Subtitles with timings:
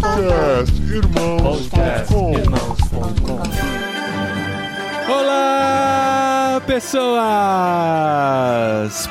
[0.00, 2.32] Podcast Irmãos.com
[3.34, 3.91] Olá,
[6.66, 7.22] pessoas!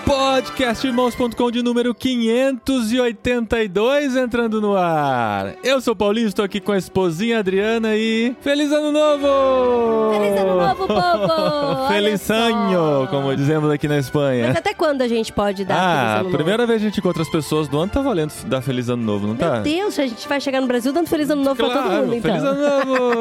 [0.05, 5.53] Podcastirmãos.com de número 582 entrando no ar.
[5.63, 8.35] Eu sou o Paulinho, estou aqui com a esposinha Adriana e.
[8.41, 9.27] Feliz Ano Novo!
[10.13, 11.87] Feliz ano novo, povo!
[11.89, 14.47] Feliz ano, como dizemos aqui na Espanha.
[14.49, 16.35] Mas até quando a gente pode dar feliz Ah, ano novo?
[16.37, 19.03] primeira vez que a gente encontra as pessoas do ano, tá valendo dar Feliz Ano
[19.03, 19.55] Novo, não tá?
[19.55, 22.03] Meu Deus, a gente vai chegar no Brasil dando feliz ano novo pra todo Claro,
[22.03, 22.31] mundo, então.
[22.31, 23.11] Feliz Ano Novo!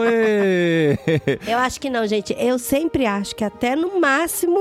[1.50, 2.34] Eu acho que não, gente.
[2.38, 4.19] Eu sempre acho que até no máximo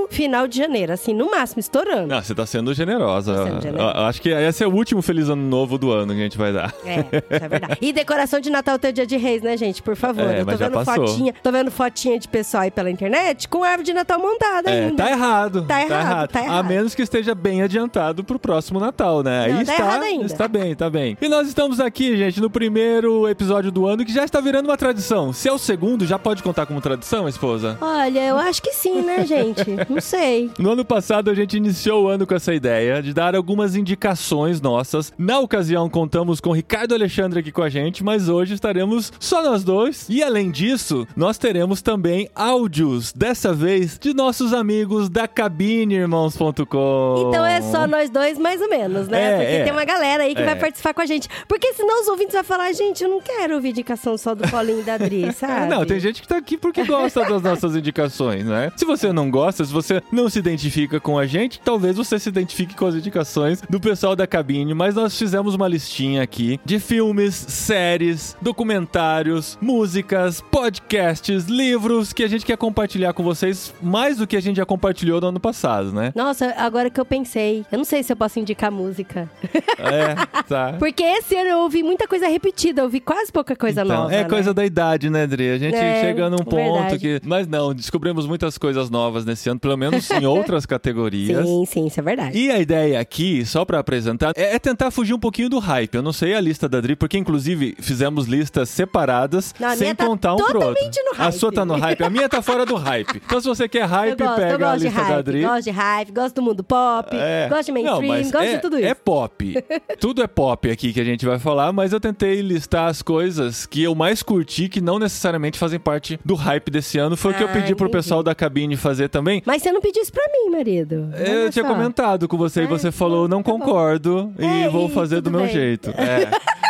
[0.10, 2.08] final de janeiro, assim, no máximo, estourando.
[2.08, 3.34] Não, você tá sendo generosa.
[3.36, 3.98] Tô sendo generosa.
[3.98, 6.38] Eu Acho que esse é o último Feliz Ano Novo do ano que a gente
[6.38, 6.74] vai dar.
[6.86, 7.78] É, isso é verdade.
[7.82, 9.82] E decoração de Natal o dia de Reis, né, gente?
[9.82, 10.24] Por favor.
[10.26, 11.08] É, eu tô mas já vendo passou.
[11.08, 14.86] fotinha, tô vendo fotinha de pessoal aí pela internet com árvore de Natal montada É,
[14.86, 15.04] ainda.
[15.04, 15.66] tá errado.
[15.66, 16.66] Tá errado, tá A errado.
[16.68, 19.48] menos que esteja bem adiantado pro próximo Natal, né?
[19.50, 20.26] Não, Aí tá está, errado ainda.
[20.26, 21.18] está bem, tá bem.
[21.22, 24.78] E nós estamos aqui, gente, no primeiro episódio do ano que já está virando uma
[24.78, 25.32] tradição.
[25.34, 27.78] Se é o segundo, já pode contar como tradição, esposa?
[27.82, 29.49] Olha, eu acho que sim, né, gente?
[29.90, 30.50] Não sei.
[30.58, 34.62] No ano passado, a gente iniciou o ano com essa ideia de dar algumas indicações
[34.62, 35.14] nossas.
[35.18, 39.64] Na ocasião, contamos com Ricardo Alexandre aqui com a gente, mas hoje estaremos só nós
[39.64, 40.06] dois.
[40.10, 47.26] E além disso, nós teremos também áudios, dessa vez de nossos amigos da cabineirmãos.com.
[47.30, 49.20] Então é só nós dois, mais ou menos, né?
[49.24, 49.64] É, Porque é.
[49.64, 50.46] tem uma galera aí que É.
[50.46, 51.28] vai participar com a gente.
[51.48, 54.82] Porque senão os ouvintes vão falar, gente, eu não quero ouvir indicação só do Paulinho
[54.82, 55.50] e da Adri, sabe?
[55.60, 58.72] É, não, tem gente que tá aqui porque gosta das nossas indicações, né?
[58.78, 62.30] Se você não gosta, se você não se identifica com a gente, talvez você se
[62.30, 66.80] identifique com as indicações do pessoal da cabine, mas nós fizemos uma listinha aqui de
[66.80, 74.28] filmes, séries, documentários, músicas, podcasts, livros que a gente quer compartilhar com vocês mais do
[74.28, 76.12] que a gente já compartilhou no ano passado, né?
[76.16, 79.30] Nossa, agora que eu pensei, eu não sei se eu posso indicar música.
[79.78, 80.76] É, tá.
[80.80, 84.14] Porque esse ano eu ouvi muita coisa repetida, eu ouvi quase pouca coisa Então, nova.
[84.14, 84.30] é né?
[84.30, 85.50] coisa da idade, né, Dri?
[85.52, 87.00] A gente É, chega num ponto verdade.
[87.00, 87.22] que.
[87.26, 91.46] Mas não, descobrimos muitas coisas novas nesse ano, pelo menos em outras categorias.
[91.46, 92.38] Sim, sim, isso é verdade.
[92.38, 95.94] E a ideia aqui, só pra apresentar, é é tentar fugir um pouquinho do hype.
[95.96, 100.06] Eu não sei a lista da Dri, porque inclusive fizemos listas separadas, Não, sem tá
[100.06, 100.84] contar um pro outro.
[101.18, 103.22] A sua tá no hype, a minha tá fora do hype.
[103.26, 105.42] Então se você quer hype, gosto, pega a lista da hype, Dri.
[105.42, 107.48] gosto de hype, gosto do mundo pop, É.
[107.50, 108.88] gosto de mainstream, Não, gosto é, de tudo isso.
[108.88, 109.64] É pop.
[110.00, 113.66] Tudo é pop aqui que a gente vai falar, mas eu tentei listar as coisas
[113.66, 117.16] que eu mais curti, que não necessariamente fazem parte do hype desse ano.
[117.18, 117.92] Foi o que eu Ah, pedi pro entendi.
[117.92, 119.19] pessoal da cabine fazer também.
[119.46, 121.10] Mas você não pediu isso pra mim, marido.
[121.16, 121.72] Eu tinha só.
[121.74, 123.60] comentado com você e você falou, não tá bom.
[123.60, 125.52] concordo e É, vou fazer do meu bem.
[125.52, 125.94] jeito.
[126.00, 126.30] É.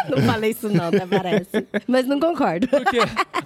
[0.09, 1.67] Não falei isso não, até parece.
[1.87, 2.65] Mas não concordo.
[2.69, 2.97] Porque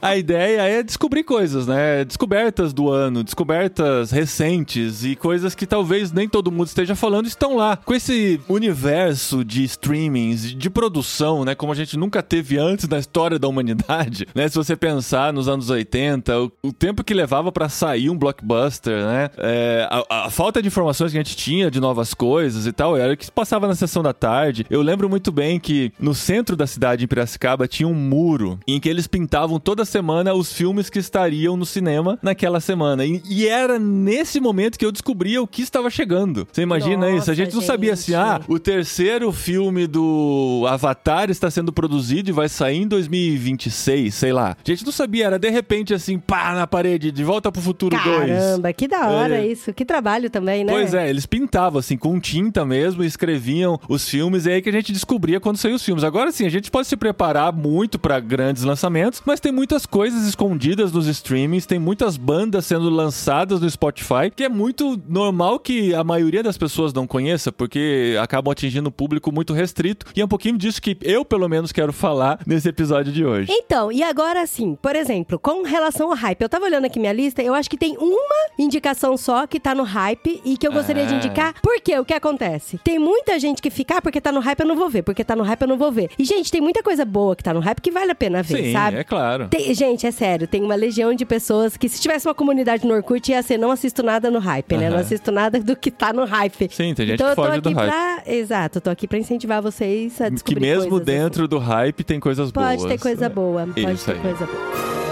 [0.01, 2.05] a ideia é descobrir coisas, né?
[2.05, 7.57] Descobertas do ano, descobertas recentes e coisas que talvez nem todo mundo esteja falando estão
[7.57, 7.75] lá.
[7.75, 11.53] Com esse universo de streamings, de produção, né?
[11.53, 14.47] Como a gente nunca teve antes na história da humanidade, né?
[14.47, 18.92] Se você pensar nos anos 80, o, o tempo que levava pra sair um blockbuster,
[19.01, 19.29] né?
[19.37, 22.97] É, a, a falta de informações que a gente tinha de novas coisas e tal,
[22.97, 24.65] era o que passava na sessão da tarde.
[24.69, 28.79] Eu lembro muito bem que no centro da cidade, em Piracicaba, tinha um muro em
[28.79, 33.05] que eles pintavam toda semana os filmes que estariam no cinema naquela semana.
[33.05, 36.47] E, e era nesse momento que eu descobria o que estava chegando.
[36.51, 37.31] Você imagina Nossa, isso?
[37.31, 38.51] A gente não sabia assim, ah, gente.
[38.51, 44.55] o terceiro filme do Avatar está sendo produzido e vai sair em 2026, sei lá.
[44.63, 47.95] A gente não sabia, era de repente assim, pá, na parede, de volta pro futuro
[47.95, 48.03] 2.
[48.03, 49.47] Caramba, que da hora É.
[49.47, 49.73] isso.
[49.73, 50.71] Que trabalho também, né?
[50.71, 54.73] Pois é, eles pintavam assim com tinta mesmo, escreviam os filmes, e aí que a
[54.73, 56.03] gente descobria quando saíam os filmes.
[56.03, 60.25] Agora sim, a gente pode se preparar muito pra grandes lançamentos, mas tem muitas coisas
[60.27, 65.93] escondidas nos streamings, tem muitas bandas sendo lançadas no Spotify, que é muito normal que
[65.93, 70.25] a maioria das pessoas não conheça, porque acabam atingindo um público muito restrito, e é
[70.25, 73.51] um pouquinho disso que eu, pelo menos, quero falar nesse episódio de hoje.
[73.51, 77.13] Então, e agora sim, por exemplo, com relação ao hype, eu tava olhando aqui minha
[77.13, 80.71] lista, eu acho que tem uma indicação só que tá no hype e que eu
[80.71, 81.17] gostaria de Ah.
[81.17, 81.53] indicar.
[81.61, 81.97] Por quê?
[81.99, 82.79] O que acontece?
[82.83, 85.23] Tem muita gente que fica, ah, porque tá no hype eu não vou ver, porque
[85.23, 86.09] tá no hype eu não vou ver.
[86.17, 88.63] E, gente, tem muita coisa boa que tá no hype que vale a pena ver,
[88.65, 88.97] Sim, sabe?
[88.97, 89.47] é claro.
[89.49, 92.93] Tem- gente, é sério, tem uma legião de pessoas que se tivesse uma comunidade no
[92.93, 94.85] Orkut ia ser não assisto nada no hype, né?
[94.87, 94.95] Aham.
[94.95, 96.69] Não assisto nada do que tá no hype.
[96.71, 97.89] Sim, tem gente então que eu tô foge do aqui hype.
[97.91, 98.23] pra...
[98.33, 101.19] Exato, eu tô aqui pra incentivar vocês a Que descobrir mesmo coisas, assim.
[101.19, 102.75] dentro do hype tem coisas boas.
[102.77, 104.19] Pode ter coisa boa, pode Isso ter aí.
[104.19, 105.02] coisa boa.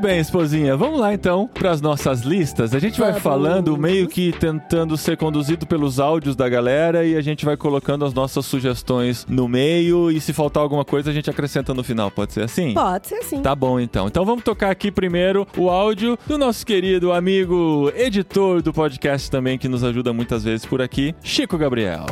[0.00, 0.74] Muito bem, esposinha.
[0.78, 2.74] Vamos lá então para as nossas listas.
[2.74, 3.22] A gente vai Vamos.
[3.22, 8.06] falando meio que tentando ser conduzido pelos áudios da galera e a gente vai colocando
[8.06, 12.10] as nossas sugestões no meio e se faltar alguma coisa a gente acrescenta no final.
[12.10, 12.72] Pode ser assim?
[12.72, 13.42] Pode ser assim.
[13.42, 14.06] Tá bom, então.
[14.06, 19.58] Então vamos tocar aqui primeiro o áudio do nosso querido amigo editor do podcast também,
[19.58, 22.06] que nos ajuda muitas vezes por aqui, Chico Gabriel.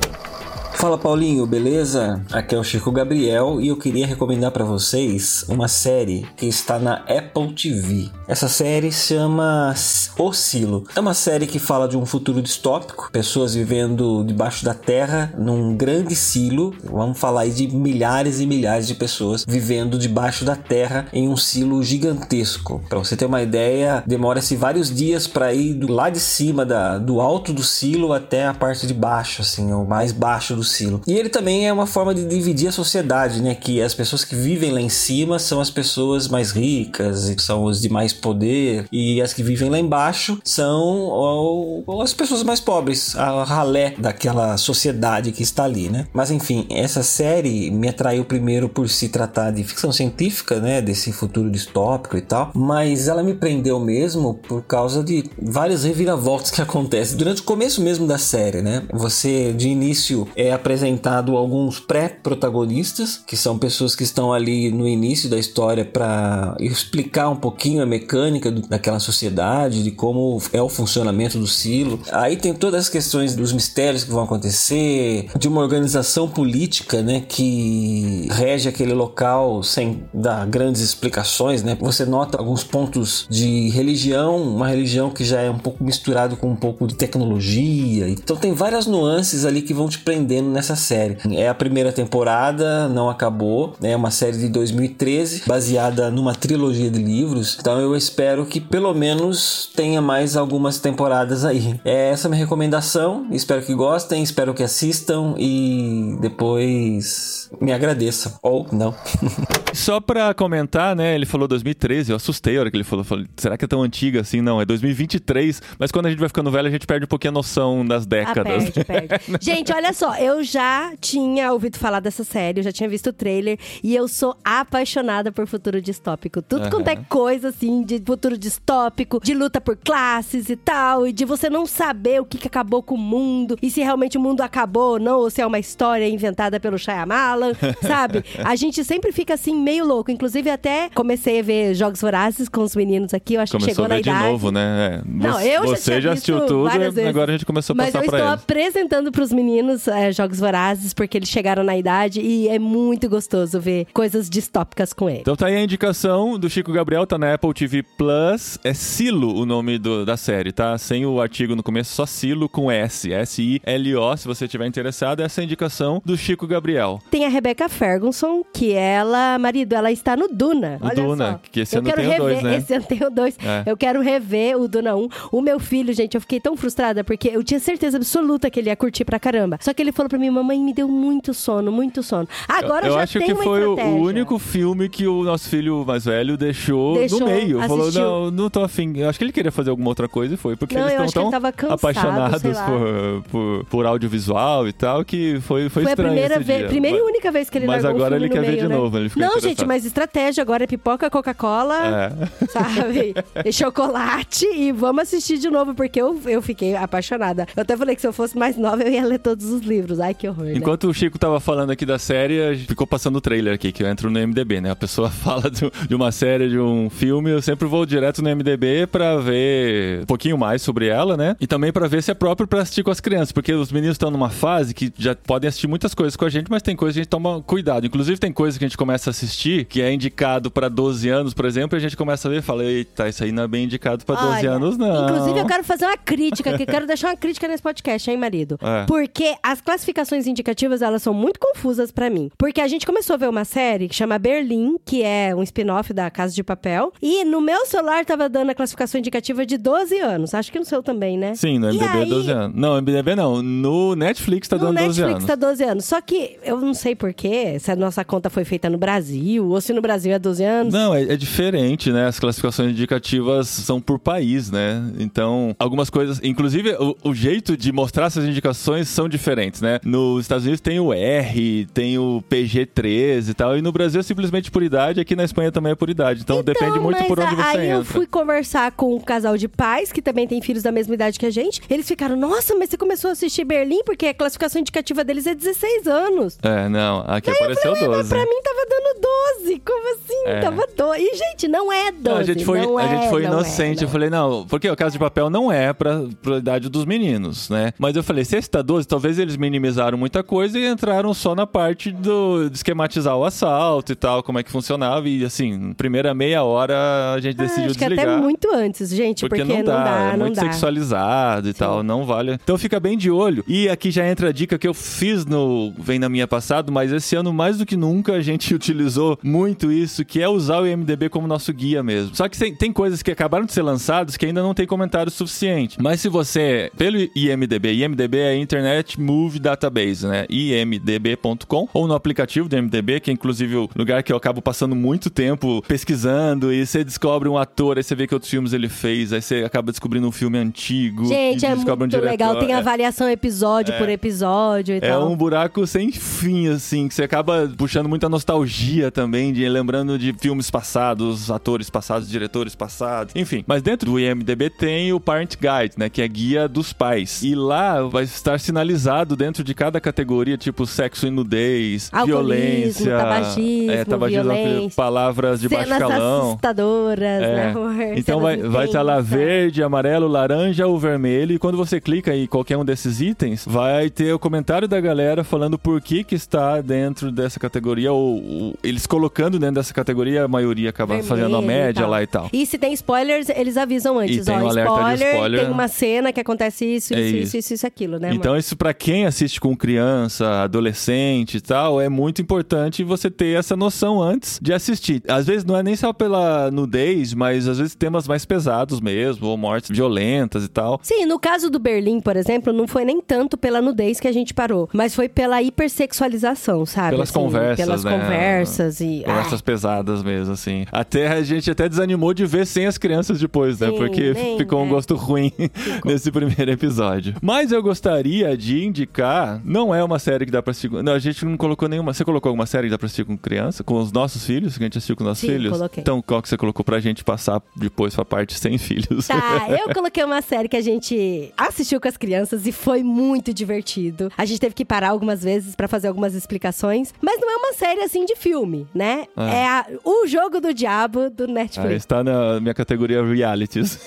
[0.79, 2.23] Fala Paulinho, beleza?
[2.31, 6.79] Aqui é o Chico Gabriel e eu queria recomendar para vocês uma série que está
[6.79, 8.09] na Apple TV.
[8.29, 9.75] Essa série chama
[10.17, 10.85] O Silo.
[10.95, 15.77] É uma série que fala de um futuro distópico, pessoas vivendo debaixo da terra num
[15.77, 16.73] grande silo.
[16.85, 21.37] Vamos falar aí de milhares e milhares de pessoas vivendo debaixo da terra em um
[21.37, 22.81] silo gigantesco.
[22.89, 26.99] Para você ter uma ideia, demora-se vários dias para ir do lá de cima da,
[26.99, 31.01] do alto do silo até a parte de baixo, assim, o mais baixo do silo.
[31.07, 33.55] E ele também é uma forma de dividir a sociedade, né?
[33.55, 37.81] Que as pessoas que vivem lá em cima são as pessoas mais ricas, são os
[37.81, 42.61] de mais poder, e as que vivem lá embaixo são ó, ó, as pessoas mais
[42.61, 46.07] pobres, a ralé daquela sociedade que está ali, né?
[46.13, 50.83] Mas enfim, essa série me atraiu primeiro por se tratar de ficção científica, né?
[50.83, 56.51] Desse futuro distópico e tal, mas ela me prendeu mesmo por causa de várias reviravoltas
[56.51, 58.83] que acontecem durante o começo mesmo da série, né?
[58.93, 65.29] Você de início é apresentado alguns pré-protagonistas, que são pessoas que estão ali no início
[65.29, 70.69] da história para explicar um pouquinho a mecânica do- daquela sociedade, de como é o
[70.69, 72.01] funcionamento do silo.
[72.13, 77.23] Aí tem todas as questões dos mistérios que vão acontecer, de uma organização política, né,
[77.27, 81.77] que rege aquele local sem dar grandes explicações, né?
[81.81, 86.51] Você nota alguns pontos de religião, uma religião que já é um pouco misturado com
[86.51, 88.09] um pouco de tecnologia.
[88.09, 91.17] Então tem várias nuances ali que vão te prendendo nessa série.
[91.37, 97.03] É a primeira temporada, não acabou, é uma série de 2013, baseada numa trilogia de
[97.03, 97.57] livros.
[97.61, 101.79] Então eu espero que pelo menos tenha mais algumas temporadas aí.
[101.85, 103.27] É essa a minha recomendação.
[103.31, 108.95] Espero que gostem, espero que assistam e depois me agradeçam ou não.
[109.73, 111.15] Só pra comentar, né?
[111.15, 113.05] Ele falou 2013, eu assustei a hora que ele falou.
[113.05, 114.41] Falei, será que é tão antiga assim?
[114.41, 115.63] Não, é 2023.
[115.79, 118.05] Mas quando a gente vai ficando velho, a gente perde um pouquinho a noção das
[118.05, 118.71] Ah, décadas.
[118.71, 119.19] perde, perde.
[119.41, 123.13] Gente, olha só, eu já tinha ouvido falar dessa série, eu já tinha visto o
[123.13, 126.43] trailer e eu sou apaixonada por futuro distópico.
[126.43, 131.13] Tudo quanto é coisa assim de futuro distópico, de luta por classes e tal, e
[131.13, 134.21] de você não saber o que, que acabou com o mundo e se realmente o
[134.21, 137.53] mundo acabou ou não, ou se é uma história inventada pelo Shyamalan,
[137.87, 138.25] sabe?
[138.45, 140.11] A gente sempre fica assim meio louco.
[140.11, 143.75] Inclusive até comecei a ver Jogos Vorazes com os meninos aqui, eu acho que Começou
[143.75, 144.25] chegou a na ver de idade.
[144.25, 144.69] novo, né?
[144.99, 146.69] É, Não, você- eu já Você já assistiu tudo,
[147.09, 148.43] agora a gente começou a Mas passar eu pra estou eles.
[148.43, 153.61] apresentando pros meninos é, Jogos Vorazes, porque eles chegaram na idade e é muito gostoso
[153.61, 155.21] ver coisas distópicas com ele.
[155.21, 158.59] Então tá aí a indicação do Chico Gabriel, tá na Apple TV Plus.
[158.65, 160.77] É Silo o nome do- da série, tá?
[160.79, 163.13] Sem o artigo no começo, só Silo com S.
[163.13, 165.21] S-I-L-O, se você estiver interessado.
[165.21, 167.01] Essa é a indicação do Chico Gabriel.
[167.11, 170.79] Tem a Rebecca Ferguson, que ela, marido, ela está no Duna.
[170.81, 171.41] O Olha Duna, só.
[171.51, 172.57] que esse ano tem o rever, dois, né?
[172.57, 173.37] Esse ano tem o dois.
[173.39, 173.71] É.
[173.71, 175.09] Eu quero rever o Duna 1.
[175.33, 178.69] O meu filho, gente, eu fiquei tão frustrada porque eu tinha certeza absoluta que ele
[178.71, 179.59] ia curtir pra caramba.
[179.61, 182.27] Só que ele falou pra mim, mamãe, me deu muito sono, muito sono.
[182.49, 184.01] Agora eu já acho que foi o- estratégia.
[184.01, 187.59] o único filme que o nosso filho mais velho deixou, Deixou, no meio.
[187.61, 188.03] Falou, assistiu.
[188.03, 188.93] não, não tô afim.
[188.97, 190.57] Eu acho que ele queria fazer alguma outra coisa e foi.
[190.57, 195.05] Porque Não, eles eu estão tão tava cansado, apaixonados por, por, por audiovisual e tal,
[195.05, 196.69] que foi, foi, Foi a estranho primeira esse vez, dia.
[196.69, 198.77] primeira e única vez que ele Mas agora ele quer ver meio, de né?
[198.77, 202.47] novo, Não, gente, mas estratégia agora é pipoca, Coca-Cola, É.
[202.49, 203.15] sabe?
[203.45, 207.47] e chocolate e vamos assistir de novo, porque eu, eu fiquei apaixonada.
[207.57, 209.98] Eu até falei que se eu fosse mais nova, eu ia ler todos os livros.
[210.01, 210.55] Ai, que horror, né?
[210.55, 213.89] Enquanto o Chico tava falando aqui da série, ficou passando o trailer aqui, que eu
[213.89, 214.71] entro no MDB, né?
[214.71, 218.29] A pessoa fala do- de uma série, de um filme, eu sempre vou direto no
[218.35, 221.37] MDB pra ver um pouquinho mais sobre ela, né?
[221.41, 223.95] E também pra ver se é próprio pra assistir com as crianças, porque os meninos
[223.95, 226.95] estão numa fase que já podem assistir muitas coisas com a gente, mas tem coisas
[226.95, 227.87] que a gente toma cuidado.
[227.87, 231.35] Inclusive tem coisas que a gente começa a assistir, que é indicado pra 12 anos,
[231.35, 233.49] por exemplo, e a gente começa a ver e fala, eita, isso aí não é
[233.49, 235.05] bem indicado pra 12 Olha, anos, não.
[235.05, 238.59] Inclusive, eu quero fazer uma crítica, que quero deixar uma crítica nesse podcast, hein, marido?
[238.61, 238.85] É.
[238.87, 239.88] Porque as classificações
[240.27, 242.31] indicativas, elas são muito confusas pra mim.
[242.39, 245.93] Porque a gente começou a ver uma série que chama Berlim, que é um spin-off
[245.93, 249.99] da Casa de Papel, e no meu celular tava dando a classificação indicativa de 12
[249.99, 250.35] anos.
[250.35, 251.35] Acho que no seu também, né?
[251.35, 252.57] Sim, no MDB é aí- 12 anos.
[252.57, 253.43] Não, MDB não.
[253.43, 255.25] No Netflix tá no dando 12 Netflix anos.
[255.27, 255.85] tá 12 anos.
[255.85, 259.61] Só que eu não sei porquê, se a nossa conta foi feita no Brasil, ou
[259.61, 260.73] se no Brasil é 12 anos.
[260.73, 262.07] Não, é, é diferente, né?
[262.07, 264.83] As classificações indicativas são por país, né?
[264.99, 266.21] Então, algumas coisas.
[266.23, 269.78] Inclusive, o, o jeito de mostrar essas indicações são diferentes, né?
[269.85, 269.91] Né?
[269.91, 274.03] Nos Estados Unidos tem o R, tem o PG-13 e tal, e no Brasil é
[274.03, 276.21] simplesmente por idade, aqui na Espanha também é por idade.
[276.23, 277.93] Então, depende muito mas por onde você aí eu entra.
[277.93, 281.27] fui conversar com um casal de pais que também tem filhos da mesma idade que
[281.27, 281.61] a gente.
[281.69, 285.35] Eles ficaram, nossa, mas você começou a assistir Berlim porque a classificação indicativa deles é
[285.35, 286.39] 16 anos.
[286.43, 288.09] É, não, aqui apareceu Mas 12.
[288.09, 289.01] pra mim tava dando
[289.45, 289.63] 12.
[289.65, 290.23] Como assim?
[290.27, 290.41] É.
[290.41, 291.01] Tava 12.
[291.01, 292.03] E, gente, não é 12.
[292.03, 293.77] Não, a gente foi, não a gente é, foi não é, inocente.
[293.77, 293.83] não.
[293.85, 297.49] Eu falei, não, porque o Casa de Papel não é pra, pra idade dos meninos,
[297.49, 297.73] né?
[297.79, 299.37] Mas eu falei, se esse tá 12, talvez eles
[299.69, 304.23] minimizaram muita coisa e entraram só na parte do, de esquematizar o assalto e tal,
[304.23, 305.09] como é que funcionava.
[305.09, 308.09] E assim, primeira meia hora a gente Ah, decidiu acho que desligar.
[308.09, 310.43] até muito antes, gente, porque, Porque, não dá, é não muito dá.
[310.43, 312.33] sexualizado e tal, não vale.
[312.43, 313.45] Então fica bem de olho.
[313.47, 316.93] E aqui já entra a dica que eu fiz no Vem na Minha Passado, mas
[316.93, 320.67] esse ano mais do que nunca a gente utilizou muito isso, que é usar o
[320.67, 322.15] IMDB como nosso guia mesmo.
[322.15, 325.11] Só que tem, tem coisas que acabaram de ser lançadas que ainda não tem comentário
[325.11, 325.77] suficiente.
[325.81, 330.25] Mas se você, pelo IMDB, IMDB é Internet Movie Database, né?
[330.31, 334.75] imdb.com ou no aplicativo do IMDB, que é inclusive o lugar que eu acabo passando
[334.77, 338.69] muito tempo pesquisando e você descobre um ator, aí você vê que outros filmes ele
[338.69, 341.07] fez, aí você acaba descobrindo um filme antigo.
[341.07, 342.37] Gente, e é muito um legal.
[342.39, 345.11] Tem É- avaliação episódio por episódio e é tal.
[345.11, 350.13] um buraco sem fim, assim, que você acaba puxando muita nostalgia também, de lembrando de
[350.13, 353.45] filmes passados, atores passados, diretores passados, enfim.
[353.47, 357.23] Mas dentro do IMDB tem o Parent Guide, né, que é guia dos pais.
[357.23, 362.97] E lá vai estar sinalizado dentro de cada categoria, tipo sexo e nudez, Alcoolismo, violência,
[362.99, 366.29] tabagismo, é, tabagismo, violência, palavras de baixo calão.
[366.33, 367.55] assustadoras, É.
[367.55, 367.95] né?
[367.97, 369.11] Então vai, vai estar lá intensas.
[369.19, 371.33] verde, amarelo, laranja ou vermelho.
[371.35, 375.25] E quando você clica em qualquer um desses itens, vai ter o comentário da galera
[375.25, 377.91] falando por que que está dentro dessa categoria.
[377.93, 382.03] Ou, ou eles colocando dentro dessa categoria, a maioria acaba Vermelho fazendo a média lá
[382.03, 382.29] e tal.
[382.33, 384.19] E se tem spoilers, eles avisam antes.
[384.19, 385.41] E tem ó, um alerta de spoiler, spoiler.
[385.41, 387.23] tem uma cena que acontece isso, É isso, isso.
[387.23, 388.11] isso, isso, isso, aquilo, né?
[388.13, 393.39] Então, isso pra quem assiste com criança, adolescente e tal, é muito importante você ter
[393.39, 395.03] essa noção antes de assistir.
[395.09, 399.27] Às vezes não é nem só pela nudez, mas às vezes temas mais pesados mesmo,
[399.29, 400.81] ou mortes violentas e tal.
[400.83, 404.13] Sim, no caso do Berlim, por exemplo, não foi nem tanto pela nudez que a
[404.13, 406.91] gente parou, mas foi pela hipersexualização, sabe?
[406.91, 407.99] Pelas Assim, conversas, Pelas né?
[407.99, 409.03] conversas e...
[409.05, 410.67] Conversas pesadas mesmo, assim.
[410.71, 413.71] Até a gente até desanimou de ver sem as crianças depois, né?
[413.71, 414.71] Sim, Porque nem, ficou um é.
[414.71, 415.33] gosto ruim
[415.85, 417.15] nesse primeiro episódio.
[417.23, 420.71] Mas eu gostaria de indicar, não é uma série que dá pra assistir.
[420.71, 421.93] Não, a gente não colocou nenhuma.
[421.93, 423.63] Você colocou alguma série que dá pra assistir com criança?
[423.65, 424.57] Com os nossos filhos?
[424.57, 425.53] Que a gente assistiu com nossos Sim, filhos?
[425.53, 425.81] coloquei.
[425.81, 429.07] Então, qual que você colocou pra gente passar depois pra parte sem filhos?
[429.07, 433.33] Tá, eu coloquei uma série que a gente assistiu com as crianças e foi muito
[433.33, 434.11] divertido.
[434.17, 437.53] A gente teve que parar algumas vezes pra fazer algumas explicações, mas não é uma
[437.55, 439.05] série assim de filme, né?
[439.17, 439.35] Ah.
[439.35, 441.75] É a- o jogo do diabo do Ah, Netflix.
[441.77, 443.79] está na minha categoria realities.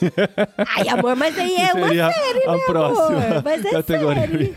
[0.77, 3.43] Ai, amor, mas aí é uma Seria série, a né, próxima amor?
[3.43, 4.53] Mas é categoria série.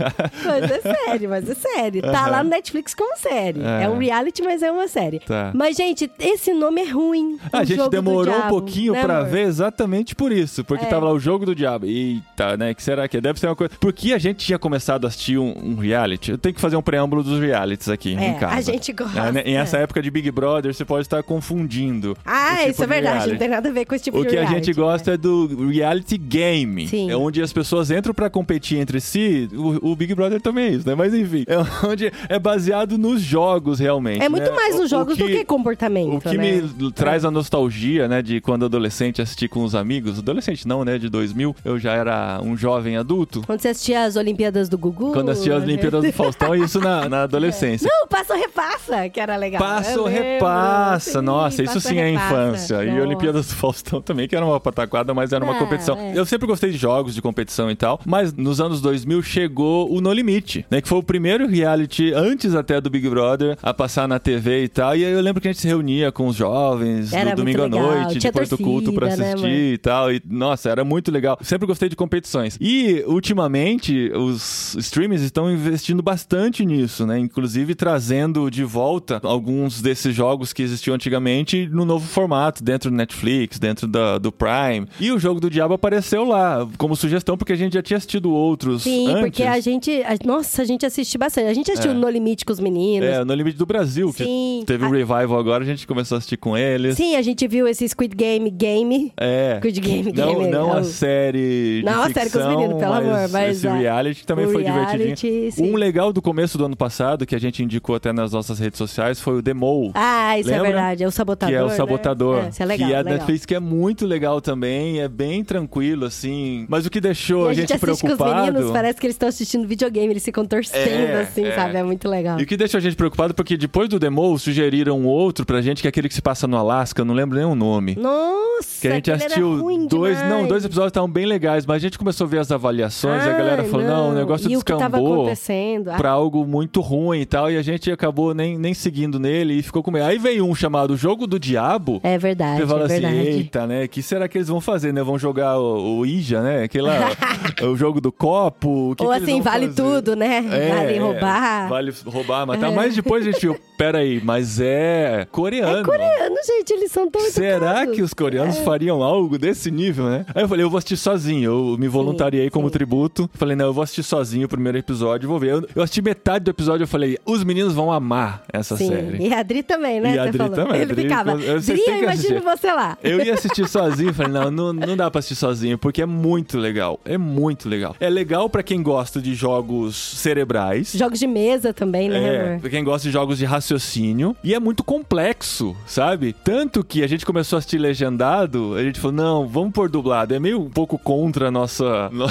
[0.66, 0.84] Reality.
[0.84, 2.02] Mas é série, mas é série.
[2.02, 2.30] Tá Aham.
[2.30, 3.60] lá no Netflix como série.
[3.60, 3.84] É.
[3.84, 3.88] É.
[3.88, 5.18] um reality, mas é uma série.
[5.20, 5.50] Tá.
[5.54, 7.38] Mas, gente, esse nome é ruim.
[7.52, 9.30] A O gente demorou um pouquinho né, pra amor?
[9.30, 10.64] ver exatamente por isso.
[10.64, 10.88] Porque É.
[10.88, 11.86] tava lá o jogo do diabo.
[11.86, 12.74] Eita, né?
[12.74, 13.20] Que será que é?
[13.20, 13.72] Deve ser uma coisa.
[13.78, 16.30] Porque a gente tinha começado a assistir um, um reality.
[16.32, 18.56] Eu tenho que fazer um preâmbulo dos realities aqui É, em casa.
[18.56, 19.18] a gente gosta.
[19.20, 19.42] É, né?
[19.44, 22.16] Em essa época de Big Brother, você pode estar confundindo.
[22.24, 23.14] Ah, o tipo isso é de verdade.
[23.16, 23.30] reality.
[23.32, 25.12] Não tem nada a ver com esse tipo O de que a reality, gente gosta
[25.14, 26.88] é do reality game.
[26.88, 27.10] Sim.
[27.10, 29.48] É onde as pessoas entram pra competir entre si.
[29.52, 30.94] O, o Big Brother também é isso, né?
[30.94, 31.56] Mas enfim, é
[31.86, 34.22] onde é baseado nos jogos realmente.
[34.22, 34.56] É muito né?
[34.56, 36.62] mais nos jogos do que comportamento, O que né?
[36.62, 40.18] me traz a nostalgia, né, de quando adolescente assistir com os amigos.
[40.18, 41.56] Adolescente não, né, de 2000.
[41.64, 43.42] Eu já era um jovem adulto.
[43.44, 45.12] Quando você assistia as Olimpíadas do Gugu.
[45.12, 47.90] Quando assistia as Olimpíadas do Faustão, isso na, na adolescência.
[47.90, 49.60] Não, passa ou repassa, que era legal.
[49.60, 52.34] Passa lembro, repassa, sim, nossa, isso sim é repassa.
[52.34, 52.84] infância.
[52.84, 53.02] E Nossa.
[53.02, 55.96] Olimpíadas do Faustão também, que era uma pataquada, mas era uma Ah, competição.
[55.98, 56.16] é.
[56.16, 60.00] Eu sempre gostei de jogos, de competição e tal, mas nos anos 2000 chegou o
[60.00, 60.80] No Limite, né?
[60.80, 64.68] Que foi o primeiro reality, antes até do Big Brother, a passar na TV e
[64.68, 64.96] tal.
[64.96, 67.62] E aí eu lembro que a gente se reunia com os jovens Era no domingo
[67.62, 69.72] à noite, Tinha depois do culto pra torcida, né, assistir mãe?
[69.72, 70.12] e tal.
[70.12, 71.38] E, nossa, era muito legal.
[71.42, 72.56] Sempre gostei de competições.
[72.60, 77.18] E, ultimamente, os streamers estão investindo bastante nisso, né?
[77.18, 82.96] Inclusive trazendo de volta alguns desses jogos que existiam antigamente no novo formato, dentro do
[82.96, 84.86] Netflix, dentro da- do Prime.
[85.00, 88.30] E o jogo do Diabo apareceu lá como sugestão, porque a gente já tinha assistido
[88.32, 89.20] outros Sim, antes.
[89.20, 89.90] porque a gente.
[90.04, 91.46] a- nossa, a gente assiste bastante.
[91.48, 91.94] A gente assistiu É.
[91.94, 93.08] No Limite com os meninos.
[93.08, 94.60] É, no Limite do Brasil, Sim.
[94.60, 96.96] que teve o A- revival agora, a gente começou a assistir com eles.
[96.96, 99.12] Sim, a gente viu esse Squid Game Game.
[99.16, 99.56] É.
[99.58, 100.50] Squid Game Não, Game.
[100.50, 103.56] não é a série de Não, a série com os ficção, meninos, pelo amor, mas
[103.58, 105.52] esse a- reality também o foi reality, divertidinho.
[105.52, 105.70] sim.
[105.72, 108.78] Um legal do começo do ano passado, que a gente indicou até nas nossas redes
[108.78, 110.68] sociais, foi o Mole, Ah, isso Lembra?
[110.68, 111.04] é verdade.
[111.04, 111.52] É o sabotador.
[111.54, 111.74] Que é o né?
[111.76, 112.44] sabotador.
[112.44, 112.88] É, isso é legal.
[112.88, 113.14] que é a legal.
[113.18, 116.66] Netflix que é muito legal também, é bem tranquilo, assim.
[116.68, 118.52] Mas o que deixou E a, gente, assiste com os preocupado.
[118.52, 121.54] meninos, parece que eles estão assistindo videogame, eles ficam torcendo, É, assim, é.
[121.54, 121.76] sabe?
[121.76, 122.38] É muito legal.
[122.40, 125.60] E o que deixou a gente preocupado porque depois do demo sugeriram um outro pra
[125.60, 127.96] gente, que é aquele que se passa no Alasca, eu não lembro nem o nome.
[127.96, 130.16] Nossa, Que a gente assistiu ruim dois.
[130.16, 130.32] demais.
[130.34, 133.28] Não, dois episódios estavam bem legais, mas a gente começou a ver as avaliações e
[133.28, 135.90] a galera falou: não, o negócio e o que tava descambou acontecendo?
[135.90, 139.54] Ah, pra algo muito ruim e tal, e a gente acabou nem, nem seguindo nele
[139.54, 140.04] e ficou com medo.
[140.06, 142.00] Aí veio um chamado Jogo do Diabo.
[142.02, 143.18] É verdade, Você fala é assim, verdade.
[143.28, 143.84] eita, né?
[143.84, 145.02] O que será que eles vão fazer, né?
[145.02, 146.62] Vão jogar o, o Ija, né?
[146.64, 147.10] Aquele lá,
[147.70, 148.90] o jogo do copo.
[148.92, 149.82] o que Ou que eles assim, vão vale fazer?
[149.82, 150.38] tudo, né?
[150.50, 151.68] É, vale é, roubar.
[151.68, 152.70] Vale roubar, matar.
[152.72, 155.78] Mas depois a gente viu, peraí, mas é coreano.
[155.78, 157.96] É coreano, gente, eles são tão Será educados.
[157.96, 158.62] que os coreanos É.
[158.64, 160.26] fariam algo desse nível, né?
[160.34, 161.44] Aí eu falei, eu vou assistir sozinho.
[161.72, 162.72] Eu me voluntariei como sim.
[162.72, 163.28] tributo.
[163.34, 165.50] Falei, não, eu vou assistir sozinho o primeiro episódio, vou ver.
[165.52, 169.26] Eu, eu assisti metade do episódio, eu falei, os meninos vão amar essa Sim, série.
[169.28, 170.14] e a Adri também, né?
[170.14, 170.54] E a Adri falou.
[170.54, 172.98] também, Ele Adri, ficava, Dri, eu imagino assistir." você lá.
[173.02, 176.58] Eu ia assistir sozinho, falei, não, não, não dá pra assistir sozinho, porque é muito
[176.58, 177.00] legal.
[177.04, 177.96] É muito legal.
[178.00, 180.92] É legal pra quem gosta de jogos cerebrais.
[180.94, 182.60] Jogos de mesa também, né, É, amor?
[182.60, 184.36] pra quem gosta de jogos de raciocínio.
[184.44, 186.32] E é muito complexo, sabe?
[186.44, 190.34] Tanto que a gente começou a assistir legendado, a gente falou, não, vamos pôr dublado.
[190.34, 192.26] É meio um pouco contra a nossa, no-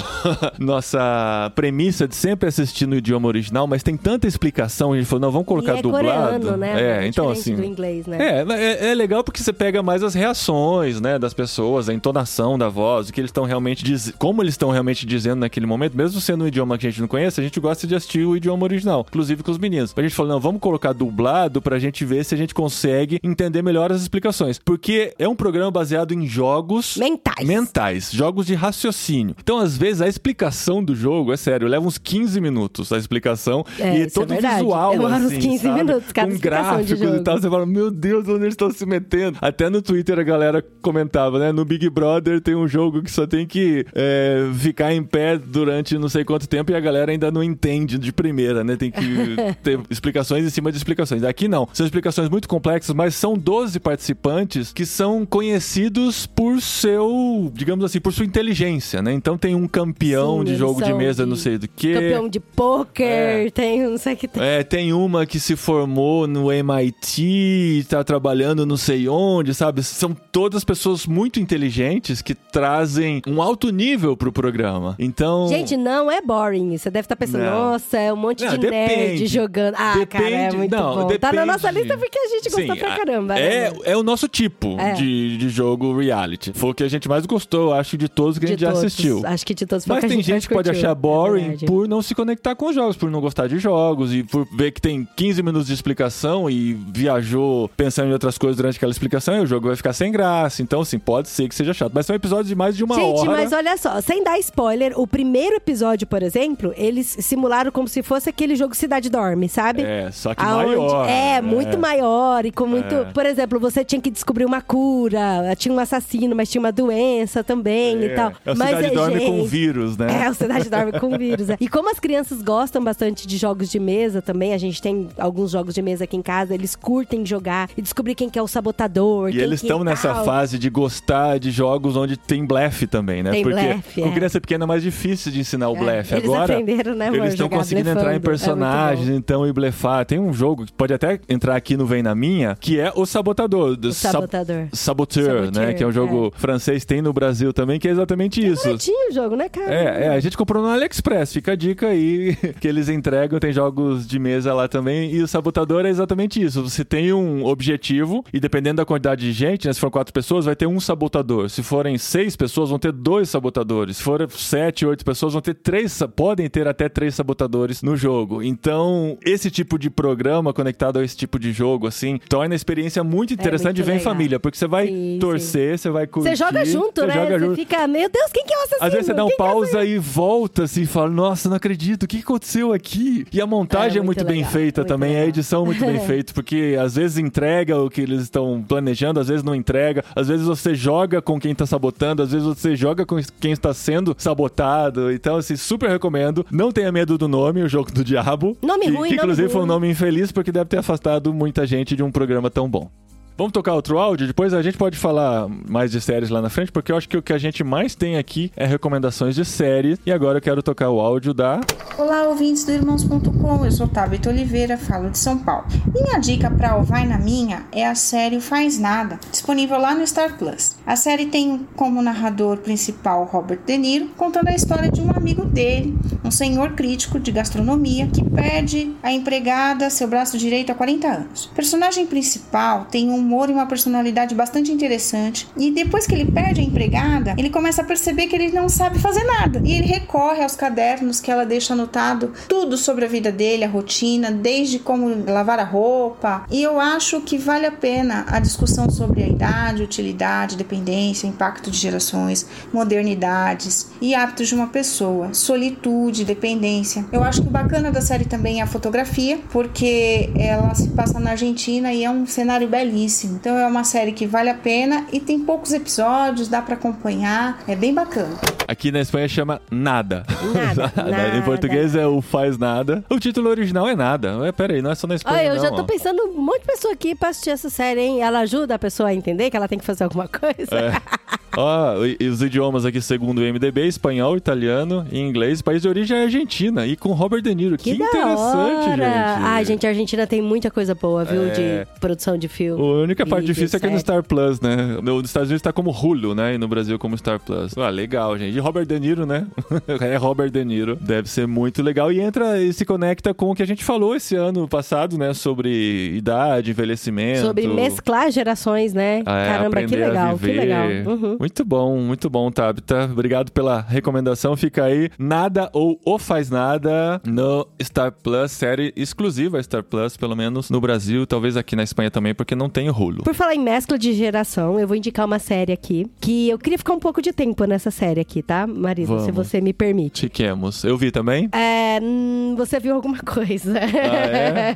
[0.59, 5.21] nossa premissa de sempre assistir no idioma original, mas tem tanta explicação, a gente falou,
[5.21, 6.39] não, vamos colocar e é dublado.
[6.39, 6.81] coreano, né?
[6.81, 7.03] É, amor?
[7.07, 7.55] então assim.
[7.55, 8.17] do inglês, né?
[8.19, 8.45] É,
[8.87, 12.69] é, é legal porque você pega mais as reações, né, das pessoas, a entonação da
[12.69, 16.19] voz, o que eles estão realmente dizendo, como eles estão realmente dizendo naquele momento, mesmo
[16.21, 18.63] sendo um idioma que a gente não conhece, a gente gosta de assistir o idioma
[18.63, 19.93] original, inclusive com os meninos.
[19.95, 23.61] A gente falou, não, vamos colocar dublado pra gente ver se a gente consegue entender
[23.61, 27.47] melhor as explicações, porque é um programa baseado em jogos Mentais.
[27.47, 29.35] mentais, jogos de raciocínio.
[29.39, 33.65] Então, às vezes, a explicação do jogo, é sério, leva uns 15 minutos a explicação.
[33.79, 34.55] É, e é é todo verdade.
[34.55, 35.83] visual, uns assim, 15 sabe?
[35.83, 37.39] minutos cada Com gráficos e tal.
[37.39, 39.37] Você fala, meu Deus, onde eles estão se metendo?
[39.41, 41.51] Até no Twitter a galera comentava, né?
[41.51, 45.97] No Big Brother tem um jogo que só tem que é, ficar em pé durante
[45.97, 48.75] não sei quanto tempo e a galera ainda não entende de primeira, né?
[48.75, 48.99] Tem que
[49.61, 51.23] ter explicações em cima de explicações.
[51.23, 51.67] Aqui não.
[51.73, 57.99] São explicações muito complexas, mas são 12 participantes que são conhecidos por seu, digamos assim,
[57.99, 59.13] por sua inteligência, né?
[59.13, 61.93] Então tem um campeão Sim, de jogo de mesa, de não sei do que.
[61.93, 63.49] Campeão de pôquer, É.
[63.49, 64.43] tem não sei o que tem.
[64.43, 69.83] É, tem uma que se formou no MIT, tá trabalhando não sei onde, sabe?
[69.83, 74.95] São todas pessoas muito inteligentes que trazem um alto nível pro programa.
[74.99, 75.47] Então.
[75.47, 76.77] Gente, não é boring.
[76.77, 77.71] Você deve estar pensando, Não.
[77.71, 79.27] nossa, é um monte Não, de nerd depende.
[79.27, 79.75] jogando.
[79.75, 80.95] Ah, cara, é Depende- muito não, bom.
[80.95, 81.45] Tá na depende.
[81.45, 83.39] nossa lista porque a gente gostou pra a- caramba.
[83.39, 83.77] É, né?
[83.85, 84.93] é o nosso tipo É.
[84.93, 86.51] de, de jogo reality.
[86.53, 89.21] Foi o que a gente mais gostou, acho, de todos que a gente já assistiu.
[89.25, 90.91] Acho que de todos foi Mas que a tem gente mais gente que pode achar
[90.91, 91.65] É boring verdade.
[91.65, 94.71] por não se conectar com os jogos, por não gostar de jogos e por ver
[94.71, 99.35] que tem 15 minutos de explicação e viajou pensando em outras coisas durante aquela explicação
[99.37, 100.61] e o jogo vai ficar sem graça.
[100.61, 101.91] Então, assim, pode ser que seja chato.
[101.93, 103.31] Mas são episódios de mais de uma Gente, hora.
[103.31, 108.03] mas olha só, sem dar spoiler, o primeiro episódio, por exemplo, eles simularam como se
[108.03, 109.81] fosse aquele jogo Cidade Dorme, sabe?
[109.83, 111.09] É, só que Aonde- maior.
[111.09, 112.93] É, muito maior e com muito.
[112.93, 113.03] É.
[113.05, 117.43] Por exemplo, você tinha que descobrir uma cura, tinha um assassino, mas tinha uma doença
[117.43, 118.31] também e tal.
[118.45, 120.07] É o mas Cidade é, Dorme com gente, vírus, né?
[120.23, 121.49] É, o Cidade Dorme com vírus.
[121.49, 121.57] é.
[121.59, 125.51] E como as crianças gostam bastante de jogos de mesa também, a gente tem alguns
[125.51, 128.47] jogos de mesa aqui em casa, eles curtem jogar e descobrir quem que é o
[128.47, 129.29] sabotador.
[129.33, 130.25] E eles estão nessa tal.
[130.25, 133.31] fase de gostar de jogos onde tem blefe também, né?
[133.31, 134.11] Tem Porque blefe, com é.
[134.13, 136.13] criança pequena é mais difícil de ensinar o É, blefe.
[136.15, 138.25] eles Agora, aprenderam, né, eles estão conseguindo entrar em blefando.
[138.25, 139.15] É personagens, bom.
[139.15, 140.05] então, e blefar.
[140.05, 143.05] Tem um jogo que pode até entrar aqui no Vem Na Minha, que é o
[143.05, 143.75] Sabotador.
[143.75, 144.67] do O Sab- sabotador.
[144.73, 145.73] Saboteur, Saboteur, né?
[145.73, 148.63] Que é um jogo francês, tem no Brasil também, que é exatamente isso.
[148.67, 149.73] Bonitinho o jogo, né, cara?
[149.73, 153.51] É, é, a gente comprou no AliExpress, fica a dica aí que eles entregam, tem
[153.51, 156.61] jogos de mesa lá também, e o sabotador é exatamente isso.
[156.63, 160.45] Você tem um objetivo, e dependendo da quantidade de gente, né, se for quatro pessoas,
[160.45, 161.49] vai ter um sabotador.
[161.49, 163.97] Se forem seis pessoas, vão ter dois sabotadores.
[163.97, 168.41] Se forem sete, oito pessoas, vão ter três, podem ter até três sabotadores no jogo.
[168.43, 173.03] Então, esse tipo de programa conectado a esse tipo de jogo, assim, torna a experiência
[173.03, 176.07] muito interessante de É muito ver em família, porque você vai Sim, torcer, você vai
[176.07, 176.29] curtir.
[176.29, 177.13] Você joga junto, você né?
[177.13, 177.55] joga Você junto.
[177.55, 178.85] fica, meu Deus, quem que é o assassino?
[178.87, 181.49] Às vezes você dá um Quem que é pausa e volta assim e fala: Nossa,
[181.49, 183.25] não acredito, o que aconteceu aqui?
[183.31, 185.29] E a montagem É, é muito, muito bem legal, feita muito também, a legal.
[185.29, 189.27] edição é muito bem feita, porque às vezes entrega o que eles estão planejando, às
[189.27, 193.05] vezes não entrega, às vezes você joga com quem tá sabotando, às vezes você joga
[193.05, 195.11] com quem está sendo sabotado.
[195.11, 196.45] Então, assim, super recomendo.
[196.51, 198.55] Não tenha medo do nome, o jogo do diabo.
[198.61, 201.65] Nome que, ruim, que nome inclusive foi um nome infeliz porque deve ter afastado muita
[201.65, 202.89] gente de um programa tão bom.
[203.35, 204.27] Vamos tocar outro áudio?
[204.27, 207.17] Depois a gente pode falar mais de séries lá na frente, porque eu acho que
[207.17, 209.97] o que a gente mais tem aqui é recomendações de séries.
[210.05, 211.59] E agora eu quero tocar o áudio da.
[211.97, 213.65] Olá, ouvintes do Irmãos.com.
[213.65, 215.65] Eu sou Tabita Oliveira, falo de São Paulo.
[215.91, 220.05] Minha dica para o Vai na Minha é a série Faz Nada, disponível lá no
[220.05, 220.75] Star Plus.
[220.85, 225.43] A série tem como narrador principal Robert De Niro, contando a história de um amigo
[225.43, 231.07] dele, um senhor crítico de gastronomia, que perde a empregada, seu braço direito, há 40
[231.07, 231.45] anos.
[231.45, 236.31] O personagem principal tem um humor e uma personalidade bastante interessante, e depois que ele
[236.31, 239.61] perde a empregada, ele começa a perceber que ele não sabe fazer nada.
[239.63, 243.69] E ele recorre aos cadernos que ela deixa anotado tudo sobre a vida dele, a
[243.69, 246.45] rotina, desde como lavar a roupa.
[246.51, 251.71] E eu acho que vale a pena a discussão sobre a idade, utilidade, dependência, impacto
[251.71, 257.05] de gerações, modernidades e hábitos de uma pessoa, solitude, dependência.
[257.11, 261.19] Eu acho que o bacana da série também é a fotografia, porque ela se passa
[261.19, 263.12] na Argentina e é um cenário belíssimo.
[263.21, 267.59] Então é uma série que vale a pena e tem poucos episódios, dá para acompanhar,
[267.67, 268.35] é bem bacana.
[268.67, 270.23] Aqui na Espanha chama Nada.
[270.53, 271.41] Nada, em nada.
[271.43, 273.03] português é o Faz Nada.
[273.09, 274.37] O título original é Nada.
[274.39, 275.37] Ué, peraí, não é só na Espanha.
[275.37, 275.85] Olha, eu já não, tô ó.
[275.85, 278.21] pensando um monte de pessoa aqui pra assistir essa série, hein?
[278.21, 280.73] Ela ajuda a pessoa a entender que ela tem que fazer alguma coisa.
[280.75, 280.93] É.
[281.55, 285.61] Ó, e- e os idiomas aqui, segundo o MDB, espanhol, italiano e inglês.
[285.61, 286.83] País de origem é Argentina.
[286.87, 287.77] E com Robert De Niro.
[287.77, 288.95] Que, Que, interessante, hora.
[288.95, 289.01] gente.
[289.43, 291.43] Ai, gente, a Argentina tem muita coisa boa, viu?
[291.43, 291.49] É.
[291.51, 292.81] De produção de filme.
[292.81, 293.99] A única parte difícil é que é no.
[293.99, 294.97] Star Plus, né?
[295.01, 296.55] No- Nos Estados Unidos tá como Hulu, né?
[296.55, 297.77] E no Brasil como Star Plus.
[297.77, 298.55] Ah, legal, gente.
[298.55, 299.47] E Robert De Niro, né?
[300.01, 300.97] é Robert De Niro.
[300.99, 302.11] Deve ser muito legal.
[302.11, 305.33] E entra e se conecta com o que a gente falou esse ano passado, né?
[305.33, 307.41] Sobre idade, envelhecimento.
[307.41, 309.19] Sobre mesclar gerações, né?
[309.19, 310.87] É, Caramba, que legal, que legal.
[310.87, 311.37] Uhum.
[311.39, 313.09] Muito bom, muito bom, Tabita.
[313.11, 314.55] Obrigado pela recomendação.
[314.55, 320.35] Fica aí Nada ou O Faz Nada no Star Plus, série exclusiva Star Plus, pelo
[320.35, 323.23] menos no Brasil, talvez aqui na Espanha também, porque não tem o Hulu.
[323.23, 326.77] Por falar em mescla de geração, eu vou indicar uma série aqui que eu queria
[326.77, 329.19] ficar um pouco de tempo nessa série aqui, tá, Marisa?
[329.19, 329.47] Se Vamos.
[329.47, 330.21] você me permite.
[330.21, 330.83] Fiquemos.
[330.83, 331.49] Eu vi também?
[331.51, 333.73] É, hum, você viu alguma coisa.
[333.79, 334.27] Ah,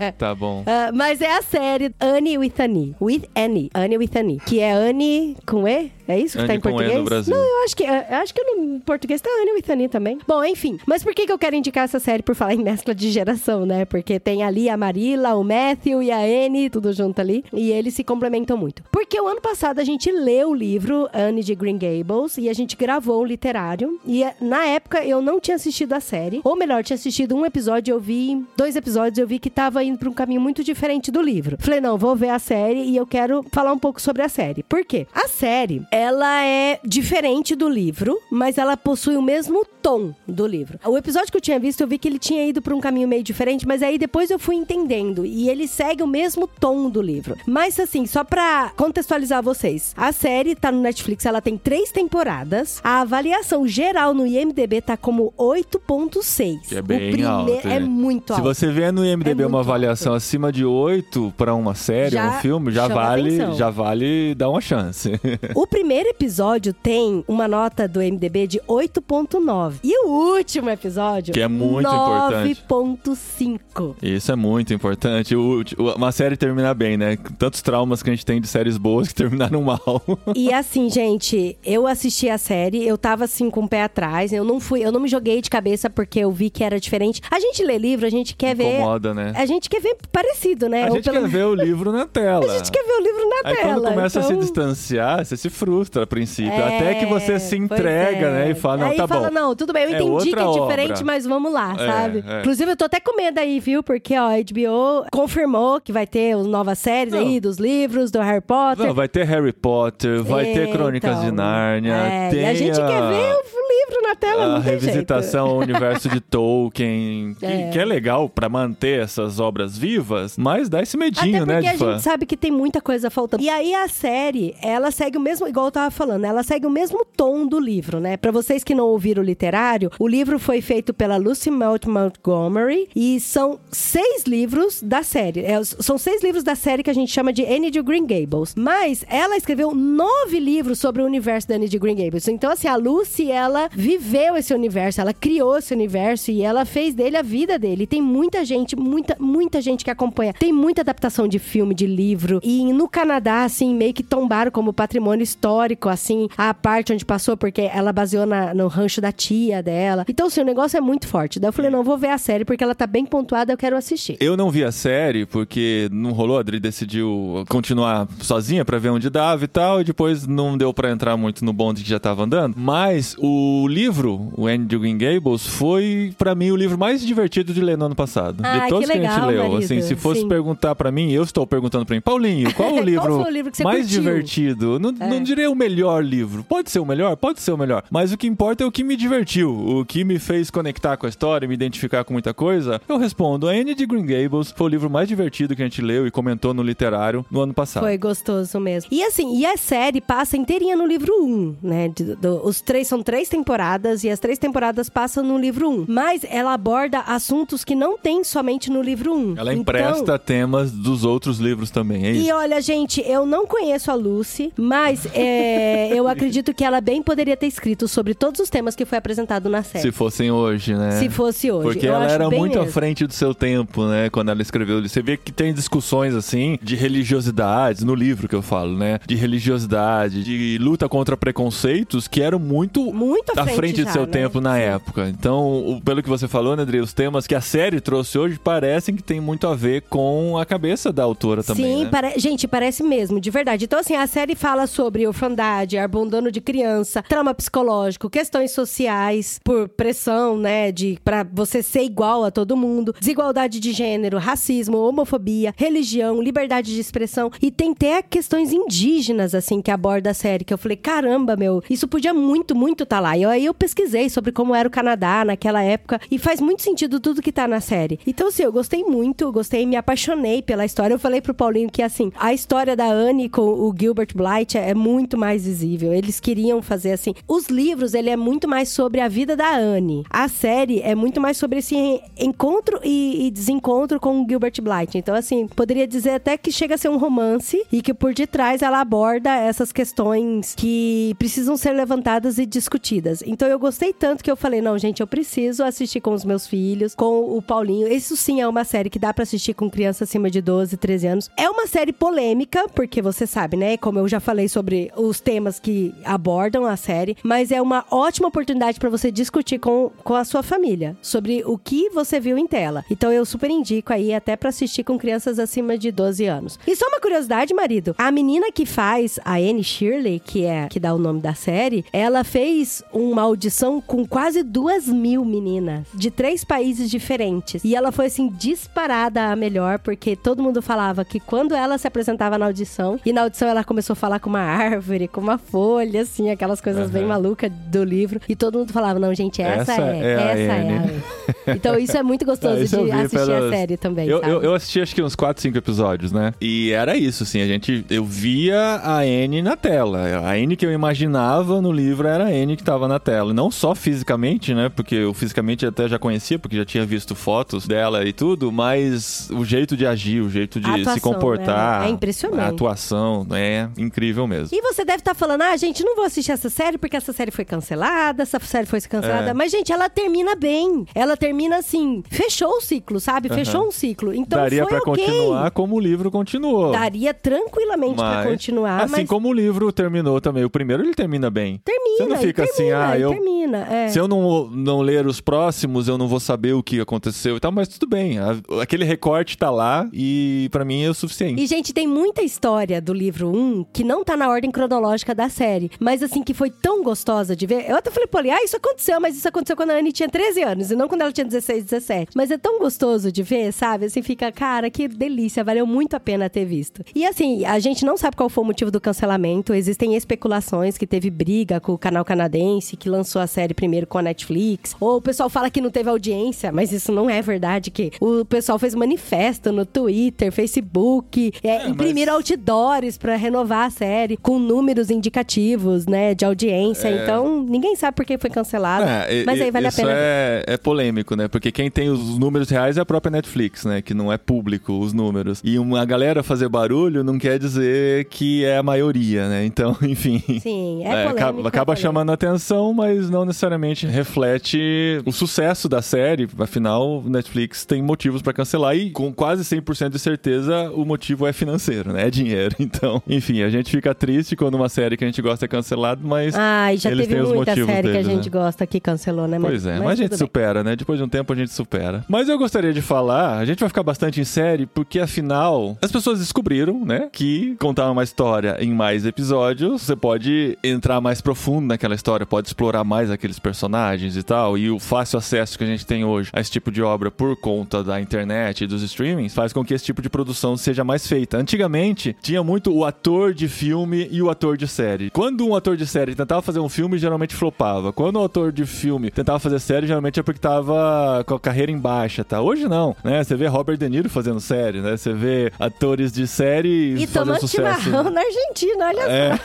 [0.06, 0.12] é?
[0.12, 0.64] Tá bom.
[0.66, 2.96] Ah, mas é a série Annie with Annie.
[3.00, 3.70] With Annie.
[3.74, 4.40] Annie with Annie.
[4.46, 5.92] Que é Annie com E?
[6.08, 7.04] É isso que Annie tá em português?
[7.04, 7.36] Brasil.
[7.36, 10.18] Não, eu acho que, eu acho que no português tá Annie with Annie também.
[10.28, 10.80] Bom, enfim.
[10.86, 13.66] Mas por que, que eu quero indicar essa série por falar em mescla de geração,
[13.66, 13.86] né?
[13.86, 17.44] Porque tem ali a Marilla, o Matthew e a Annie, tudo junto ali.
[17.54, 18.84] E eles se complementam muito.
[18.92, 22.54] Porque o ano passado a gente leu o livro Anne de Green Gables e a
[22.54, 24.00] gente gravou um literário.
[24.06, 26.42] E eh, na época eu não tinha assistido a série.
[26.44, 29.98] Ou melhor, tinha assistido um episódio, eu vi dois episódios, eu vi que tava indo
[29.98, 31.58] pra um caminho muito diferente do livro.
[31.60, 34.64] Falei, não, vou ver a série e eu quero falar um pouco sobre a série.
[34.64, 35.08] Por quê?
[35.14, 40.80] A série, ela é diferente do livro, mas ela possui o mesmo tom do livro.
[40.86, 43.08] O episódio que eu tinha visto, eu vi que ele tinha ido pra um caminho
[43.08, 47.02] meio diferente, mas aí depois eu fui entendendo e ele segue o mesmo tom do
[47.02, 47.36] livro.
[47.48, 52.80] Mas assim, só pra contextualizar vocês, a série tá no Netflix, ela tem três temporadas.
[52.84, 56.68] A avaliação geral no IMDb tá como 8.6.
[56.68, 57.68] Que é O bem prime- alto.
[57.68, 58.44] É muito Se alto.
[58.44, 60.18] você vê no IMDB É uma avaliação alto.
[60.18, 63.54] acima de 8 pra uma série, Já um filme, já vale, atenção.
[63.56, 65.12] já vale dar uma chance.
[65.56, 69.76] O primeiro episódio tem uma nota do MDB de 8.9.
[69.84, 72.64] E o último episódio, Que é muito importante.
[72.70, 73.96] 9.5.
[74.02, 75.36] Isso é muito importante.
[75.36, 77.18] O- o- uma série terminar bem, né?
[77.38, 80.02] Tantos traumas que a gente tem de séries boas que terminaram mal.
[80.36, 84.44] E assim, gente, eu assisti a série, eu tava assim com o pé atrás, eu
[84.44, 87.22] não fui, eu não me joguei de cabeça porque eu vi que era diferente.
[87.32, 88.76] A gente lê livro, a gente quer ver.
[88.78, 89.34] Incomoda, né?
[89.36, 90.84] A gente quer ver parecido, né?
[90.84, 92.46] A Ou gente pelo- quer ver o livro na tela.
[92.52, 93.74] A gente quer ver o livro na Aí tela.
[93.82, 96.52] quando começa a se então- distanciar, você se frustra a princípio.
[96.54, 98.32] É, Até que você se pois entrega, é.
[98.32, 98.52] né?
[98.52, 99.34] E fala, não, aí tá fala, bom.
[99.34, 100.62] não, tudo bem, eu É entendi que é obra.
[100.76, 102.24] diferente, mas vamos lá, É, sabe?
[102.28, 102.40] é.
[102.40, 103.82] Inclusive, eu tô até com medo aí, viu?
[103.84, 107.20] Porque, ó, a HBO confirmou que vai ter as novas séries Não.
[107.20, 108.86] aí dos livros, do Harry Potter.
[108.88, 112.46] Não, vai ter Harry Potter, vai ter É, Crônicas então, de Nárnia, é, tem e
[112.46, 117.46] a gente quer ver o livro na tela, a revisitação ao universo de Tolkien, que
[117.46, 117.70] É.
[117.70, 121.68] que é legal pra manter essas obras vivas, mas dá esse medinho, Até né, porque
[121.68, 121.92] a fã.
[121.94, 123.44] gente sabe que tem muita coisa faltando.
[123.44, 126.70] E aí a série, ela segue o mesmo, igual eu tava falando, ela segue o
[126.70, 128.18] mesmo tom do livro, né?
[128.18, 132.90] Pra vocês que não ouviram o literário, o livro foi feito pela Lucy Maud Montgomery
[132.96, 135.42] e são seis livros da série.
[135.42, 138.54] É, são seis livros da série que a gente chama de Anne de Green Gables.
[138.56, 142.28] Mas ela escreveu nove livros sobre o universo da Anne de Green Gables.
[142.28, 146.96] Então, assim, a Lucy, ela viveu esse universo, ela criou esse universo e ela fez
[146.96, 147.84] dele a vida dele.
[147.84, 150.34] E tem muita gente, muita, muita gente que acompanha.
[150.34, 152.40] Tem muita adaptação de filme, de livro.
[152.44, 157.38] E no Canadá, assim, meio que tombaram como patrimônio histórico, assim, a parte onde passou,
[157.38, 160.04] porque ela baseou na- no rancho da tia dela.
[160.08, 161.40] Então, assim, o negócio é muito forte.
[161.40, 163.78] Daí eu falei, não, vou ver a série porque ela tá bem pontuada, eu quero
[163.78, 164.18] assistir.
[164.20, 168.90] Eu não vi a série porque não rolou, a Adri decidiu continuar sozinha pra ver
[168.90, 172.00] onde dava e tal, e depois não deu pra entrar muito no bonde que já
[172.00, 172.56] tava andando.
[172.58, 177.54] Mas o livro, o Andy de Green Gables, foi pra mim o livro mais divertido
[177.54, 178.42] de ler no ano passado.
[178.44, 179.44] Ai, de todos que que, a gente legal, leu.
[179.54, 179.58] marido.
[179.66, 180.28] Assim, se fosse Sim.
[180.28, 183.34] perguntar pra mim, eu estou perguntando pra mim, Paulinho, qual o Qual livro, foi o
[183.34, 184.02] livro que você mais curtiu?
[184.02, 184.80] divertido?
[184.80, 186.44] Não, não diria o melhor livro.
[186.44, 187.16] Pode ser o melhor?
[187.16, 187.84] Pode ser o melhor.
[187.90, 191.06] Mas o que importa é o que me divertiu, o que me fez conectar com
[191.06, 192.82] a história, me identificar com muita coisa.
[192.88, 195.82] Eu respondo, a Anne de Green Gables foi o livro mais divertido que a gente
[195.82, 197.84] leu e comentou no literário no ano passado.
[197.84, 198.90] Foi gostoso mesmo.
[198.92, 201.88] E assim, e a série passa inteirinha no livro 1, né?
[201.90, 203.57] De- do- os três são três temporadas
[204.04, 205.86] e as três temporadas passam no livro 1.
[205.88, 209.36] Mas ela aborda assuntos que não tem somente no livro 1.
[209.38, 212.28] Ela Então- empresta temas dos outros livros também, é isso?
[212.28, 217.02] E olha, gente, eu não conheço a Lucy, mas é, eu acredito que ela bem
[217.02, 219.82] poderia ter escrito sobre todos os temas que foi apresentado na série.
[219.82, 220.92] Se fossem hoje, né?
[220.92, 221.64] Se fosse hoje.
[221.68, 222.74] Porque Eu ela era muito à mesmo.
[222.74, 224.10] frente do seu tempo, né?
[224.10, 224.82] Quando ela escreveu.
[224.82, 229.00] Você vê que tem discussões, assim, de religiosidades, no livro que eu falo, né?
[229.08, 233.86] De religiosidade, de luta contra preconceitos, que eram muito, Muito à à frente frente do
[233.86, 234.12] já, seu né?
[234.12, 234.62] tempo na Sim.
[234.62, 235.10] época.
[235.10, 238.96] Então, pelo que você falou, né, Adri, os temas que a série trouxe hoje parecem
[238.96, 241.90] que tem muito a ver com a cabeça da autora também, Sim, né?
[241.90, 243.66] pare- gente, parece mesmo, de verdade.
[243.66, 249.68] Então, assim, a série fala sobre orfandade, abandono de criança, trauma psicológico, questões sociais, por
[249.70, 255.54] pressão, né, de para você ser igual a todo mundo, desigualdade de gênero, racismo, homofobia,
[255.58, 260.54] religião, liberdade de expressão e tem até questões indígenas, assim, que aborda a série, que
[260.54, 263.18] eu falei, caramba, meu, isso podia muito, muito tá lá.
[263.18, 266.62] E eu- aí eu pesquisei sobre como era o Canadá naquela época e faz muito
[266.64, 268.00] sentido tudo que tá na série.
[268.06, 270.94] Então, assim, eu gostei muito, gostei, me apaixonei pela história.
[270.94, 274.74] Eu falei pro Paulinho que, assim, a história da Anne com o Gilbert Blight é
[274.74, 275.94] muito mais visível.
[275.94, 277.14] Eles queriam fazer, assim...
[277.28, 280.04] Os livros, ele é muito mais sobre a vida da Anne.
[280.10, 284.98] A série é muito mais sobre esse encontro e, e desencontro com o Gilbert Blight.
[284.98, 288.62] Então, assim, poderia dizer até que chega a ser um romance e que por detrás
[288.62, 293.17] ela aborda essas questões que precisam ser levantadas e discutidas.
[293.26, 296.48] Então, eu gostei tanto que eu falei, não, gente, eu preciso assistir com os meus
[296.48, 297.88] filhos, com o Paulinho.
[297.88, 301.08] Isso sim é uma série que dá pra assistir com criança acima de 12, 13
[301.08, 301.32] anos.
[301.38, 303.78] É uma série polêmica, porque você sabe, né?
[303.78, 308.28] Como eu já falei sobre os temas que abordam a série, mas é uma ótima
[308.28, 312.48] oportunidade pra você discutir com, com a sua família sobre o que você viu em
[312.48, 312.84] tela.
[312.90, 316.60] Então eu super indico aí até pra assistir com crianças acima de 12 anos.
[316.68, 320.80] E só uma curiosidade, marido, a menina que faz a Anne Shirley, que é que
[320.80, 326.10] dá o nome da série, ela fez uma audição com quase duas mil meninas de
[326.12, 327.64] três países diferentes.
[327.64, 331.88] E ela foi assim disparada a melhor, porque todo mundo falava que quando ela se
[331.88, 335.38] apresentava na audição, e na audição ela começou a falar com uma árvore, com uma
[335.38, 338.20] folha, assim, aquelas coisas bem malucas do livro.
[338.28, 340.74] E todo mundo falava: não, gente, essa, Essa é, é a essa é a Anne."
[340.78, 341.04] Anne.
[341.48, 344.08] Então isso é muito gostoso Ah, de assistir a série também.
[344.08, 346.34] Eu, eu, eu assisti acho que uns 4, 5 episódios, né?
[346.42, 347.86] E era isso, assim, a gente.
[347.90, 350.00] Eu via a Anne na tela.
[350.26, 353.34] A Anne que eu imaginava no livro era a Anne que tava na tela.
[353.34, 354.70] Não só fisicamente, né?
[354.70, 359.30] Porque eu fisicamente até já conhecia, porque já tinha visto fotos dela e tudo, mas
[359.32, 361.82] o jeito de agir, o jeito de A se atuação, comportar.
[361.82, 361.88] né?
[361.88, 362.42] É impressionante.
[362.42, 364.50] A atuação é incrível mesmo.
[364.58, 367.32] E você deve estar falando, ah, gente, não vou assistir essa série porque essa série
[367.32, 369.32] foi cancelada, essa série foi cancelada.
[369.32, 369.34] É.
[369.34, 370.86] Mas, gente, ela termina bem.
[370.94, 373.30] Ela termina assim, fechou o ciclo, sabe?
[373.30, 374.14] Fechou um ciclo.
[374.14, 375.06] Então Daria foi pra ok.
[375.06, 376.72] continuar como o livro continuou.
[376.72, 380.44] Daria tranquilamente pra Mas, continuar, Assim mas como o livro terminou também.
[380.44, 381.60] O primeiro ele termina bem.
[381.64, 381.98] termina.
[381.98, 383.10] Você não fica assim, termina, ah, eu.
[383.12, 383.60] termina.
[383.72, 383.88] É.
[383.90, 387.40] Se eu não, não ler os próximos, eu não vou saber o que aconteceu e
[387.40, 388.20] tal, mas tudo bem.
[388.20, 391.42] A- aquele recorte tá lá e pra mim é o suficiente.
[391.42, 395.30] E, gente, tem muita história do livro 1 que não tá na ordem cronológica da
[395.30, 395.70] série.
[395.80, 397.70] Mas, assim, que foi tão gostosa de ver.
[397.70, 400.44] Eu até falei, Poli, ah, isso aconteceu, mas isso aconteceu quando a Anne tinha 13
[400.44, 402.12] anos e não quando ela tinha 16, 17.
[402.16, 403.86] Mas é tão gostoso de ver, sabe?
[403.86, 406.84] Assim, fica, cara, que delícia, valeu muito a pena ter visto.
[406.96, 409.54] E, assim, a gente não sabe qual foi o motivo do cancelamento.
[409.54, 413.98] Existem especulações que teve briga com o canal canadense que lançou a série primeiro com
[413.98, 414.76] a Netflix.
[414.80, 418.24] Ou o pessoal fala que não teve audiência, mas isso não é verdade, que o
[418.26, 424.90] pessoal fez manifesto no Twitter, Facebook, é, imprimiram outdoors pra renovar a série com números
[424.90, 426.90] indicativos, né, de audiência.
[426.90, 430.58] Então, ninguém sabe por que foi cancelado, É, mas aí vale a pena é, é
[430.58, 431.28] polêmico, né?
[431.28, 433.82] Porque quem tem os números reais é a própria Netflix, né?
[433.82, 435.42] Que não é público os números.
[435.44, 439.46] E uma galera fazer barulho não quer dizer que é a maioria, né?
[439.46, 440.22] Então, enfim.
[440.42, 441.10] Sim, é, É, polêmico.
[441.18, 441.82] acaba, é acaba polêmico.
[441.82, 446.28] chamando atenção, mas mas não necessariamente reflete o sucesso da série.
[446.40, 451.34] Afinal, Netflix tem motivos pra cancelar e com quase 100% de certeza o motivo é
[451.34, 452.08] financeiro, né?
[452.08, 452.56] É dinheiro.
[452.68, 456.02] Então, enfim, a gente fica triste quando uma série que a gente gosta é cancelada,
[456.04, 458.32] mas Ai, já eles teve têm os muita motivos série que a deles, gente né?
[458.32, 459.38] gosta que cancelou, né?
[459.40, 460.28] Pois é, mas, a gente tudo bem.
[460.28, 460.76] supera, né?
[460.76, 462.04] Depois de um tempo a gente supera.
[462.10, 465.92] Mas eu gostaria de falar, a gente vai ficar bastante em série, porque afinal, as
[465.92, 467.08] pessoas descobriram, né?
[467.12, 472.47] Que contar uma história em mais episódios, você pode entrar mais profundo naquela história, pode
[472.48, 474.58] explorar mais aqueles personagens e tal.
[474.58, 477.36] E o fácil acesso que a gente tem hoje a esse tipo de obra por
[477.36, 481.06] conta da internet e dos streamings faz com que esse tipo de produção seja mais
[481.08, 481.38] feita.
[481.38, 485.10] Antigamente, tinha muito o ator de filme e o ator de série.
[485.12, 487.92] Quando um ator de série tentava fazer um filme, geralmente flopava.
[487.94, 491.72] Quando o ator de filme tentava fazer série, geralmente é porque tava com a carreira
[491.72, 492.42] em baixa, tá?
[492.42, 493.24] Hoje não, né?
[493.24, 494.96] Você vê Robert De Niro fazendo série, né?
[494.98, 497.82] Você vê atores de série E fazendo tomando sucesso.
[497.82, 499.38] chimarrão na Argentina, olha É.
[499.38, 499.44] só.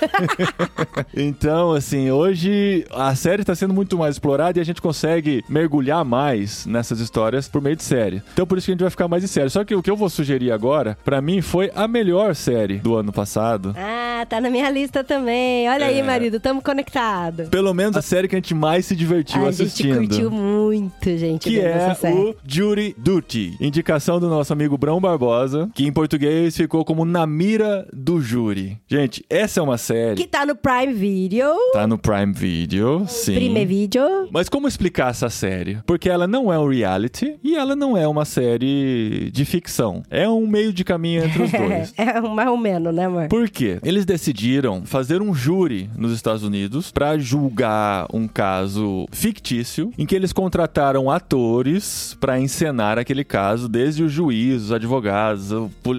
[1.17, 6.05] então, assim, hoje a série tá sendo muito mais explorada e a gente consegue mergulhar
[6.05, 8.23] mais nessas histórias por meio de série.
[8.33, 9.51] Então, por isso que a gente vai ficar mais em série.
[9.51, 12.95] Só que o que eu vou sugerir agora, pra mim, foi a melhor série do
[12.97, 13.75] ano passado.
[13.79, 15.69] Ah, tá na minha lista também.
[15.69, 16.03] Olha aí, É.
[16.03, 17.45] marido, tamo conectado.
[17.51, 19.99] Pelo menos a série que a gente mais se divertiu a gente assistindo.
[19.99, 25.87] curtiu muito, gente, que é o Jury Duty, indicação do nosso amigo Brão Barbosa, que
[25.87, 28.79] em português ficou como Na Mira do Júri.
[28.89, 30.17] Gente, essa é uma série.
[30.17, 31.53] Que tá no Prime Video.
[31.73, 33.35] Tá no Prime Video, sim.
[33.35, 34.29] Prime Video.
[34.31, 35.79] Mas como explicar essa série?
[35.87, 40.03] Porque ela não é um reality e ela não é uma série de ficção.
[40.11, 41.95] É um meio de caminho entre os dois.
[41.97, 43.29] É, um mais ou menos, né, amor?
[43.29, 43.79] Por quê?
[43.83, 50.15] Eles decidiram fazer um júri nos Estados Unidos pra julgar um caso fictício em que
[50.15, 55.51] eles contrataram atores pra encenar aquele caso, desde o juiz, os advogados,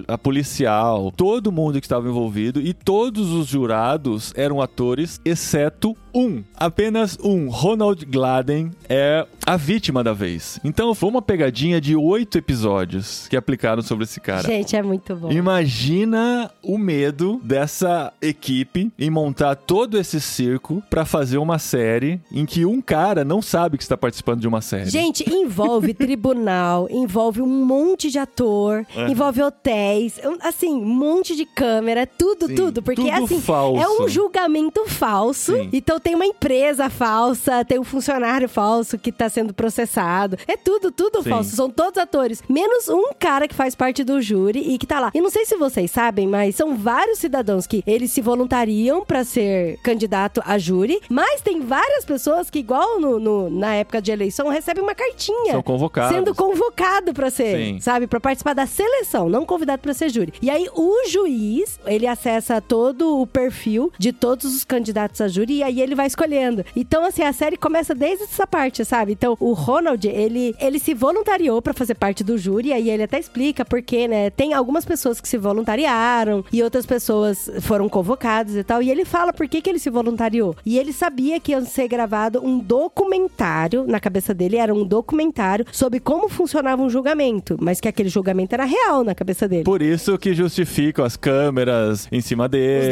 [0.08, 6.42] a policial, todo mundo que estava envolvido e todos os jurados eram atores, exceto um.
[6.74, 7.50] Apenas um.
[7.50, 10.58] Ronald Gladden é a vítima da vez.
[10.64, 14.42] Então foi uma pegadinha de oito episódios que aplicaram sobre esse cara.
[14.42, 15.30] Gente, é muito bom.
[15.30, 22.46] Imagina o medo dessa equipe em montar todo esse circo pra fazer uma série em
[22.46, 24.88] que um cara não sabe que está participando de uma série.
[24.88, 29.10] Gente, envolve tribunal, envolve um monte de ator, É.
[29.10, 32.82] envolve hotéis, assim, um monte de câmera, tudo, Sim, tudo.
[32.82, 33.82] Porque, tudo assim, falso.
[33.82, 35.52] é um julgamento falso.
[35.54, 35.68] Sim.
[35.72, 40.38] Então tem uma empresa falsa, tem um funcionário falso que tá sendo processado.
[40.46, 41.30] É tudo, tudo Sim.
[41.30, 41.56] falso.
[41.56, 42.42] São todos atores.
[42.48, 45.10] Menos um cara que faz parte do júri e que tá lá.
[45.14, 49.24] E não sei se vocês sabem, mas são vários cidadãos que eles se voluntariam pra
[49.24, 54.10] ser candidato a júri, mas tem várias pessoas que, igual no, no- na época de
[54.12, 55.52] eleição, recebem uma cartinha.
[55.52, 56.14] São convocados.
[56.16, 57.80] Sendo convocado pra ser, Sim.
[57.80, 58.06] sabe?
[58.06, 60.32] Pra participar da seleção, não convidado pra ser júri.
[60.40, 65.54] E aí o juiz, ele acessa todo o perfil de todos os candidatos a júri
[65.54, 66.64] e aí ele vai escolhendo.
[66.76, 69.16] Então, assim, a série começa desde essa parte, sabe?
[69.24, 73.18] Então, o Ronald, ele, ele se voluntariou pra fazer parte do júri, aí ele até
[73.18, 74.28] explica por quê, né?
[74.28, 78.82] Tem algumas pessoas que se voluntariaram e outras pessoas foram convocadas e tal.
[78.82, 80.54] E ele fala por que, que ele se voluntariou.
[80.66, 85.64] E ele sabia que ia ser gravado um documentário, na cabeça dele era um documentário
[85.72, 89.64] sobre como funcionava um julgamento, mas que aquele julgamento era real na cabeça dele.
[89.64, 92.88] Por isso que justificam as câmeras em cima deles.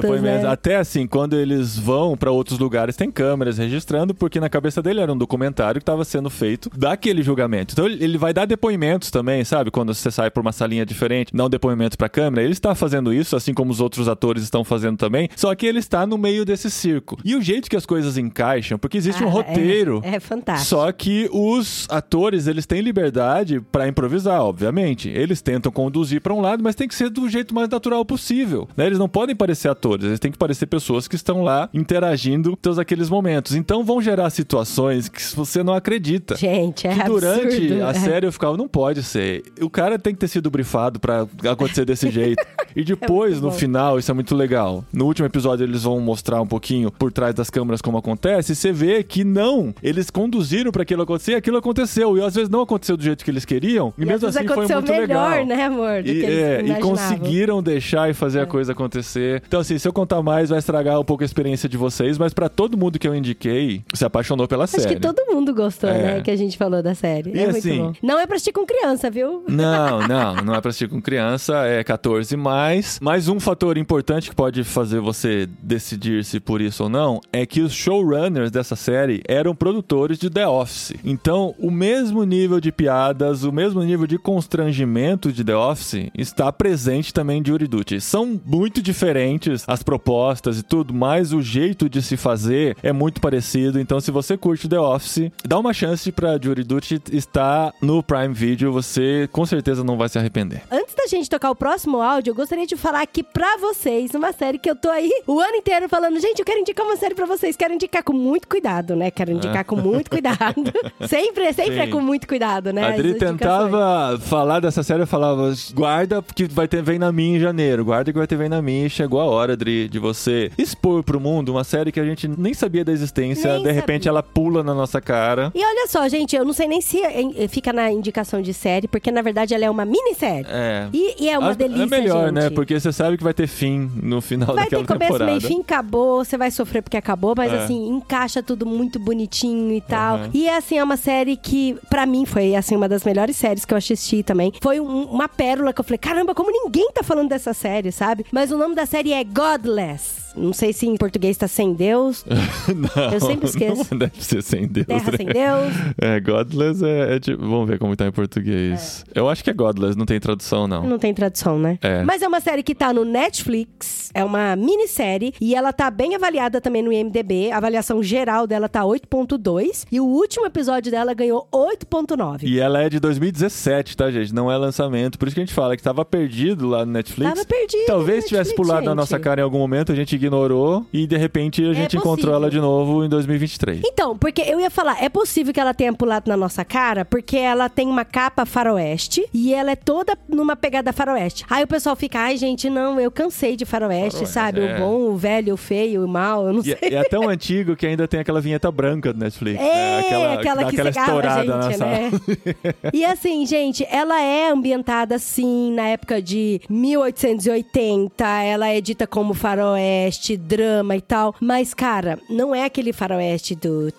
[0.00, 0.50] depoimentos, né?
[0.50, 5.00] Até assim, quando eles vão pra outros lugares, tem câmeras registrando, porque na cabeça dele
[5.00, 7.72] era um documentário que estava sendo feito daquele julgamento.
[7.74, 9.70] Então ele vai dar depoimentos também, sabe?
[9.70, 12.42] Quando você sai por uma salinha diferente, dá um depoimento pra câmera.
[12.42, 15.78] Ele está fazendo isso, assim como os outros atores estão fazendo também, só que ele
[15.78, 17.18] está no meio desse circo.
[17.24, 20.00] E o jeito que as coisas encaixam, porque existe um Ah, é- roteiro.
[20.02, 20.68] É, fantástico.
[20.68, 25.08] Só que os atores, eles têm liberdade pra improvisar, obviamente.
[25.10, 28.68] Eles tentam conduzir pra um lado, mas tem que ser do jeito mais natural possível.
[28.76, 28.86] né?
[28.86, 32.78] Eles não podem parecer atores, eles têm que parecer pessoas que estão lá interagindo todos
[32.78, 33.54] aqueles momentos.
[33.54, 36.36] Então vão gerar situações que você não acredita.
[36.36, 37.84] Gente, é que durante absurdo.
[37.84, 37.94] a É.
[37.94, 39.42] série eu ficava, não pode ser.
[39.60, 42.44] O cara tem que ter sido brifado pra acontecer desse jeito.
[42.76, 44.84] E depois, muito no final, isso é muito legal.
[44.92, 48.52] No último episódio, eles vão mostrar um pouquinho por trás das câmeras como acontece.
[48.52, 52.18] E você vê que não, eles conduziram pra aquilo acontecer e aquilo aconteceu.
[52.18, 53.94] E às vezes não aconteceu do jeito que eles queriam.
[53.96, 55.46] E, E mesmo assim foi muito melhor, legal.
[55.46, 56.04] né, amor?
[56.06, 59.42] E, é, e conseguiram deixar e fazer a coisa acontecer.
[59.48, 62.34] Então, assim, se eu contar mais, vai estragar um pouco a experiência de vocês, mas
[62.34, 64.96] pra todo mundo que eu indiquei, se apaixonou pela Acho série.
[65.16, 66.02] Todo mundo gostou, É.
[66.16, 66.20] né?
[66.20, 67.30] Que a gente falou da série.
[67.34, 68.06] E é assim- muito bom.
[68.06, 69.42] Não é pra assistir com criança, viu?
[69.48, 72.98] Não, não, não é pra assistir com criança, é 14 mais.
[73.02, 77.44] Mas um fator importante que pode fazer você decidir se por isso ou não é
[77.46, 80.92] que os showrunners dessa série eram produtores de The Office.
[81.04, 86.52] Então, o mesmo nível de piadas, o mesmo nível de constrangimento de The Office está
[86.52, 88.00] presente também de Yuri Duty.
[88.00, 93.20] São muito diferentes as propostas e tudo, mas o jeito de se fazer é muito
[93.20, 93.78] parecido.
[93.80, 95.05] Então, se você curte The Office,
[95.44, 98.72] dá uma chance pra Jury Duty estar no Prime Video.
[98.72, 100.62] Você com certeza não vai se arrepender.
[100.70, 104.32] Antes da gente tocar o próximo áudio, eu gostaria de falar aqui pra vocês uma
[104.32, 107.14] série que eu tô aí o ano inteiro falando, gente, eu quero indicar uma série
[107.14, 107.56] pra vocês.
[107.56, 109.10] Quero indicar com muito cuidado, né?
[109.10, 110.72] Quero indicar com muito cuidado.
[111.08, 111.90] sempre, sempre é Sim.
[111.90, 112.82] com muito cuidado, né?
[112.84, 117.36] a Adri tentava falar dessa série, eu falava, guarda que vai ter Vem na Minha
[117.36, 118.88] em janeiro, guarda que vai ter Vem na Minha.
[118.88, 122.54] Chegou a hora, Adri, de você expor pro mundo uma série que a gente nem
[122.54, 124.10] sabia da existência, Nem de repente sabia.
[124.10, 125.50] ela pula na nossa cara.
[125.54, 128.88] E olha só, gente, eu não sei nem se eh, fica na indicação de série,
[128.88, 130.46] porque na verdade ela é uma minissérie.
[130.48, 130.88] É.
[130.92, 132.34] E, e é uma A- delícia, É melhor, gente.
[132.34, 132.50] né?
[132.50, 135.30] Porque você sabe que vai ter fim no final Vai daquela ter começo, temporada.
[135.30, 136.24] meio fim, acabou.
[136.24, 137.56] Você vai sofrer porque acabou, mas É.
[137.64, 140.16] assim, encaixa tudo muito bonitinho e tal.
[140.16, 140.30] Aham.
[140.32, 143.72] E assim, é uma série que, pra mim, foi assim, uma das melhores séries que
[143.74, 144.52] eu assisti também.
[144.62, 148.24] Foi um- uma pérola que eu falei, caramba, como ninguém tá falando dessa série, sabe?
[148.32, 150.25] Mas o nome da série é Godless.
[150.36, 152.24] Não sei se em português tá sem Deus,
[152.68, 153.86] não, Eu sempre esqueço.
[153.90, 154.86] Não deve ser sem Deus.
[154.86, 155.16] Terra né?
[155.16, 155.94] sem Deus.
[156.00, 157.42] É, Godless é, é tipo.
[157.42, 159.04] Vamos ver como tá em português.
[159.14, 160.82] Eu acho que é Godless, não tem tradução, não.
[160.82, 161.78] Não tem tradução, né?
[161.82, 162.02] É.
[162.02, 166.14] Mas é uma série que tá no Netflix, é uma minissérie e ela tá bem
[166.14, 167.50] avaliada também no IMDb.
[167.50, 172.42] A avaliação geral dela tá 8.2 e o último episódio dela ganhou 8.9.
[172.42, 174.34] E ela é de 2017, tá, gente?
[174.34, 175.18] Não é lançamento.
[175.18, 177.32] Por isso que a gente fala que tava perdido lá no Netflix.
[177.32, 178.96] Tava perdido Talvez tivesse pulado na gente.
[178.96, 182.34] nossa cara em algum momento, a gente ignorou e de repente a gente encontrou possível.
[182.34, 183.80] ela de novo em 2023.
[183.84, 187.36] Então, porque eu ia falar, é possível que ela tenha pulado na nossa cara, porque
[187.36, 191.44] ela tem uma capa faroeste e ela é toda numa pegada faroeste.
[191.48, 193.86] Aí o pessoal fica, ai gente, não, eu cansei de faroeste,
[194.26, 194.60] Faroeste, sabe?
[194.60, 194.76] é.
[194.76, 196.90] O bom, o velho, o feio, o mal, eu não E, sei.
[196.90, 199.60] e é tão antigo que ainda tem aquela vinheta branca do Netflix.
[199.60, 199.66] né?
[199.68, 202.10] É, Aquela, aquela, dá que aquela estourada gente, na né?
[202.10, 202.74] sala.
[202.92, 209.34] e assim, gente, ela é ambientada assim na época de 1880, ela é dita como
[209.34, 213.90] faroeste, drama e tal, mas cara, não é aquele faroeste do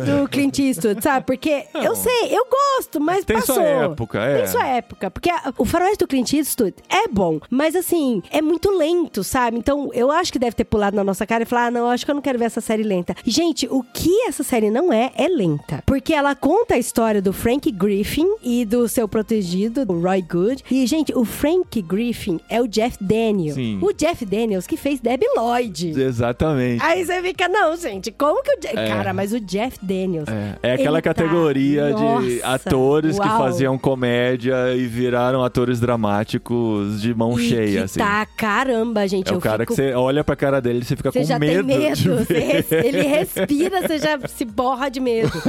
[0.00, 1.26] do Clint Eastwood, sabe?
[1.26, 3.56] Porque eu sei, eu gosto, mas Tem passou.
[3.56, 4.36] sua época, é.
[4.38, 8.40] Tem sua época, porque a- o faroeste do Clint Eastwood é bom, mas assim, é
[8.40, 9.58] muito lento, sabe?
[9.58, 12.04] Então, eu acho que deve ter pulado na nossa cara e falar, ah, não, acho
[12.04, 13.14] que eu não quero ver essa série lenta.
[13.24, 15.82] Gente, o que essa série não é, é lenta.
[15.86, 20.64] Porque ela conta a história do Frank Griffin e do seu protegido, o Roy Good.
[20.70, 23.54] E, gente, o Frank Griffin é o Jeff Daniels.
[23.54, 23.78] Sim.
[23.82, 26.00] O Jeff Daniels que fez Debbie Lloyd.
[26.00, 26.82] Exatamente.
[26.84, 28.78] Aí você fica, não, gente, como que o Jeff...
[28.78, 28.88] É.
[28.88, 30.28] Cara, mas o Jeff Daniels...
[30.28, 33.38] É, é aquela ele tá- categoria de Nossa, atores que uau.
[33.38, 37.98] faziam comédia e viraram atores dramáticos de mão E cheia, que assim.
[38.00, 39.32] tá, caramba, gente.
[39.32, 39.74] É o cara fico...
[39.74, 42.08] que você olha pra cara dele e você fica Você com medo, tem medo, de
[42.08, 42.40] você ver.
[42.52, 45.30] res- ele respira, você já se borra de medo.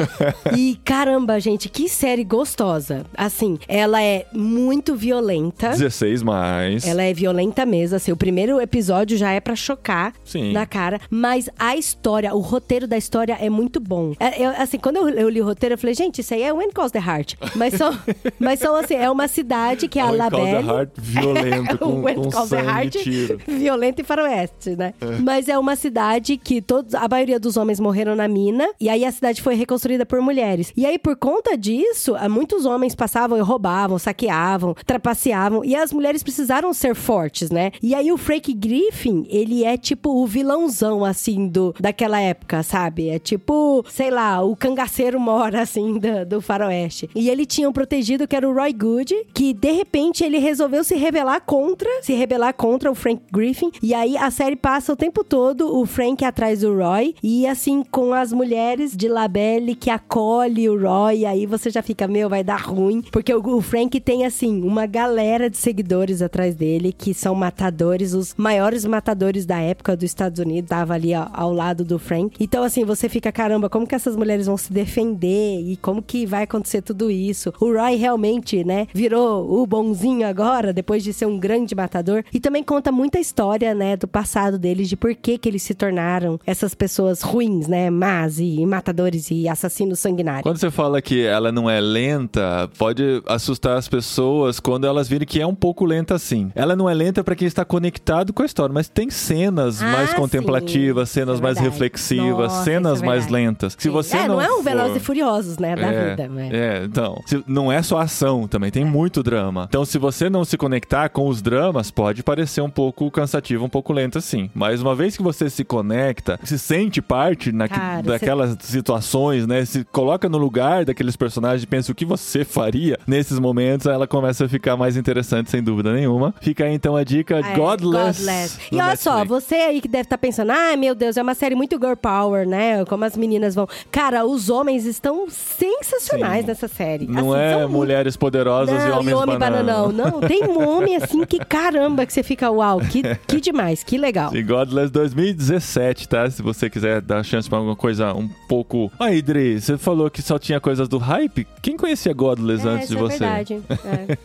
[0.57, 3.05] E caramba, gente, que série gostosa.
[3.17, 5.69] Assim, ela é muito violenta.
[5.69, 6.85] 16 mais.
[6.87, 10.51] Ela é violenta mesmo, assim, o primeiro episódio já é pra chocar Sim.
[10.53, 14.13] na cara, mas a história, o roteiro da história é muito bom.
[14.23, 16.53] É, eu, assim, quando eu, eu li o roteiro, eu falei, gente, isso aí é
[16.53, 17.35] When Calls the Heart.
[17.57, 17.91] Mas são,
[18.39, 20.69] mas são assim, é uma cidade que é a When Calls the Labelle.
[20.69, 23.39] Heart violento, com, When com Calls the sangue e Heart, tiro.
[23.59, 24.93] violento e faroeste, né?
[25.21, 29.03] Mas é uma cidade que todos, a maioria dos homens morreram na mina, e aí
[29.03, 30.71] a cidade foi reconstruída por mulheres.
[30.77, 35.91] E aí, por conta disso, ah, muitos homens passavam e roubavam, saqueavam, trapaceavam, e as
[35.91, 37.71] mulheres precisaram ser fortes, né?
[37.81, 43.09] E aí o Frank Griffin, ele é tipo o vilãozão, assim, do, daquela época, sabe?
[43.09, 47.09] É tipo, sei lá, o cangaceiro mora, assim, do, do faroeste.
[47.15, 50.83] E ele tinha um protegido que era o Roy Good, que de repente ele resolveu
[50.83, 53.71] se rebelar contra, se rebelar contra o Frank Griffin.
[53.81, 57.83] E aí a série passa o tempo todo o Frank atrás do Roy e assim
[57.83, 61.25] com as mulheres de Labelle que acolhe o Roy.
[61.25, 64.85] Aí você já fica, meu, vai dar ruim, porque o, o Frank tem assim uma
[64.85, 70.39] galera de seguidores atrás dele que são matadores, os maiores matadores da época dos Estados
[70.39, 72.35] Unidos, tava ali ao, ao lado do Frank.
[72.39, 76.25] Então assim, você fica, caramba, como que essas mulheres vão se defender e como que
[76.25, 77.53] vai acontecer tudo isso?
[77.59, 82.23] O Roy realmente, né, virou o bonzinho agora, depois de ser um grande matador.
[82.33, 85.75] E também conta muita história, né, do passado deles, de por que que eles se
[85.75, 90.41] tornaram essas pessoas ruins, né, más e matadores e assassinos sanguinários.
[90.41, 95.27] Quando você fala que ela não é lenta, pode assustar as pessoas quando elas virem
[95.27, 96.51] que é um pouco lenta assim.
[96.55, 99.91] Ela não é lenta pra quem está conectado com a história, mas tem cenas Ah,
[99.91, 100.15] mais sim.
[100.15, 103.75] contemplativas, cenas Isso é mais reflexivas, Nossa, cenas é mais lentas.
[103.83, 106.29] Se você é, não, é um for- Velozes e Furiosos, né, da é, vida.
[106.33, 107.21] mas- É, então.
[107.25, 109.65] se- não é só ação também, tem muito drama.
[109.69, 113.69] Então, se você não se conectar com os dramas, pode parecer um pouco cansativo, um
[113.69, 114.49] pouco lento assim.
[114.53, 119.63] Mas uma vez que você se conecta, se sente parte naque- Cara, daquelas situações, né?
[119.65, 124.05] Se coloca no lugar daqueles personagens e pensa o que você faria nesses momentos, ela
[124.07, 126.33] começa a ficar mais interessante, sem dúvida nenhuma.
[126.41, 128.19] Fica aí então a dica É, Godless.
[128.21, 128.59] Godless.
[128.71, 129.43] E olha só, Netflix.
[129.45, 132.47] você aí que deve estar pensando, ai meu Deus, é uma série muito girl power,
[132.47, 132.83] né?
[132.85, 133.67] Como as meninas vão.
[133.91, 136.47] Cara, os homens estão sensacionais Sim.
[136.47, 137.07] nessa série.
[137.07, 139.91] Não Assim, é são muito- mulheres poderosas Não, e homens homem bananão.
[139.91, 143.97] Não, tem um homem assim que caramba, que você fica, uau, que, que demais, que
[143.97, 144.33] legal.
[144.35, 146.29] E Godless 2017, tá?
[146.29, 148.91] Se você quiser dar chance pra alguma coisa um pouco.
[148.99, 151.45] Aí, Dri, você falou que só tinha coisas do hype?
[151.61, 153.17] Quem conhecia Godless É, antes de é você?
[153.19, 153.61] verdade.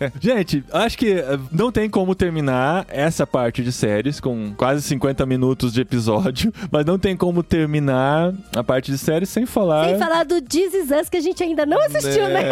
[0.01, 0.13] É.
[0.21, 5.25] Gente, acho que eh, não tem como terminar essa parte de séries com quase 50
[5.27, 9.89] minutos de episódio, mas não tem como terminar a parte de séries sem falar.
[9.89, 12.43] Sem falar do This Is Us, que a gente ainda não assistiu, né?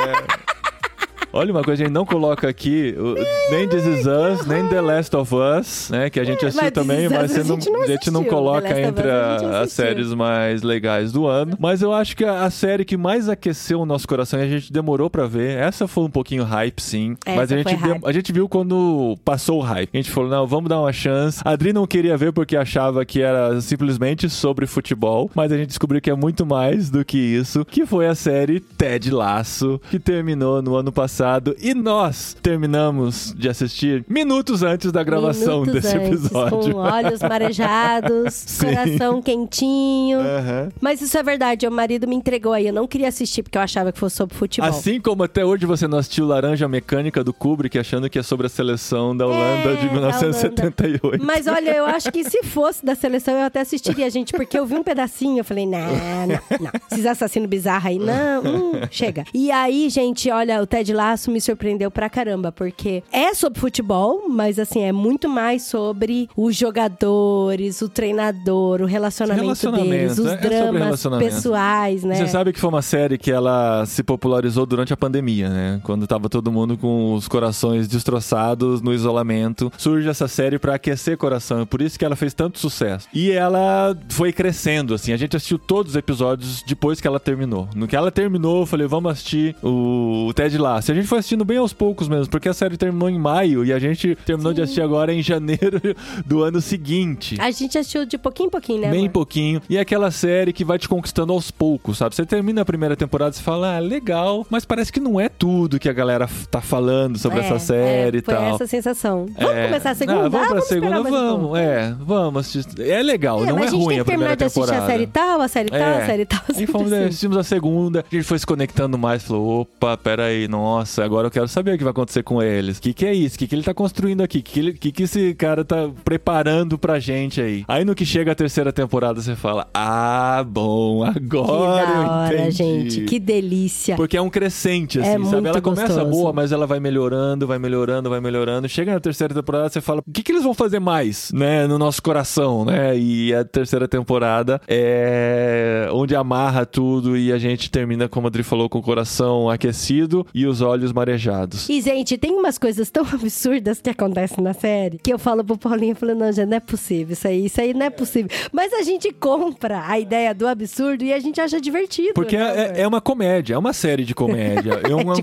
[1.33, 3.14] Olha uma coisa, a gente não coloca aqui o-
[3.53, 6.09] nem This Is Us, nem The Last of Us, né?
[6.09, 9.11] Que a gente assistiu mas também, mas a gente não a gente não coloca entre
[9.11, 11.57] a as séries mais legais do ano.
[11.61, 14.49] Mas eu acho que a, a série que mais aqueceu o nosso coração e a
[14.49, 17.16] gente demorou pra ver, essa foi um pouquinho hype, sim.
[17.27, 19.91] Essa mas a gente, a gente viu quando passou o hype.
[19.93, 21.41] A gente falou, não, vamos dar uma chance.
[21.45, 25.68] A Adri não queria ver porque achava que era simplesmente sobre futebol, mas a gente
[25.68, 29.99] descobriu que é muito mais do que isso, que foi a série Ted Laço, que
[29.99, 31.16] terminou no ano passado
[31.61, 36.73] e nós terminamos de assistir minutos antes da gravação Minutos desse antes, episódio.
[36.73, 40.21] Com olhos marejados, coração quentinho.
[40.21, 40.69] Aham.
[40.81, 42.67] Mas isso é verdade, o marido me entregou aí.
[42.67, 44.69] Eu não queria assistir porque eu achava que fosse sobre futebol.
[44.69, 48.47] Assim como até hoje você não assistiu Laranja Mecânica do Kubrick, achando que é sobre
[48.47, 51.25] a seleção da Holanda É, de da 1978.
[51.25, 54.67] Mas olha, eu acho que se fosse da seleção, eu até assistiria, gente, porque eu
[54.67, 56.71] vi um pedacinho, eu falei, não, não, não.
[56.91, 59.25] Esses assassinos bizarros aí, não, hum, chega.
[59.33, 60.93] E aí, gente, olha, o Ted
[61.31, 66.55] Me surpreendeu pra caramba, porque é sobre futebol, mas assim, é muito mais sobre os
[66.57, 71.35] jogadores, o treinador, o relacionamento Relacionamento, deles, os é- é dramas relacionamento.
[71.35, 72.15] pessoais, né?
[72.17, 75.81] Você sabe que foi uma série que ela se popularizou durante a pandemia, né?
[75.83, 79.73] Quando tava todo mundo com os corações destroçados no isolamento.
[79.77, 81.61] Surge essa série pra aquecer coração.
[81.61, 83.09] É por isso que ela fez tanto sucesso.
[83.13, 85.13] E ela foi crescendo, assim.
[85.13, 87.69] A gente assistiu todos os episódios depois que ela terminou.
[87.75, 90.91] No que ela terminou, eu falei, vamos assistir o, o Ted Lasso.
[90.97, 93.70] A gente foi assistindo bem aos poucos mesmo, porque a série terminou em maio e
[93.70, 95.78] a gente terminou de assistir agora em janeiro
[96.24, 97.36] do ano seguinte.
[97.38, 98.90] A gente assistiu de pouquinho em pouquinho, né?
[98.90, 99.11] Bem amor?
[99.11, 99.61] pouquinho.
[99.68, 102.14] E é aquela série que vai te conquistando aos poucos, sabe?
[102.14, 105.78] Você termina a primeira temporada e fala, ah, legal, mas parece que não é tudo
[105.78, 108.55] que a galera tá falando sobre É, essa série é, e foi tal.
[108.55, 109.26] essa sensação.
[109.38, 109.66] Vamos É.
[109.66, 110.24] começar a segunda?
[110.24, 111.59] Ah, vamos pra esperar segunda, um vamos.
[111.59, 112.80] É, vamos assistir.
[112.80, 114.84] É legal, É, não é a gente ruim tem a terminar primeira de assistir temporada.
[114.84, 116.03] a série tal, a série tal, É.
[116.03, 116.40] a série tal.
[116.57, 117.05] E fomos, assim.
[117.05, 121.30] assistimos a segunda, a gente foi se conectando mais, falou, opa, peraí, nossa, agora eu
[121.30, 122.78] quero saber o que vai acontecer com eles.
[122.78, 123.37] O que, que é isso?
[123.37, 124.39] O que, que ele tá construindo aqui?
[124.39, 127.64] O que, que, que, que esse cara tá preparando pra gente aí?
[127.68, 132.09] Aí no que chega a terceira temporada, você fala, ah, bom, Que agora da eu
[132.11, 132.57] hora, entendi.
[132.91, 133.01] gente.
[133.05, 133.97] Que delícia.
[133.97, 135.49] Porque é um crescente, assim, É sabe?
[135.49, 136.11] Ela começa gostoso.
[136.11, 138.68] boa, mas ela vai melhorando, vai melhorando, vai melhorando.
[138.68, 141.66] Chega na terceira temporada, você fala, o que, que eles vão fazer mais, né?
[141.66, 142.97] No nosso coração, né?
[142.99, 148.43] E a terceira temporada é onde amarra tudo e a gente termina, como a Adri
[148.43, 151.68] falou, com o coração aquecido e os olhos marejados.
[151.68, 155.57] E, gente, tem umas coisas tão absurdas que acontecem na série que eu falo pro
[155.59, 158.31] Paulinho, eu falo, não, já não é possível isso aí, isso aí não é possível.
[158.53, 162.12] Mas a gente compra a ideia do absurdo e a gente acha divertido.
[162.14, 164.81] Porque né, é, é uma comédia, é uma série de comédia.
[164.87, 165.20] É uma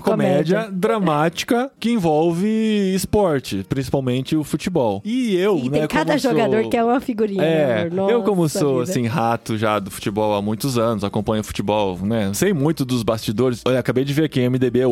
[0.60, 0.70] comédia.
[0.72, 2.46] dramática que envolve
[2.94, 5.00] esporte, principalmente o futebol.
[5.04, 7.42] E eu, E né, tem cada como sou- jogador que é uma figurinha.
[7.42, 8.10] É, né, amor?
[8.10, 8.90] eu como Nossa sou vida.
[8.90, 12.32] assim rato já do futebol há muitos anos, acompanho futebol, né?
[12.34, 13.62] Sei muito dos bastidores.
[13.66, 14.86] Olha, acabei de ver aqui, MDB é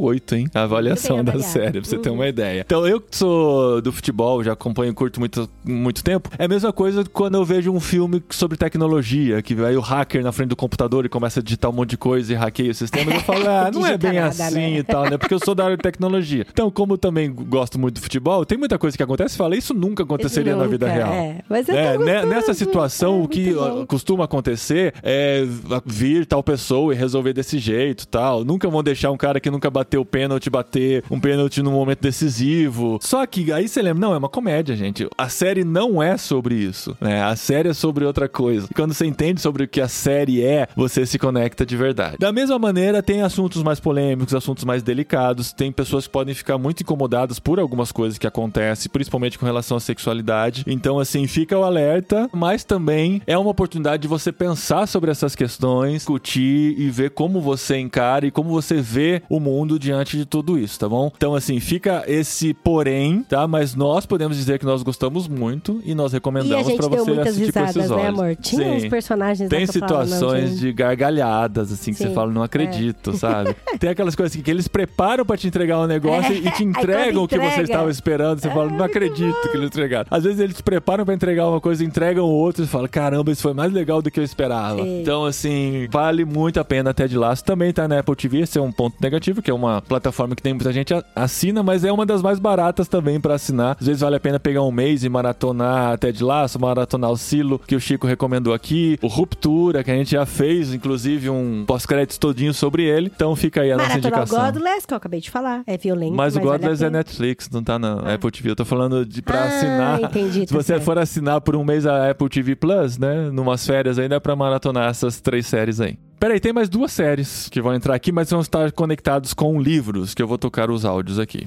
[0.00, 0.48] 8.8, hein?
[0.54, 2.16] A avaliação da série, pra você ter Uhum.
[2.16, 2.62] uma ideia.
[2.64, 6.30] Então, eu que sou do futebol, já acompanho, curto muito, muito tempo.
[6.38, 10.22] É a mesma coisa quando eu vejo um filme sobre tecnologia, que vai o hacker
[10.22, 12.74] na frente do computador e começa a digitar um monte de coisa e hackeia o
[12.74, 13.12] sistema.
[13.12, 14.78] Eu falo, ah, não é bem nada, assim né?
[14.78, 15.16] e tal, né?
[15.18, 16.46] Porque eu sou da área de tecnologia.
[16.50, 19.56] Então, como eu também gosto muito do futebol, tem muita coisa que acontece e fala,
[19.56, 21.12] isso nunca aconteceria na vida Nunca, real.
[21.12, 22.26] É, mas é, É, né, gostoso.
[22.34, 23.86] nessa situação, É o que bom.
[23.86, 25.44] costuma acontecer é
[25.84, 28.44] vir tal pessoa e resolver desse jeito tal.
[28.44, 31.72] Nunca vão deixar um cara que nunca bateu bater o pênalti, bater um pênalti num
[31.72, 32.98] momento decisivo.
[33.00, 35.08] Só que aí você lembra, não, é uma comédia, gente.
[35.16, 37.22] A série não é sobre isso, né?
[37.22, 38.68] A série é sobre outra coisa.
[38.70, 42.18] E quando você entende sobre o que a série é, você se conecta de verdade.
[42.18, 45.52] Da mesma maneira, tem assuntos mais polêmicos, assuntos mais delicados.
[45.52, 49.78] Tem pessoas que podem ficar muito incomodadas por algumas coisas que acontecem, principalmente com relação
[49.78, 50.64] à sexualidade.
[50.66, 55.34] Então, assim, fica o alerta, mas também é uma oportunidade de você pensar sobre essas
[55.34, 60.24] questões, discutir e ver como você encara e como você vê o mundo diante de
[60.24, 61.10] tudo isso, tá bom?
[61.16, 63.46] Então, assim, fica esse porém, tá?
[63.46, 67.20] Mas nós podemos dizer que nós gostamos muito e nós recomendamos deu você assistir com
[67.28, 68.02] esses risadas, olhos.
[68.02, 68.36] né, amor?
[68.36, 68.76] Tinha Sim.
[68.76, 72.30] uns personagens Tem que eu falava, não, situações de gargalhadas, assim, que Sim, você fala,
[72.32, 73.54] não acredito, sabe?
[73.78, 77.24] Tem aquelas coisas assim, que eles preparam pra te entregar um negócio e te entregam
[77.24, 78.40] o que você entrega- estava esperando.
[78.40, 80.06] Você fala, não acredito que eles entregaram.
[80.10, 83.30] Às vezes eles te preparam pra entregar uma coisa, entregam outra e você fala, caramba,
[83.30, 84.82] isso foi mais legal do que eu esperava.
[84.82, 85.00] Sim.
[85.02, 87.44] Então, assim, vale muito a pena até de laço.
[87.44, 90.42] Também tá na Apple TV, esse é um ponto negativo, que é uma plataforma que
[90.42, 93.76] tem muita gente assina, mas é uma das mais baratas também pra assinar.
[93.80, 97.16] Às vezes vale a pena pegar um mês e maratonar até de laço, maratonar o
[97.16, 101.64] Silo, que o Chico recomendou aqui, o Ruptura, que a gente já fez, inclusive, um
[101.66, 103.10] pós-créditos todinho sobre ele.
[103.14, 104.52] Então fica aí a nossa Maratonar o indicação.
[104.52, 105.62] Godless, que eu acabei de falar.
[105.66, 106.98] É violento, Mas o vale a Godless é pena.
[106.98, 108.50] Netflix, não tá na Apple TV.
[108.50, 110.02] Eu tô falando de pra Ah, assinar.
[110.02, 110.82] entendi, Se tá você certo.
[110.84, 113.30] for assinar por um mês a Apple TV Plus, né?
[113.30, 115.98] Numas férias aí, dá pra maratonar essas três séries aí.
[116.18, 120.14] Peraí, tem mais duas séries que vão entrar aqui, mas vão estar conectados com livros,
[120.14, 121.46] que eu vou tocar os áudios aqui.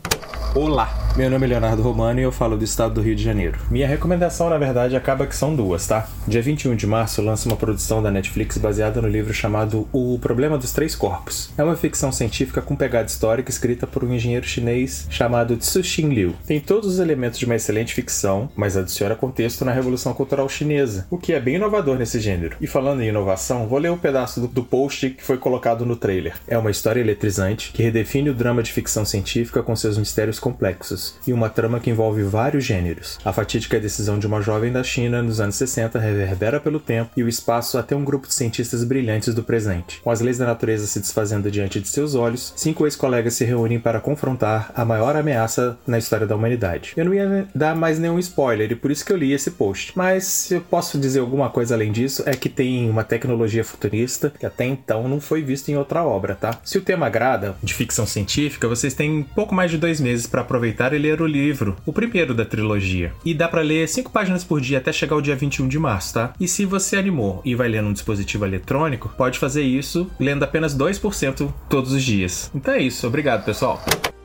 [0.53, 3.57] Olá, meu nome é Leonardo Romano e eu falo do estado do Rio de Janeiro.
[3.69, 6.09] Minha recomendação, na verdade, acaba que são duas, tá?
[6.27, 10.57] Dia 21 de março lança uma produção da Netflix baseada no livro chamado O Problema
[10.57, 11.49] dos Três Corpos.
[11.57, 16.35] É uma ficção científica com pegada histórica escrita por um engenheiro chinês chamado Tsu-Shin Liu.
[16.45, 21.07] Tem todos os elementos de uma excelente ficção, mas adiciona contexto na Revolução Cultural Chinesa,
[21.09, 22.57] o que é bem inovador nesse gênero.
[22.59, 25.95] E falando em inovação, vou ler um pedaço do, do post que foi colocado no
[25.95, 26.35] trailer.
[26.47, 31.15] É uma história eletrizante que redefine o drama de ficção científica com seus mistérios complexos
[31.25, 33.17] e uma trama que envolve vários gêneros.
[33.25, 37.23] A fatídica decisão de uma jovem da China nos anos 60 reverbera pelo tempo e
[37.23, 39.99] o espaço até um grupo de cientistas brilhantes do presente.
[40.01, 43.79] Com as leis da natureza se desfazendo diante de seus olhos, cinco ex-colegas se reúnem
[43.79, 46.93] para confrontar a maior ameaça na história da humanidade.
[46.95, 49.93] Eu não ia dar mais nenhum spoiler e por isso que eu li esse post.
[49.95, 54.31] Mas se eu posso dizer alguma coisa além disso, é que tem uma tecnologia futurista
[54.37, 56.59] que até então não foi vista em outra obra, tá?
[56.63, 60.41] Se o tema agrada, de ficção científica, vocês têm pouco mais de dois meses para
[60.41, 63.13] aproveitar e ler o livro, o primeiro da trilogia.
[63.25, 66.13] E dá para ler cinco páginas por dia até chegar o dia 21 de março,
[66.13, 66.33] tá?
[66.39, 70.77] E se você animou e vai ler num dispositivo eletrônico, pode fazer isso lendo apenas
[70.77, 72.51] 2% todos os dias.
[72.53, 73.81] Então é isso, obrigado pessoal.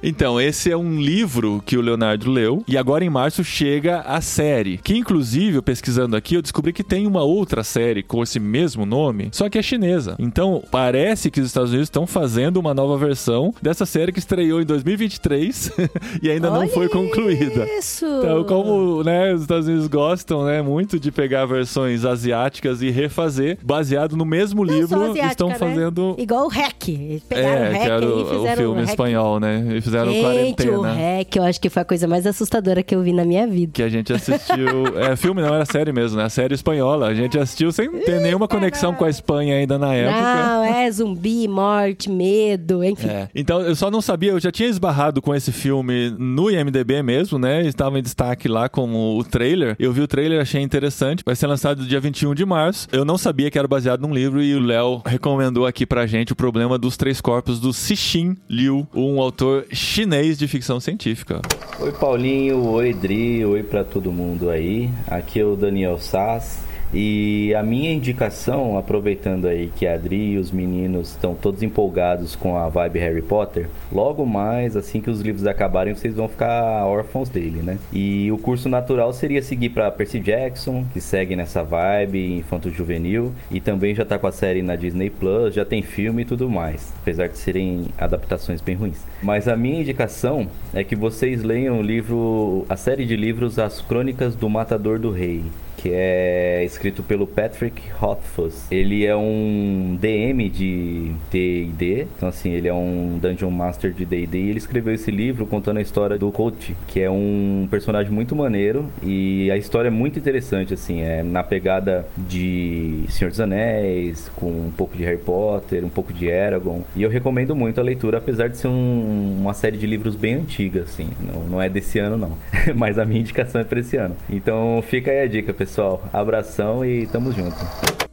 [0.09, 4.21] Então, esse é um livro que o Leonardo leu e agora em março chega a
[4.21, 8.39] série, que inclusive, eu pesquisando aqui, eu descobri que tem uma outra série com esse
[8.39, 10.15] mesmo nome, só que é chinesa.
[10.21, 14.63] Então, parece que os Estados Unidos estão fazendo uma nova versão dessa série que estreou
[14.63, 15.73] em 2023
[16.23, 17.67] e ainda não Olha foi concluída.
[17.77, 18.07] Isso!
[18.07, 23.59] Então, como né, os Estados Unidos gostam né, muito de pegar versões asiáticas e refazer,
[23.61, 25.57] baseado no mesmo Não livro, asiática, estão né?
[25.57, 26.15] fazendo.
[26.17, 26.85] Igual o Hack.
[27.29, 28.89] Pegaram É, o Hack e o, o fizeram filme Hack.
[28.91, 29.67] espanhol, né?
[29.77, 30.79] E fizeram Gente, quarentena.
[30.79, 33.47] o Hack, eu acho que foi a coisa mais assustadora que eu vi na minha
[33.47, 33.73] vida.
[33.73, 34.99] Que a gente assistiu.
[34.99, 36.29] é, filme não, era série mesmo, né?
[36.29, 37.09] Série espanhola.
[37.09, 40.47] A gente assistiu sem ter nenhuma conexão com a Espanha ainda na época.
[40.47, 43.09] Não, é zumbi, morte, medo, enfim.
[43.09, 43.29] É.
[43.35, 47.39] Então, eu só não sabia, eu já tinha esbarrado com esse filme no IMDB mesmo,
[47.39, 47.63] né?
[47.67, 49.77] Estava em destaque lá como o trailer.
[49.79, 51.23] Eu vi o trailer, achei interessante.
[51.25, 52.89] Vai ser lançado dia 21 de março.
[52.93, 56.33] Eu não sabia que era baseado num livro e o Léo recomendou aqui pra gente
[56.33, 61.41] o problema dos três corpos do Cixin Liu, um autor chinês de ficção científica.
[61.79, 64.91] Oi Paulinho, oi Dri, oi pra todo mundo aí.
[65.07, 66.66] Aqui é o Daniel Sass.
[66.95, 72.37] E a minha indicação, aproveitando aí que a Adri e os meninos estão todos empolgados
[72.37, 76.85] com a vibe Harry Potter, logo mais, assim que os livros acabarem, vocês vão ficar
[76.87, 77.79] órfãos dele, né?
[77.93, 83.61] E o curso natural seria seguir para Percy Jackson, que segue nessa vibe infanto-juvenil, e
[83.61, 86.93] também já tá com a série na Disney Plus, já tem filme e tudo mais,
[87.03, 89.05] apesar de serem adaptações bem ruins.
[89.23, 93.81] Mas a minha indicação é que vocês leiam o livro, a série de livros As
[93.81, 95.45] Crônicas do Matador do Rei
[95.87, 98.67] que é escrito pelo Patrick Rothfuss.
[98.73, 104.37] Ele é um DM de D&D, então assim, ele é um Dungeon Master de D&D
[104.37, 108.35] e ele escreveu esse livro contando a história do Coach, que é um personagem muito
[108.35, 114.29] maneiro e a história é muito interessante, assim, é na pegada de Senhor dos Anéis,
[114.35, 117.85] com um pouco de Harry Potter, um pouco de Eragon, e eu recomendo muito a
[117.85, 121.69] leitura, apesar de ser um- uma série de livros bem antiga, assim, não, não é
[121.69, 122.33] desse ano não,
[122.75, 124.17] mas a minha indicação é para esse ano.
[124.29, 125.76] Então fica aí a dica, pessoal.
[126.13, 127.57] Abração e tamo junto.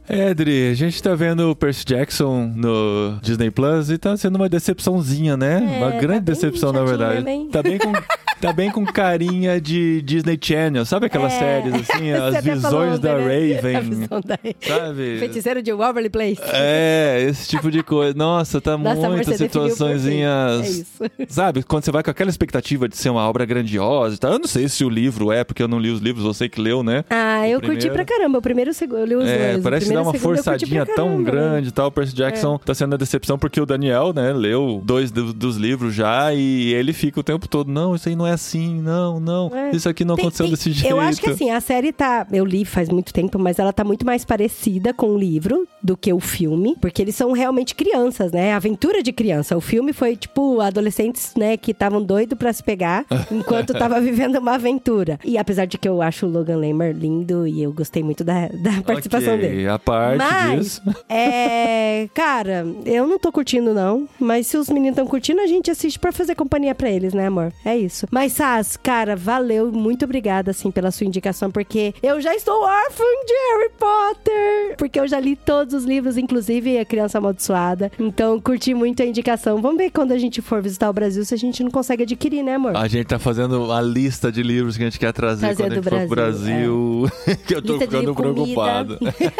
[0.08, 4.36] É, Dri, a gente tá vendo o Percy Jackson no Disney Plus e tá sendo
[4.36, 5.78] uma decepçãozinha, né?
[5.78, 7.14] É, uma tá grande bem decepção, na verdade.
[7.14, 7.48] mesmo, hein?
[7.50, 7.90] Tá bem com.
[8.44, 11.38] Tá bem com carinha de Disney Channel, sabe aquelas É.
[11.38, 13.24] séries assim, as falou visões da né?
[13.24, 15.18] A Raven, visão da sabe?
[15.18, 16.42] Feiticeiro de Waverly Place.
[16.52, 18.12] É, esse tipo de coisa.
[18.14, 20.84] Nossa, tá Nossa, muitas situaçõezinhas.
[21.00, 21.24] É.
[21.28, 24.32] Sabe, quando você vai com aquela expectativa de ser uma obra grandiosa e tal.
[24.34, 26.60] Eu não sei se o livro é, porque eu não li os livros, você que
[26.60, 27.02] leu, né?
[27.08, 27.94] Ah, eu curti primeiro.
[27.94, 28.38] pra caramba.
[28.38, 29.62] O primeiro e segundo, eu li os É, dois.
[29.64, 31.30] Parece dar uma segundo curti forçadinha pra tão caramba, né?
[31.30, 31.86] grande e tal.
[31.88, 35.56] O Percy Jackson tá sendo a decepção porque o Daniel, né, leu dois do- dos
[35.56, 39.18] livros já e ele fica o tempo todo, não, isso aí não é assim, não,
[39.20, 39.70] não, É.
[39.70, 40.90] isso aqui não Tem- aconteceu tem- desse jeito.
[40.90, 42.26] Eu acho que assim, a série tá.
[42.32, 45.96] Eu li faz muito tempo, mas ela tá muito mais parecida com o livro do
[45.96, 46.76] que o filme.
[46.80, 48.52] Porque eles são realmente crianças, né?
[48.52, 49.56] Aventura de criança.
[49.56, 54.36] O filme foi, tipo, adolescentes, né, que estavam doidos pra se pegar enquanto tava vivendo
[54.36, 55.18] uma aventura.
[55.24, 58.48] E apesar de que eu acho o Logan Lerman lindo e eu gostei muito da,
[58.48, 59.68] da participação Ok, dele.
[59.68, 60.82] A parte Mas, disso.
[61.08, 62.08] é.
[62.14, 64.08] Cara, eu não tô curtindo, não.
[64.18, 67.26] Mas se os meninos estão curtindo, a gente assiste pra fazer companhia pra eles, né,
[67.26, 67.52] amor?
[67.64, 68.06] É isso.
[68.10, 69.70] Mas, Sas, cara, valeu.
[69.72, 74.76] Muito obrigada, assim, pela sua indicação, porque eu já estou órfã de Harry Potter.
[74.78, 77.90] Porque eu já li todos os livros, inclusive A Criança Amaldiçoada.
[77.98, 79.60] Então, curti muito a indicação.
[79.60, 82.42] Vamos ver quando a gente for visitar o Brasil se a gente não consegue adquirir,
[82.42, 82.76] né, amor?
[82.76, 85.72] A gente tá fazendo a lista de livros que a gente quer trazer Trazer quando
[85.72, 87.10] a gente do for pro Brasil.
[87.46, 88.98] que eu tô Lista ficando preocupado.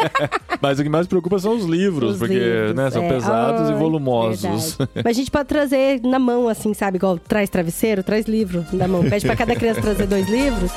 [0.61, 3.09] Mas o que mais preocupa são os livros, Os porque livros, né, são é.
[3.09, 4.75] pesados e volumosos.
[4.75, 4.91] verdade.
[5.03, 6.97] Mas a gente pode trazer na mão, assim, sabe?
[6.97, 9.03] Igual traz travesseiro, traz livro na mão.
[9.03, 10.71] Pede pra cada criança trazer dois livros.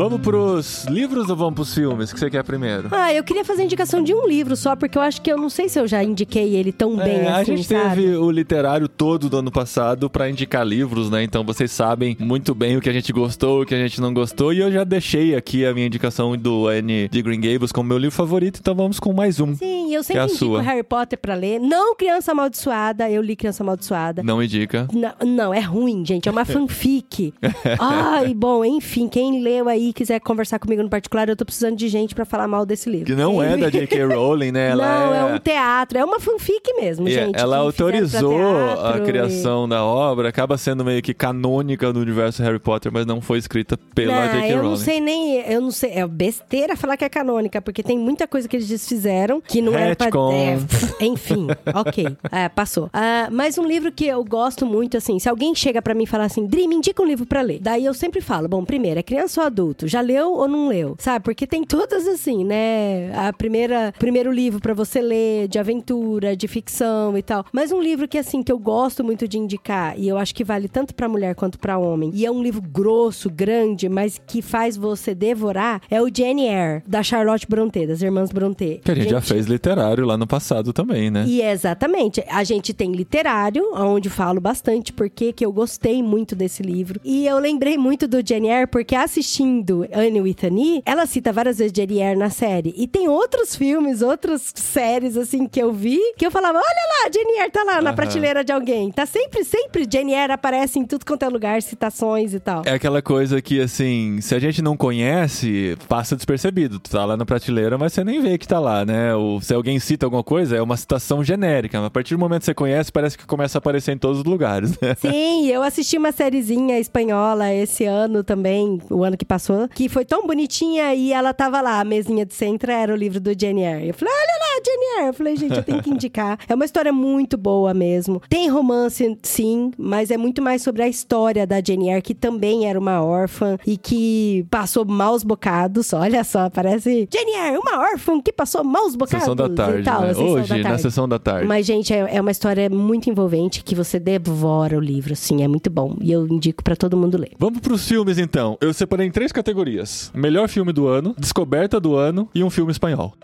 [0.00, 2.10] Vamos pros livros ou vamos pros filmes?
[2.10, 2.88] O que você quer primeiro?
[2.90, 5.50] Ah, eu queria fazer indicação de um livro só, porque eu acho que eu não
[5.50, 7.96] sei se eu já indiquei ele tão bem É, a assim, gente sabe?
[7.96, 11.22] teve o literário todo do ano passado pra indicar livros, né?
[11.22, 14.14] Então vocês sabem muito bem o que a gente gostou, o que a gente não
[14.14, 14.54] gostou.
[14.54, 17.98] E eu já deixei aqui a minha indicação do Anne de Green Gables como meu
[17.98, 19.54] livro favorito, então vamos com mais um.
[19.54, 20.62] Sim, eu é sempre a indico sua.
[20.62, 21.60] Harry Potter pra ler.
[21.60, 24.22] Não Criança Amaldiçoada, eu li Criança Amaldiçoada.
[24.22, 24.88] Não indica.
[24.94, 26.26] Não, não, é ruim, gente.
[26.26, 27.34] É uma fanfic.
[27.78, 31.76] Ai, bom, enfim, quem leu aí e quiser conversar comigo no particular, eu tô precisando
[31.76, 33.06] de gente pra falar mal desse livro.
[33.06, 34.04] Que não é da J.K.
[34.04, 34.70] Rowling, né?
[34.70, 35.18] Ela não, é...
[35.18, 37.38] é um teatro, é uma fanfic mesmo, E gente.
[37.38, 38.38] ela autorizou
[38.82, 43.20] a criação da obra, acaba sendo meio que canônica no universo Harry Potter, mas não
[43.20, 43.94] foi escrita E...
[43.94, 44.52] pela J.K.
[44.52, 44.70] eu Rowling.
[44.70, 48.26] não sei nem, eu não sei, é besteira falar que é canônica, porque tem muita
[48.26, 50.08] coisa que eles desfizeram que não era pra...
[50.32, 50.58] É,
[51.04, 52.88] enfim, ok, é, passou.
[52.92, 56.06] Ah, mas um livro que eu gosto muito, assim, se alguém chega pra mim e
[56.06, 57.58] fala assim, me indica um livro pra ler.
[57.60, 59.79] Daí eu sempre falo, bom, primeiro, é criança ou adulto?
[59.86, 60.96] Já leu ou não leu?
[60.98, 63.12] Sabe, porque tem todas assim, né?
[63.14, 67.44] A primeira, primeiro livro pra você ler, de aventura, de ficção e tal.
[67.52, 70.44] Mas um livro que, assim, que eu gosto muito de indicar, e eu acho que
[70.44, 74.42] vale tanto pra mulher quanto pra homem, e é um livro grosso, grande, mas que
[74.42, 78.80] faz você devorar, é o Jane Eyre, da Charlotte Brontë, das irmãs Brontë.
[78.84, 81.24] Que a gente já fez literário lá no passado também, né?
[81.26, 82.24] E exatamente.
[82.28, 87.00] A gente tem literário, onde falo bastante porque que eu gostei muito desse livro.
[87.04, 91.58] E eu lembrei muito do Jane Eyre porque assistindo Anne with Annie, ela cita várias
[91.58, 92.74] vezes Jane Eyre na série.
[92.76, 97.10] E tem outros filmes, outras séries assim que eu vi, que eu falava, olha lá,
[97.12, 97.96] Jane Eyre tá lá na Aham.
[97.96, 98.90] prateleira de alguém.
[98.90, 102.62] Tá sempre, sempre Jane Eyre aparece em tudo quanto é lugar, citações e tal.
[102.66, 106.78] É aquela coisa que, assim, se a gente não conhece, passa despercebido.
[106.78, 109.14] Tu tá lá na prateleira, mas você nem vê que tá lá, né?
[109.14, 111.84] Ou se alguém cita alguma coisa, é uma citação genérica.
[111.84, 114.24] A partir do momento que você conhece, parece que começa a aparecer em todos os
[114.24, 114.94] lugares, né?
[114.98, 120.04] Sim, eu assisti uma sériezinha espanhola esse ano também, o ano que passou, que foi
[120.04, 123.62] tão bonitinha e ela tava lá, a mesinha de centro era o livro do Jane
[123.62, 123.88] Eyre.
[123.88, 125.06] Eu falei, olha lá, Jane Eyre.
[125.08, 126.38] Eu falei, gente, eu tenho que indicar.
[126.48, 128.20] É uma história muito boa mesmo.
[128.28, 132.66] Tem romance, sim, mas é muito mais sobre a história da Jane Eyre, que também
[132.66, 135.92] era uma órfã e que passou maus bocados.
[135.92, 140.02] Olha só, parece Jane Eyre, uma órfã que passou maus bocados Sessão da tarde, tal.
[140.02, 140.08] né?
[140.08, 140.82] sessão da Hoje, na tarde.
[140.82, 141.46] sessão da tarde.
[141.46, 145.48] Mas, gente, é, é uma história muito envolvente que você devora o livro, assim, é
[145.48, 145.96] muito bom.
[146.00, 147.32] E eu indico pra todo mundo ler.
[147.38, 148.56] Vamos pros filmes, então.
[148.60, 150.10] Eu separei em três categorias.
[150.14, 153.14] Melhor filme do ano, descoberta do ano e um filme espanhol.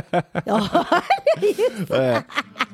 [0.48, 1.04] Olha
[1.42, 1.94] isso.
[1.94, 2.24] É.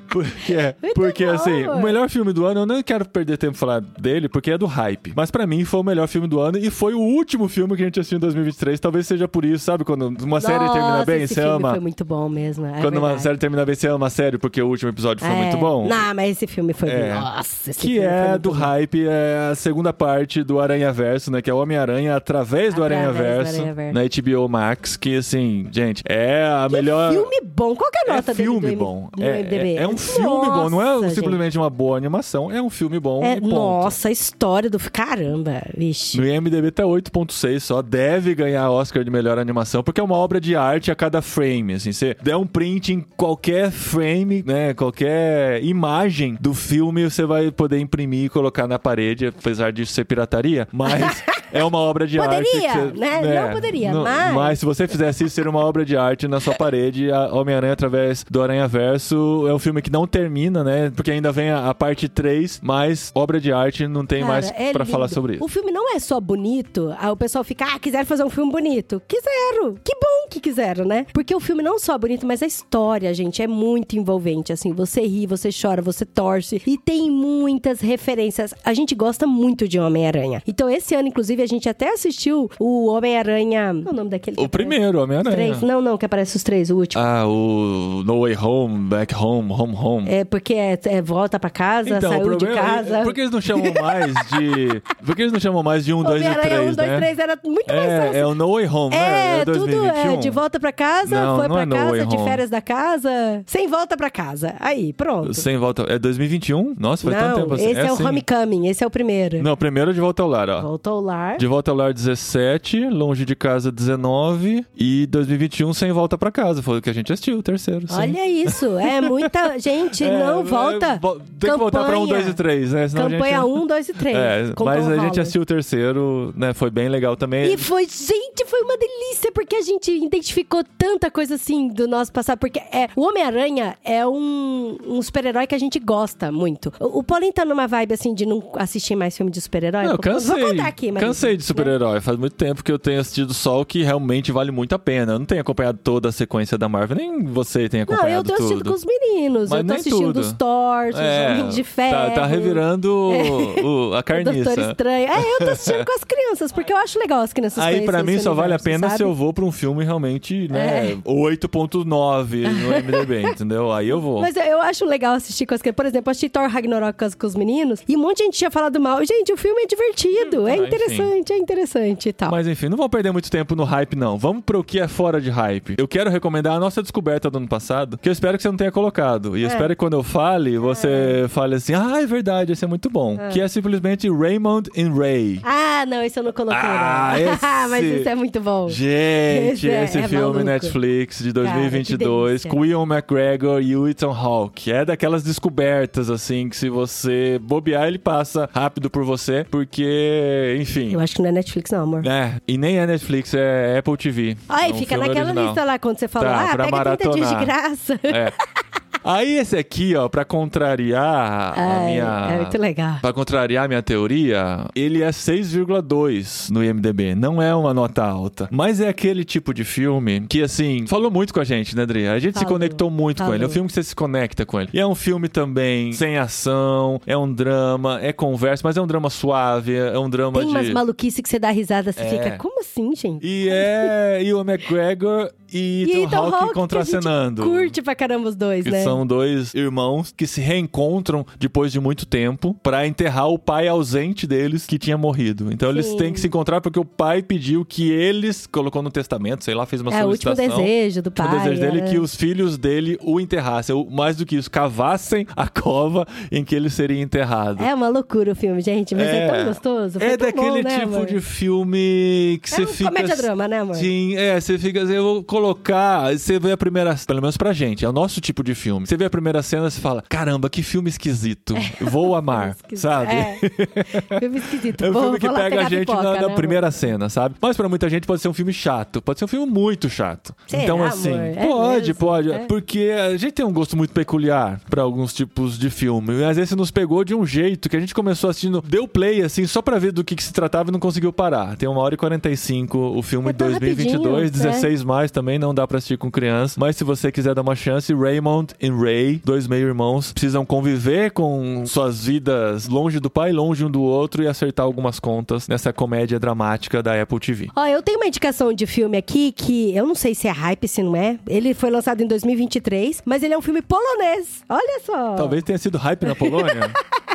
[0.09, 3.57] Porque, é, porque bom, assim, o melhor filme do ano, eu não quero perder tempo
[3.57, 5.13] falar dele, porque é do hype.
[5.17, 7.83] Mas pra mim foi o melhor filme do ano e foi o último filme que
[7.83, 8.79] a gente assistiu em 2023.
[8.81, 9.85] Talvez seja por isso, sabe?
[9.85, 11.71] Quando uma série termina Nossa, bem, esse você filme ama.
[11.71, 12.67] foi muito bom mesmo.
[12.67, 13.23] É Quando uma verdade.
[13.23, 15.43] série termina bem, você ama a série porque o último episódio foi É.
[15.43, 15.87] muito bom.
[15.89, 16.89] Não, mas esse filme foi.
[16.91, 17.15] É.
[17.15, 18.57] Nossa, esse Que filme é do bom.
[18.57, 21.43] hype, é a segunda parte do Aranha Verso, né?
[21.43, 23.95] Que é o Homem-Aranha através do Aranha Verso Aranhaverso.
[23.95, 24.97] na HBO Max.
[24.97, 27.13] Que assim, gente, é a melhor.
[27.13, 27.75] Filme bom.
[27.75, 29.09] Qual que é a É nota dele filme do M- bom.
[29.21, 32.71] É, é, é um filme bom, não é Nossa, simplesmente uma boa animação, é um
[32.71, 33.23] filme bom.
[33.23, 33.55] É, e ponto.
[33.55, 34.79] nossa, a história do.
[34.79, 36.19] Caramba, vixe.
[36.19, 40.41] No IMDB tá 8.6 só, deve ganhar Oscar de melhor animação, porque é uma obra
[40.41, 45.63] de arte a cada frame, assim, você der um print em qualquer frame, né, qualquer
[45.65, 50.69] imagem do filme, você vai poder imprimir e colocar na parede, apesar disso ser pirataria,
[50.73, 52.44] mas é uma obra de arte.
[52.44, 53.42] Poderia, você- né?
[53.47, 56.40] Não poderia, não- mas- Mas se você fizesse isso, seria uma obra de arte na
[56.40, 60.90] sua parede, a Homem-Aranha através do Aranha Verso, é um filme que não termina, né,
[60.94, 64.51] porque ainda vem a, a parte 3, mas obra de arte não tem Cara, mais
[64.51, 64.92] é pra lindo.
[64.92, 65.44] falar sobre isso.
[65.44, 69.01] O filme não é só bonito, o pessoal fica, ah, quiseram fazer um filme bonito.
[69.09, 69.74] Quiseram!
[69.82, 71.07] Que bom que quiseram, né?
[71.12, 74.53] Porque o filme não só é bonito, mas a história, gente, é muito envolvente.
[74.53, 76.61] Assim, você ri, você chora, você torce.
[76.66, 78.55] E tem muitas referências.
[78.64, 80.42] A gente gosta muito de Homem-Aranha.
[80.47, 83.72] Então, esse ano, inclusive, a gente até assistiu o Homem-Aranha.
[83.82, 84.37] Qual é o nome daquele?
[84.37, 85.34] que O primeiro, Homem-Aranha.
[85.37, 85.62] três?
[85.62, 87.03] Não, não, que aparece os três, o último.
[87.03, 90.09] Ah, o No Way Home, Back Home, Home Home.
[90.11, 93.03] É porque é, é volta pra casa, Então, o saiu de é- casa.
[93.03, 94.82] Por que eles não chamam mais de.
[95.05, 96.97] Por que eles não chamam mais de 1, 2 e 3, 1, 2, né?
[96.97, 98.14] 3 era muito mais fácil.
[98.16, 98.99] É, é o No Way Home, É,
[99.39, 99.45] né?
[99.45, 100.12] tudo 2021.
[100.12, 102.28] é de volta pra casa, Não, foi não pra é No Way casa, de Home.
[102.28, 103.11] férias da casa,
[103.47, 104.55] sem volta pra casa.
[104.61, 105.32] Aí, pronto.
[105.34, 105.82] Sem volta.
[105.89, 106.74] É 2021?
[106.78, 107.70] Nossa, faz tanto Não, tempo assim.
[107.70, 108.05] esse é, o assim.
[108.07, 109.43] Homecoming, esse é o primeiro.
[109.43, 110.61] Não, primeiro de volta ao lar, ó.
[110.62, 111.26] Volta ao lar.
[111.37, 116.62] De volta ao lar 17, longe de casa 19 e 2021 sem volta pra casa.
[116.62, 117.87] Foi o que a gente assistiu, o terceiro.
[117.89, 117.95] sim.
[117.99, 120.99] Olha isso, é muita gente, É, não é, volta.
[121.01, 122.89] vo- Tem que voltar pra 1, 2 e 3, né?
[122.89, 124.16] Senão gente- Campanha 1, 2 e 3.
[124.16, 125.20] É, mas a gente Holland.
[125.20, 126.53] assistiu o terceiro, né?
[126.55, 127.53] Foi bem legal também.
[127.53, 132.12] E foi, gente, foi uma delícia, porque a gente identificou tanta coisa assim do nosso
[132.12, 132.39] passado.
[132.39, 136.72] Porque é, o Homem-Aranha é um, um super-herói que a gente gosta muito.
[136.79, 139.85] O, o Paulinho tá numa vibe assim de não assistir mais filme de super-herói.
[139.85, 140.41] Não, eu cansei.
[140.41, 141.03] Vou contar aqui, mas.
[141.17, 142.01] Cansei de super-herói.
[142.01, 145.12] Faz muito tempo que eu tenho assistido só o que realmente vale muito a pena.
[145.14, 148.37] Eu não tenho acompanhado toda a sequência da Marvel, nem você tem Não, acompanhado eu
[148.37, 148.71] tô assistindo tudo.
[148.71, 149.51] com os meninos.
[149.51, 150.21] Mas eu tô assistindo tudo.
[150.21, 151.91] os Thor, os Homens de Ferro.
[151.97, 154.61] tá, tá revirando o- o- a O Doutor carniça.
[154.71, 155.09] Estranho.
[155.11, 158.03] É, eu tô assistindo com as crianças, porque eu acho legal as crianças Aí pra
[158.03, 158.99] mim só vale a pena sabe?
[158.99, 160.97] se eu vou pra um filme realmente, né, É.
[161.05, 163.73] 8.9 no MDB, entendeu?
[163.73, 164.21] Aí eu vou.
[164.21, 165.77] Mas eu- acho legal assistir com as crianças.
[165.77, 168.51] Por exemplo, eu assisti Thor Ragnarok com, os meninos e um monte de gente tinha
[168.51, 168.99] falado mal.
[169.05, 170.69] Gente, o filme é divertido, é Ah, enfim.
[171.07, 172.31] Interessante, é interessante e tal.
[172.31, 174.17] Mas enfim, não vamos perder muito tempo no hype, não.
[174.19, 175.75] Vamos pro que é fora de hype.
[175.79, 178.57] Eu quero recomendar a nossa descoberta do ano passado, que eu espero que você não
[178.57, 179.37] tenha colocado.
[179.37, 179.53] E eu É.
[179.53, 183.17] espero que quando eu fale, você fale assim: ah, é verdade, esse é muito bom.
[183.31, 185.41] Que é simplesmente Raymond and Ray.
[185.43, 186.59] Ah, não, esse eu não coloquei.
[186.61, 187.33] Ah, não.
[187.33, 188.69] esse- Mas isso é muito bom.
[188.69, 190.45] Gente, Esse é- esse é filme maluco.
[190.45, 192.51] Netflix de Cara, que 2022, delícia.
[192.51, 194.71] com Ian McGregor e Ethan Hawke.
[194.73, 200.95] É daquelas descobertas, assim, que se você bobear, ele passa rápido por você, porque, enfim.
[200.97, 202.07] Eu acho que não é Netflix, não, amor.
[202.07, 204.36] É, e nem é Netflix, é Apple TV.
[204.49, 205.44] Ai, É um fica naquela original.
[205.47, 207.44] lista lá quando você falou, Tá, ah, pega 30 dias de maratonar.
[207.44, 208.01] graça.
[208.03, 208.32] É.
[209.07, 212.29] Aí esse aqui, ó, pra contrariar a minha...
[212.33, 212.99] É muito legal.
[213.01, 217.15] Pra contrariar a minha teoria, ele é 6,2 no IMDB.
[217.15, 218.49] Não é uma nota alta.
[218.51, 222.07] Mas é aquele tipo de filme que, assim, falou muito com a gente, né, Adri?
[222.09, 223.35] A gente se Falou, conectou muito com falou.
[223.35, 223.45] ele.
[223.45, 224.71] É um filme que você se conecta com ele.
[224.73, 228.87] E é um filme também sem ação, é um drama, é conversa, mas é um
[228.87, 230.53] drama suave, é um drama Tem de.
[230.55, 232.09] umas maluquices que você dá risada, você É.
[232.09, 233.25] fica, como assim, gente?
[233.27, 234.21] E é.
[234.23, 237.42] E o McGregor e Ethan Ethan Hawke a contracenando.
[237.42, 238.82] Curte pra caramba os dois, Que né?
[238.82, 244.26] são dois irmãos que se reencontram depois de muito tempo pra enterrar o pai ausente
[244.26, 245.53] deles que tinha morrido.
[245.53, 245.97] Então eles Sim.
[245.97, 249.66] têm que se encontrar porque o pai pediu que eles, colocou no testamento, sei lá,
[249.66, 250.64] fez uma É o último solicitação.
[250.64, 251.38] desejo do O pai.
[251.38, 251.90] desejo dele é é.
[251.90, 253.74] que os filhos dele o enterrassem.
[253.74, 257.62] Ou, mais do que isso, cavassem a cova em que ele seria enterrado.
[257.62, 259.99] É uma loucura o filme, gente, mas é, tão gostoso.
[260.01, 261.07] É tão daquele bom, né, tipo amor?
[261.07, 262.90] de filme que É você um fica.
[262.90, 263.74] comédia-drama, né, amor?
[263.76, 264.80] Sim, é, você fica.
[264.80, 266.12] Eu vou colocar.
[266.12, 266.97] Você vê a primeira.
[267.07, 268.87] Pelo menos pra gente, é o nosso tipo de filme.
[268.87, 271.55] Você vê a primeira cena e fala: caramba, que filme esquisito.
[271.80, 273.12] Vou amar, sabe?
[273.12, 274.84] É, filme esquisito.
[274.87, 277.34] É um filme que pega a gente pipoca, na, na né, primeira cena, sabe?
[277.41, 279.03] Mas pra muita gente pode ser um filme chato.
[279.03, 280.34] Pode ser um filme muito chato.
[280.47, 281.24] Será, então, assim, amor?
[281.24, 281.95] É pode, mesmo?
[281.95, 282.32] pode.
[282.32, 282.39] É.
[282.47, 286.20] Porque a gente tem um gosto muito peculiar pra alguns tipos de filme.
[286.20, 289.22] E às vezes nos pegou de um jeito que a gente começou assistindo, deu play,
[289.22, 291.57] assim, só pra ver do que, que se tratava e não conseguiu parar.
[291.57, 295.26] Tem uma hora e 45 o filme É de tão 2022, rapidinho, 16 mais também.
[295.27, 296.55] Também, não dá pra assistir com criança.
[296.57, 301.66] Mas se você quiser dar uma chance, Raymond e Ray, dois meio-irmãos, precisam conviver com
[301.66, 306.20] suas vidas longe do pai, longe um do outro e acertar algumas contas nessa comédia
[306.20, 307.49] dramática da Apple TV.
[307.57, 310.68] Ó, eu tenho uma indicação de filme aqui que eu não sei se é hype,
[310.68, 311.18] se não é.
[311.27, 314.45] Ele foi lançado em 2023, mas ele é um filme polonês.
[314.49, 315.16] Olha só.
[315.16, 316.70] Talvez tenha sido hype na Polônia.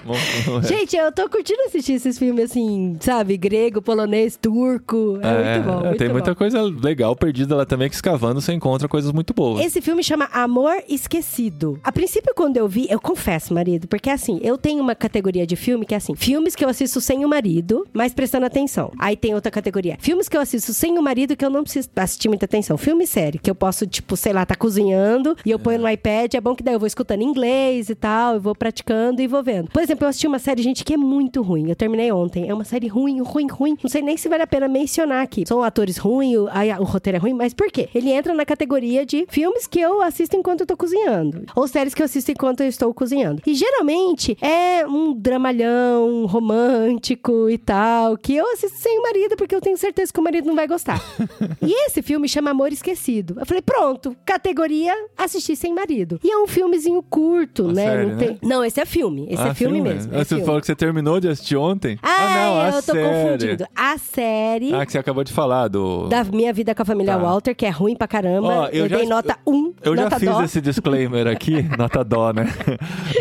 [0.64, 3.38] Gente, eu tô curtindo assistir esses filmes assim, sabe?
[3.38, 5.20] Grego, polonês, turco.
[5.22, 5.80] É, muito bom.
[5.80, 6.14] é, muito tem bom.
[6.14, 9.64] muita coisa legal perdida lá também que escavando você encontra coisas muito boas.
[9.64, 11.80] Esse filme chama Amor Esquecido.
[11.84, 15.56] A princípio, quando eu vi, eu confesso, marido, porque assim, eu tenho uma categoria de
[15.56, 18.91] filme que é assim: filmes que eu assisto sem o marido, mas prestando atenção.
[18.97, 21.89] Aí tem outra categoria: filmes que eu assisto sem o marido que eu não preciso
[21.95, 22.76] assistir muita atenção.
[22.76, 26.34] Filme sério, que eu posso, tipo, sei lá, tá cozinhando e eu ponho no iPad.
[26.34, 29.43] É bom que daí eu vou escutando inglês e tal, eu vou praticando e vou
[29.43, 29.70] vendo.
[29.70, 31.70] Por exemplo, eu assisti uma série, gente, que é muito ruim.
[31.70, 32.49] Eu terminei ontem.
[32.49, 33.78] É uma série ruim, ruim, ruim.
[33.84, 35.43] Não sei nem se vale a pena mencionar aqui.
[35.47, 36.47] São atores ruins, o,
[36.80, 37.91] o roteiro é ruim, mas por quê?
[37.94, 41.44] Ele entra na categoria de filmes que eu assisto enquanto eu tô cozinhando.
[41.56, 43.42] Ou séries que eu assisto enquanto eu estou cozinhando.
[43.46, 49.56] E geralmente é um dramalhão romântico e tal, que eu assisto sem o marido, porque
[49.56, 51.02] eu tenho certeza que o marido não vai gostar.
[51.62, 53.36] e esse filme chama Amor Esquecido.
[53.39, 56.20] Eu falei, pronto, categoria assistir sem marido.
[56.24, 57.84] E é um filmezinho curto, né?
[57.86, 58.26] série, não, né?
[58.26, 58.39] tem...
[58.42, 59.28] não, esse é filme.
[59.30, 60.14] Esse Ah, é filme, mesmo.
[60.14, 60.46] é Ah, você filme.
[60.46, 61.98] falou que você terminou de assistir ontem?
[62.02, 63.08] Ah, não, a eu tô série.
[63.10, 63.66] confundindo.
[63.76, 66.08] A série Ah, que você acabou de falar do.
[66.08, 67.20] da Minha Vida com a Família Tá.
[67.20, 68.47] Walter, que é ruim pra caramba.
[68.47, 69.73] Ó, eu, eu já- dei nota 1.
[69.84, 70.43] Eu já fiz dó.
[70.43, 72.47] esse disclaimer aqui, nota dó, né?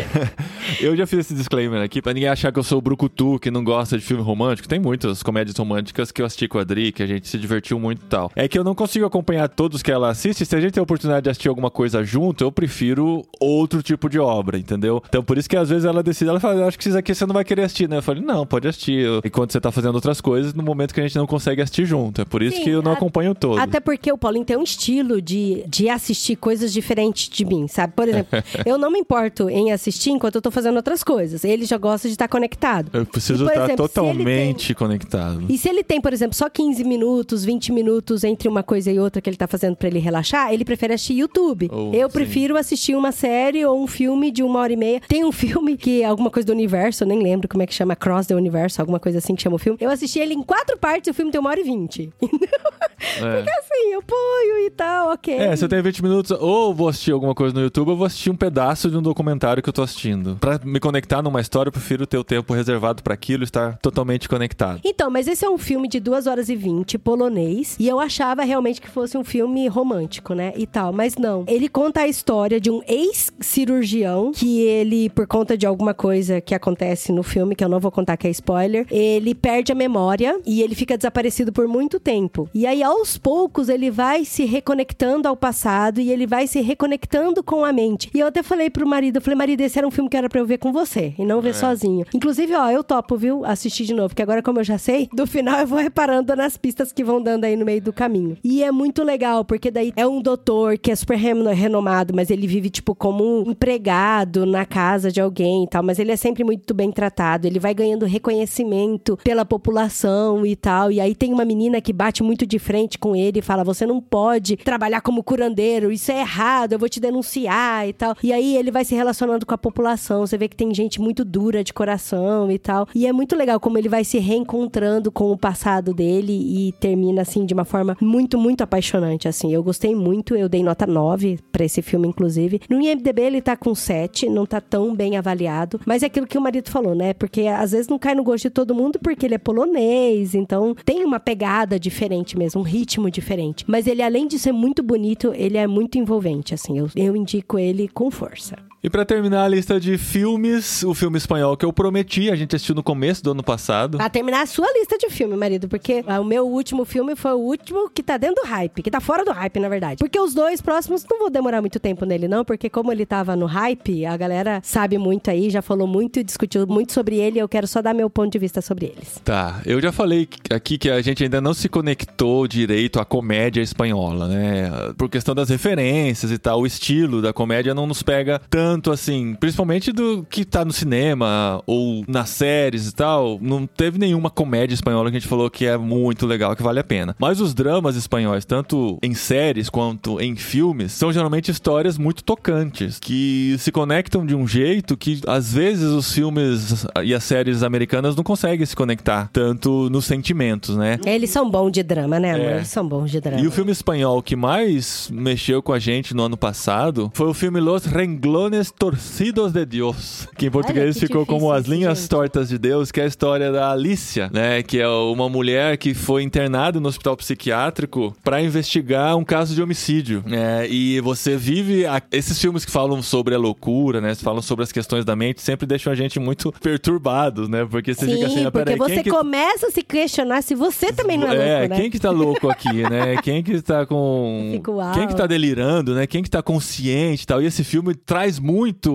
[0.79, 3.49] eu já fiz esse disclaimer aqui pra ninguém achar que eu sou o brucutu que
[3.51, 4.67] não gosta de filme romântico.
[4.67, 7.79] Tem muitas comédias românticas que eu assisti com a Adri, que a gente se divertiu
[7.79, 8.31] muito e tal.
[8.35, 10.45] É que eu não consigo acompanhar todos que ela assiste.
[10.45, 14.09] Se a gente tem a oportunidade de assistir alguma coisa junto, eu prefiro outro tipo
[14.09, 15.01] de obra, entendeu?
[15.07, 17.13] Então por isso que às vezes ela decide, ela fala, eu acho que isso aqui
[17.13, 17.97] você não vai querer assistir, né?
[17.97, 19.07] Eu falei, não, pode assistir.
[19.25, 22.21] Enquanto você tá fazendo outras coisas, no momento que a gente não consegue assistir junto.
[22.21, 23.59] É por isso Sim, que eu não a- acompanho todo.
[23.59, 27.93] Até porque o Paulinho tem um estilo de, de assistir coisas diferentes de mim, sabe?
[27.95, 31.45] Por exemplo, eu não me importo em assistir enquanto eu tô fazendo outras coisas.
[31.45, 32.89] Ele já gosta de estar conectado.
[32.91, 35.45] Eu preciso E, estar exemplo, ele tem- totalmente conectado.
[35.47, 38.99] E se ele tem, por exemplo, só 15 minutos, 20 minutos entre uma coisa e
[38.99, 41.69] outra que ele tá fazendo pra ele relaxar, ele prefere assistir YouTube.
[41.71, 42.13] Oh, eu sim.
[42.13, 44.99] prefiro assistir uma série ou um filme de uma hora e meia.
[45.07, 47.73] Tem um filme que é alguma coisa do universo, eu nem lembro como é que
[47.73, 49.77] chama, Cross the Universe, alguma coisa assim que chama o filme.
[49.79, 52.11] Eu assisti ele em quatro partes e o filme tem uma hora e vinte.
[52.21, 54.01] Porque assim, eu
[54.41, 55.33] ponho e tal, ok.
[55.33, 57.97] É, se eu tenho 20 minutos, ou vou assistir alguma coisa no YouTube, ou eu
[57.97, 60.37] vou assistir um pedaço de um documentário que eu tô assistindo.
[60.39, 64.27] Pra me conectar numa história, eu prefiro ter o tempo reservado pra aquilo, estar totalmente
[64.27, 64.81] conectado.
[64.83, 67.75] Então, mas esse é um filme de 2 horas e 20, polonês.
[67.79, 70.53] E eu achava realmente que fosse um filme romântico, né?
[70.55, 70.91] E tal.
[70.91, 71.43] Mas não.
[71.47, 76.55] Ele conta a história de um ex-cirurgião que ele, por conta de alguma coisa que
[76.55, 80.39] acontece no filme, que eu não vou contar que é spoiler, ele perde a memória
[80.45, 82.49] e ele fica desaparecido por muito tempo.
[82.53, 87.43] E aí, aos poucos, ele vai se reconectando ao passado e ele vai se reconectando
[87.43, 88.09] com a mente.
[88.13, 90.29] E eu até falei pro marido, eu falei, marido, esse era um filme que era
[90.29, 92.05] pra eu ver com você e não ver sozinho.
[92.13, 93.43] Inclusive, ó, eu topo, viu?
[93.45, 96.55] Assistir de novo, porque agora, como eu já sei, do final eu vou reparando nas
[96.55, 98.37] pistas que vão dando aí no meio do caminho.
[98.43, 102.29] E é muito legal, porque daí é um doutor que é super reno- renomado, mas
[102.31, 106.15] ele vive, tipo, como um empregado na casa de alguém e tal, mas ele é
[106.15, 110.91] sempre muito bem tratado, ele vai ganhando reconhecimento pela população e tal.
[110.91, 113.85] E aí tem uma menina que bate muito de frente com ele e fala: Você
[113.85, 118.13] não pode trabalhar como curandeiro, isso é errado, eu vou te denunciar e tal.
[118.21, 120.27] E aí ele vai se relacionando com a população.
[120.27, 122.87] Você vê que tem gente muito dura de coração e tal.
[122.93, 127.21] E é muito legal como ele vai se reencontrando com o passado dele e termina
[127.21, 129.29] assim de uma forma muito, muito apaixonante.
[129.29, 132.59] Assim, eu gostei muito, eu dei nota 9 pra esse filme, inclusive.
[132.69, 135.79] No IMDB ele tá com 7, não tá tão bem avaliado.
[135.85, 137.13] Mas é aquilo que o marido falou, né?
[137.13, 140.75] Porque às vezes não cai no gosto de todo mundo porque ele é polonês, então
[140.83, 143.63] tem uma pegada diferente mesmo, um ritmo diferente.
[143.67, 146.77] Mas ele, além de ser muito bonito, ele é muito envolvente, assim.
[146.77, 148.55] Eu, eu indico ele com força.
[148.83, 152.55] E pra terminar a lista de filmes, o filme espanhol que eu prometi, a gente
[152.55, 153.99] assistiu no começo do ano passado.
[153.99, 157.31] Pra terminar a sua lista de filme, marido, porque ah, o meu último filme foi
[157.33, 159.99] o último que tá dentro do hype, que tá fora do hype, na verdade.
[159.99, 163.35] Porque os dois próximos não vou demorar muito tempo nele, não, porque como ele tava
[163.35, 167.37] no hype, a galera sabe muito aí, já falou muito e discutiu muito sobre ele,
[167.37, 169.21] eu quero só dar meu ponto de vista sobre eles.
[169.23, 173.61] Tá, eu já falei aqui que a gente ainda não se conectou direito à comédia
[173.61, 174.71] espanhola, né?
[174.97, 178.89] Por questão das referências e tal, o estilo da comédia não nos pega tanto tanto
[178.89, 183.37] assim, principalmente do que tá no cinema ou nas séries e tal.
[183.41, 186.79] Não teve nenhuma comédia espanhola que a gente falou que é muito legal, que vale
[186.79, 187.13] a pena.
[187.19, 192.97] Mas os dramas espanhóis, tanto em séries quanto em filmes, são geralmente histórias muito tocantes,
[192.97, 198.15] que se conectam de um jeito que às vezes os filmes e as séries americanas
[198.15, 200.97] não conseguem se conectar tanto nos sentimentos, né?
[201.05, 202.45] Eles são bons de drama, né, amor?
[202.45, 202.55] É.
[202.57, 203.41] Eles são bons de drama.
[203.41, 207.33] E o filme espanhol que mais mexeu com a gente no ano passado foi o
[207.33, 212.09] filme Los Renglones Torcidos de Dios, que em português que ficou como As Linhas gente.
[212.09, 214.61] Tortas de Deus, que é a história da Alicia, né?
[214.61, 219.61] Que é uma mulher que foi internada no hospital psiquiátrico para investigar um caso de
[219.63, 220.23] homicídio.
[220.25, 220.67] né?
[220.69, 221.85] e você vive.
[221.85, 224.13] a- Esses filmes que falam sobre a loucura, né?
[224.15, 227.65] Falam sobre as questões da mente, sempre deixam a gente muito perturbados, né?
[227.69, 230.41] Porque você Sim, fica assim, ah, porque peraí, você quem que começa a se questionar
[230.41, 231.81] se você também não é, louco, né?
[231.81, 233.17] quem que tá louco aqui, né?
[233.23, 234.49] Quem que tá com.
[234.53, 234.77] Fico.
[234.93, 236.05] Quem que tá delirando, né?
[236.07, 237.41] Quem que tá consciente e tal.
[237.41, 238.50] E esse filme traz muito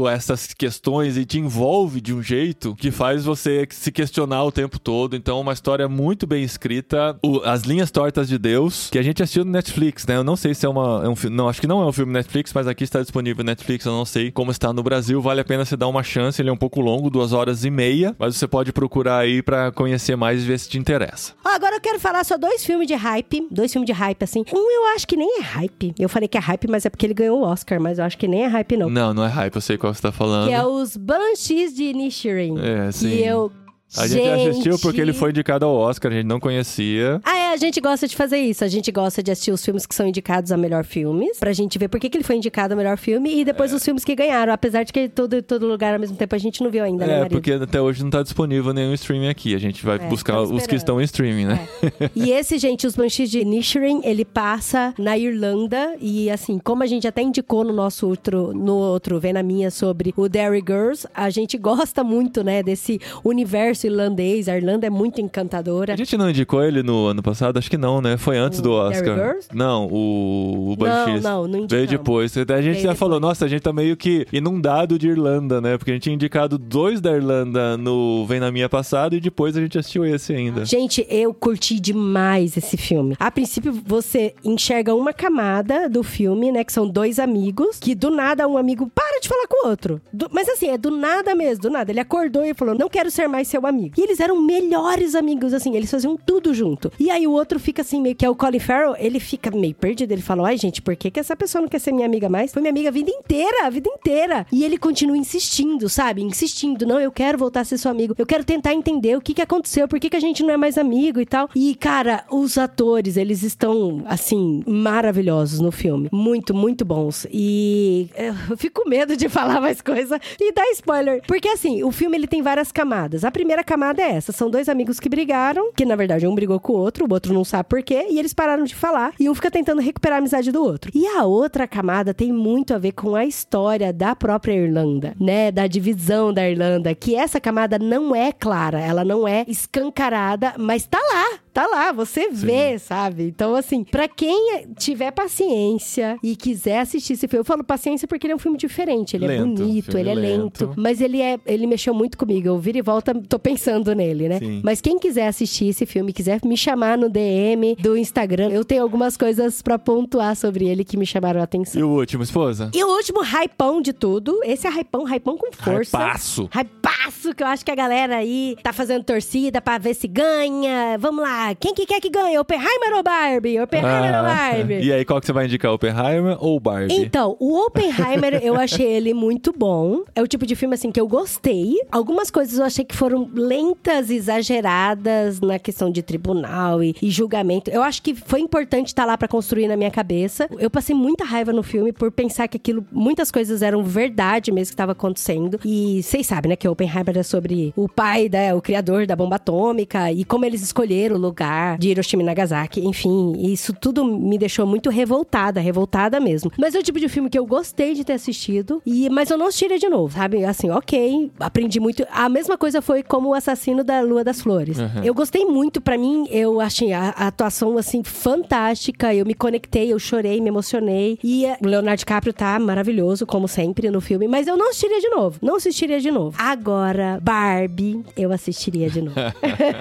[0.08, 4.78] essas questões e te envolve de um jeito que faz você se questionar o tempo
[4.78, 5.16] todo.
[5.16, 7.16] Então, uma história muito bem escrita.
[7.22, 10.16] O- As Linhas Tortas de Deus, que a gente assistiu no Netflix, né?
[10.16, 11.36] Eu não sei se é, uma, é um filme.
[11.36, 13.84] Não, acho que não é um filme Netflix, mas aqui está disponível no Netflix.
[13.84, 15.20] Eu não sei como está no Brasil.
[15.20, 16.40] Vale a pena você dar uma chance.
[16.40, 18.14] Ele é um pouco longo, duas horas e meia.
[18.18, 21.32] Mas você pode procurar aí pra conhecer mais e ver se te interessa.
[21.44, 23.46] Ó, agora eu quero falar só dois filmes de hype.
[23.50, 24.44] Dois filmes de hype, assim.
[24.52, 25.94] Um eu acho que nem é hype.
[25.98, 27.80] Eu falei que é hype, mas é porque ele ganhou o Oscar.
[27.80, 28.90] Mas eu acho que nem é hype, não.
[28.90, 30.48] Não, não é hype, eu sei qual você tá falando.
[30.48, 32.56] Que é os Banshees de Inisherin.
[32.58, 33.10] É, sim.
[33.10, 33.52] Que eu...
[33.96, 37.20] A gente, assistiu porque ele foi indicado ao Oscar, a gente não conhecia.
[37.24, 38.64] Ah, é, a gente gosta de fazer isso.
[38.64, 41.78] A gente gosta de assistir os filmes que são indicados a melhor filmes, pra gente
[41.78, 43.76] ver por que, que ele foi indicado a melhor filme e depois É.
[43.76, 44.52] os filmes que ganharam.
[44.52, 47.12] Apesar de que todo, todo lugar ao mesmo tempo a gente não viu ainda, né,
[47.12, 47.32] É, marido?
[47.32, 49.54] porque até hoje não tá disponível nenhum streaming aqui.
[49.54, 51.68] A gente vai É, buscar os que estão em streaming, né?
[52.14, 55.94] E esse, gente, os Banshees de Inisherin, ele passa na Irlanda.
[56.00, 59.70] E assim, como a gente até indicou no nosso outro, no outro Vem na Minha
[59.70, 64.48] sobre o Derry Girls, a gente gosta muito, né, desse universo irlandês.
[64.48, 65.92] A Irlanda é muito encantadora.
[65.92, 67.58] A gente não indicou ele no ano passado?
[67.58, 68.16] Acho que não, né?
[68.16, 69.36] Foi antes O do Oscar.
[69.52, 71.22] Não, o, o Banshees.
[71.22, 71.70] não, não indicamos.
[71.72, 72.36] Veio depois.
[72.36, 72.98] A gente Veio já depois.
[72.98, 75.76] falou, nossa, a gente tá meio que inundado de Irlanda, né?
[75.76, 79.56] Porque a gente tinha indicado dois da Irlanda no Vem na Minha passado e depois
[79.56, 80.64] a gente assistiu esse ainda.
[80.64, 83.14] Gente, eu curti demais esse filme.
[83.18, 86.64] A princípio, você enxerga uma camada do filme, né?
[86.64, 90.00] Que são dois amigos, que do nada um amigo para de falar com o outro.
[90.12, 91.90] Do- mas assim, é do nada mesmo, do nada.
[91.90, 93.94] Ele acordou e falou: Não quero ser mais seu amigo.
[93.98, 96.92] E eles eram melhores amigos, assim, eles faziam tudo junto.
[96.98, 99.74] E aí o outro fica assim, meio que é o Colin Farrell, ele fica meio
[99.74, 100.12] perdido.
[100.12, 102.52] Ele fala: Ai, gente, por que, que essa pessoa não quer ser minha amiga mais?
[102.52, 104.46] Foi minha amiga a vida inteira, a vida inteira.
[104.52, 106.22] E ele continua insistindo, sabe?
[106.22, 108.14] Insistindo: Não, eu quero voltar a ser seu amigo.
[108.18, 110.56] Eu quero tentar entender o que, que aconteceu, por que, que a gente não é
[110.56, 111.48] mais amigo e tal.
[111.54, 116.08] E, cara, os atores, eles estão, assim, maravilhosos no filme.
[116.12, 117.26] Muito, muito bons.
[117.30, 118.08] E
[118.48, 121.22] eu fico com medo de falar mais coisa e dar spoiler.
[121.26, 123.24] Porque, assim, o filme ele tem várias camadas.
[123.24, 126.60] A primeira camada é essa: são dois amigos que brigaram, que na verdade um brigou
[126.60, 129.12] com o outro, o outro não sabe por quê, e eles pararam de falar.
[129.18, 130.90] E um fica tentando recuperar a amizade do outro.
[130.94, 135.50] E a outra camada tem muito a ver com a história da própria Irlanda, né?
[135.50, 140.86] Da divisão da Irlanda, que essa camada não é clara, ela não é escancarada, mas
[140.86, 141.45] tá lá.
[141.56, 143.22] Tá lá, você vê, sabe?
[143.28, 148.26] Então, assim, pra quem tiver paciência e quiser assistir esse filme, eu falo paciência porque
[148.26, 150.74] ele é um filme diferente, ele é Lento, bonito, filme ele é lento, lento.
[150.76, 152.46] mas ele é, ele mexeu muito comigo.
[152.46, 154.38] Eu viro e volta, tô pensando nele, né?
[154.38, 154.60] Sim.
[154.62, 158.82] Mas quem quiser assistir esse filme, quiser me chamar no DM do Instagram, eu tenho
[158.82, 161.80] algumas coisas pra pontuar sobre ele que me chamaram a atenção.
[161.80, 162.70] E o último, esposa?
[162.74, 165.96] E o último hypão de tudo, esse é hypão, hypão com força.
[165.96, 166.50] Hypaço.
[166.52, 170.98] Hypaço, que eu acho que a galera aí tá fazendo torcida pra ver se ganha.
[170.98, 172.38] Vamos lá, quem que quer que ganhe?
[172.38, 173.60] Oppenheimer ou Barbie?
[173.60, 174.74] Oppenheimer ou Barbie?
[174.74, 175.72] Ah, E aí, qual que você vai indicar?
[175.72, 176.94] Oppenheimer ou Barbie?
[176.94, 180.02] Então, o Oppenheimer, eu achei ele muito bom.
[180.14, 181.74] É o tipo de filme, assim, que eu gostei.
[181.90, 187.70] Algumas coisas eu achei que foram lentas, exageradas na questão de tribunal e, e julgamento.
[187.70, 190.48] Eu acho que foi importante estar lá pra construir na minha cabeça.
[190.58, 194.70] Eu passei muita raiva no filme por pensar que aquilo, muitas coisas eram verdade mesmo
[194.70, 195.58] que estava acontecendo.
[195.64, 199.14] E vocês sabem, né, que o Oppenheimer é sobre o pai, né, o criador da
[199.16, 202.80] bomba atômica e como eles escolheram o lugar de Hiroshima e Nagasaki.
[202.80, 206.50] Enfim, isso tudo me deixou muito revoltada, revoltada mesmo.
[206.56, 209.36] Mas é o tipo de filme que eu gostei de ter assistido, e mas eu
[209.36, 210.44] não assistiria de novo, sabe?
[210.44, 212.06] Assim, ok, aprendi muito.
[212.10, 214.78] A mesma coisa foi como o assassino da Lua das Flores.
[215.04, 219.14] Eu gostei muito, pra mim, eu achei a, a atuação, assim, fantástica.
[219.14, 221.18] Eu me conectei, eu chorei, me emocionei.
[221.22, 224.26] E eh, o Leonardo DiCaprio tá maravilhoso, como sempre, no filme.
[224.26, 225.38] Mas eu não assistiria de novo.
[225.42, 226.36] Não assistiria de novo.
[226.38, 229.16] Agora, Barbie, eu assistiria de novo.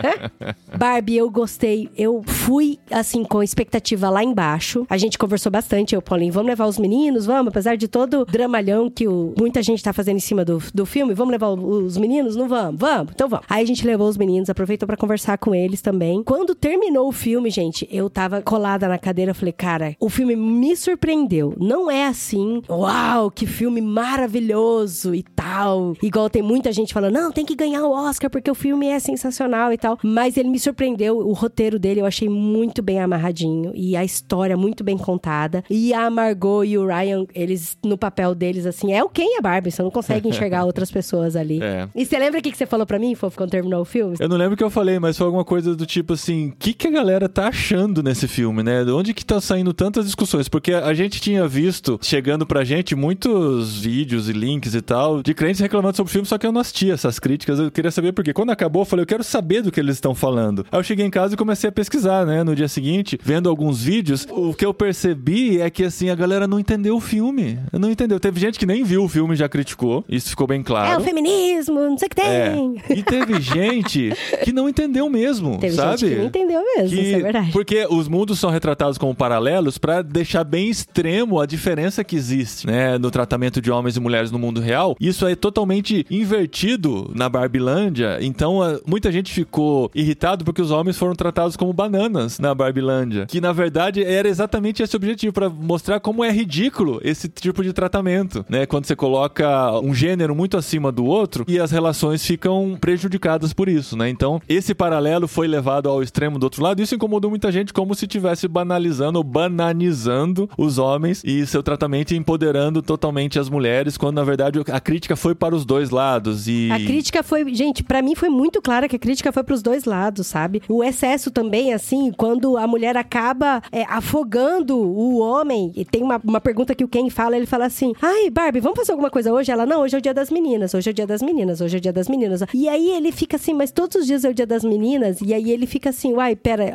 [0.77, 1.89] Barbie, eu gostei.
[1.97, 4.85] Eu fui, assim, com expectativa lá embaixo.
[4.89, 7.25] A gente conversou bastante, eu, Paulinho, vamos levar os meninos?
[7.25, 10.61] Vamos, apesar de todo o dramalhão que o, muita gente tá fazendo em cima do,
[10.73, 12.35] do filme, vamos levar os meninos?
[12.35, 12.79] Não vamos?
[12.79, 13.45] Vamos, então vamos.
[13.49, 16.23] Aí a gente levou os meninos, aproveitou pra conversar com eles também.
[16.23, 20.75] Quando terminou o filme, gente, eu tava colada na cadeira, falei, cara, o filme me
[20.75, 21.53] surpreendeu.
[21.59, 25.93] Não é assim, uau, que filme maravilhoso e tal.
[26.01, 28.99] Igual tem muita gente falando, não, tem que ganhar o Oscar porque o filme é
[28.99, 29.97] sensacional e tal.
[30.01, 34.55] Mas ele me surpreendeu, o roteiro dele eu achei muito bem amarradinho e a história
[34.55, 35.63] muito bem contada.
[35.69, 39.37] E a Margot e o Ryan, eles no papel deles, assim, é o Ken e
[39.37, 41.61] a Barbie, você não consegue enxergar outras pessoas ali.
[41.61, 41.87] É.
[41.95, 44.15] E você lembra o que que você falou pra mim, Fofo, quando terminou o filme?
[44.19, 46.53] Eu não lembro o que eu falei, mas foi alguma coisa do tipo assim: o
[46.57, 48.83] que, que a galera tá achando nesse filme, né?
[48.83, 50.47] De onde que tá saindo tantas discussões?
[50.47, 55.33] Porque a gente tinha visto chegando pra gente muitos vídeos e links e tal de
[55.33, 57.59] crentes reclamando sobre o filme, só que eu não assisti essas críticas.
[57.59, 58.33] Eu queria saber por quê.
[58.33, 60.65] Quando acabou, eu falei: eu quero saber do que eles estão falando.
[60.71, 62.43] Aí eu cheguei em casa e comecei a pesquisar, né?
[62.43, 66.45] No dia seguinte, vendo alguns vídeos, o que eu percebi é que assim, a galera
[66.45, 67.57] não entendeu o filme.
[67.71, 68.19] Não entendeu.
[68.19, 70.03] Teve gente que nem viu o filme e já criticou.
[70.09, 70.91] Isso ficou bem claro.
[70.93, 72.49] É o feminismo, não sei o que É.
[72.49, 72.75] tem.
[72.97, 74.11] E teve gente
[74.43, 75.97] que não entendeu mesmo, Teve sabe?
[75.99, 77.51] gente que não entendeu mesmo, Que- isso é verdade.
[77.53, 82.67] Porque os mundos são retratados como paralelos pra deixar bem extremo a diferença que existe,
[82.67, 84.95] né, no tratamento de homens e mulheres no mundo real.
[84.99, 88.17] Isso é totalmente invertido na Barbilândia.
[88.21, 93.41] Então, muita gente ficou irritado porque os homens foram tratados como bananas na Barbilândia, que
[93.41, 98.45] na verdade era exatamente esse objetivo pra mostrar como é ridículo esse tipo de tratamento,
[98.47, 98.65] né?
[98.65, 103.67] Quando você coloca um gênero muito acima do outro e as relações ficam prejudicadas por
[103.67, 104.09] isso, né?
[104.09, 106.81] Então, esse paralelo foi levado ao extremo do outro lado.
[106.81, 112.13] Isso incomodou muita gente como se estivesse banalizando ou bananizando os homens e seu tratamento
[112.13, 116.47] e empoderando totalmente as mulheres, quando na verdade a crítica foi para os dois lados
[116.47, 119.61] e A crítica foi, gente, pra mim foi muito clara que a crítica foi pros
[119.61, 120.61] dois lados, sabe?
[120.67, 125.71] O excesso também, assim, quando a mulher acaba é, afogando o homem.
[125.75, 128.77] E tem uma, uma pergunta que o Ken fala, ele fala assim: Ai, Barbie, vamos
[128.77, 129.51] fazer alguma coisa hoje?
[129.51, 131.75] Ela, não, hoje é o dia das meninas, hoje é o dia das meninas, hoje
[131.75, 132.41] é o dia das meninas.
[132.53, 135.19] E aí ele fica assim, mas todos os dias é o dia das meninas?
[135.21, 136.73] E aí ele fica assim, uai, pera,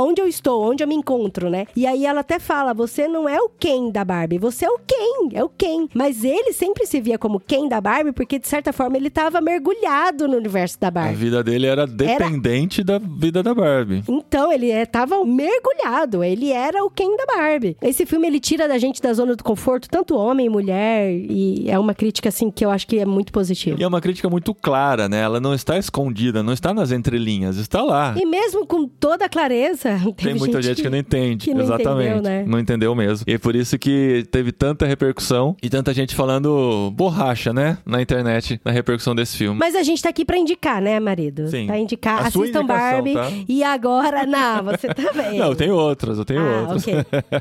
[0.00, 0.70] onde eu estou?
[0.70, 1.66] Onde eu me encontro, né?
[1.74, 4.78] E aí ela até fala: você não é o Ken da Barbie, você é o
[4.78, 5.88] Ken, é o Ken.
[5.94, 9.40] Mas ele sempre se via como Ken da Barbie, porque de certa forma ele tava
[9.40, 11.16] mergulhado no universo da a Barbie.
[11.16, 14.02] vida dele era dependente da vida da Barbie.
[14.08, 17.76] Então, ele é, tava mergulhado, ele era o Ken da Barbie.
[17.82, 21.78] Esse filme, ele tira da gente da zona do conforto, tanto homem, mulher, e é
[21.78, 23.76] uma crítica, assim, que eu acho que é muito positiva.
[23.78, 25.20] E é uma crítica muito clara, né?
[25.20, 28.14] Ela não está escondida, não está nas entrelinhas, está lá.
[28.16, 31.44] E mesmo com toda a clareza, Tem muita gente que não entende.
[31.46, 32.10] que não Exatamente.
[32.10, 32.44] entendeu, né?
[32.46, 33.24] Não entendeu mesmo.
[33.26, 37.78] E é por isso que teve tanta repercussão e tanta gente falando borracha, né?
[37.86, 39.58] Na internet, na repercussão desse filme.
[39.58, 41.48] Mas a gente tá aqui pra indicar, né, marido?
[41.48, 41.66] Sim.
[41.66, 42.24] Pra indicar.
[42.24, 43.14] A Assistam Barbie.
[43.14, 43.30] tá?
[43.48, 45.38] E agora, não, você também.
[45.38, 46.86] Não, eu tenho outras, eu tenho ah, outras.
[46.86, 46.94] ok.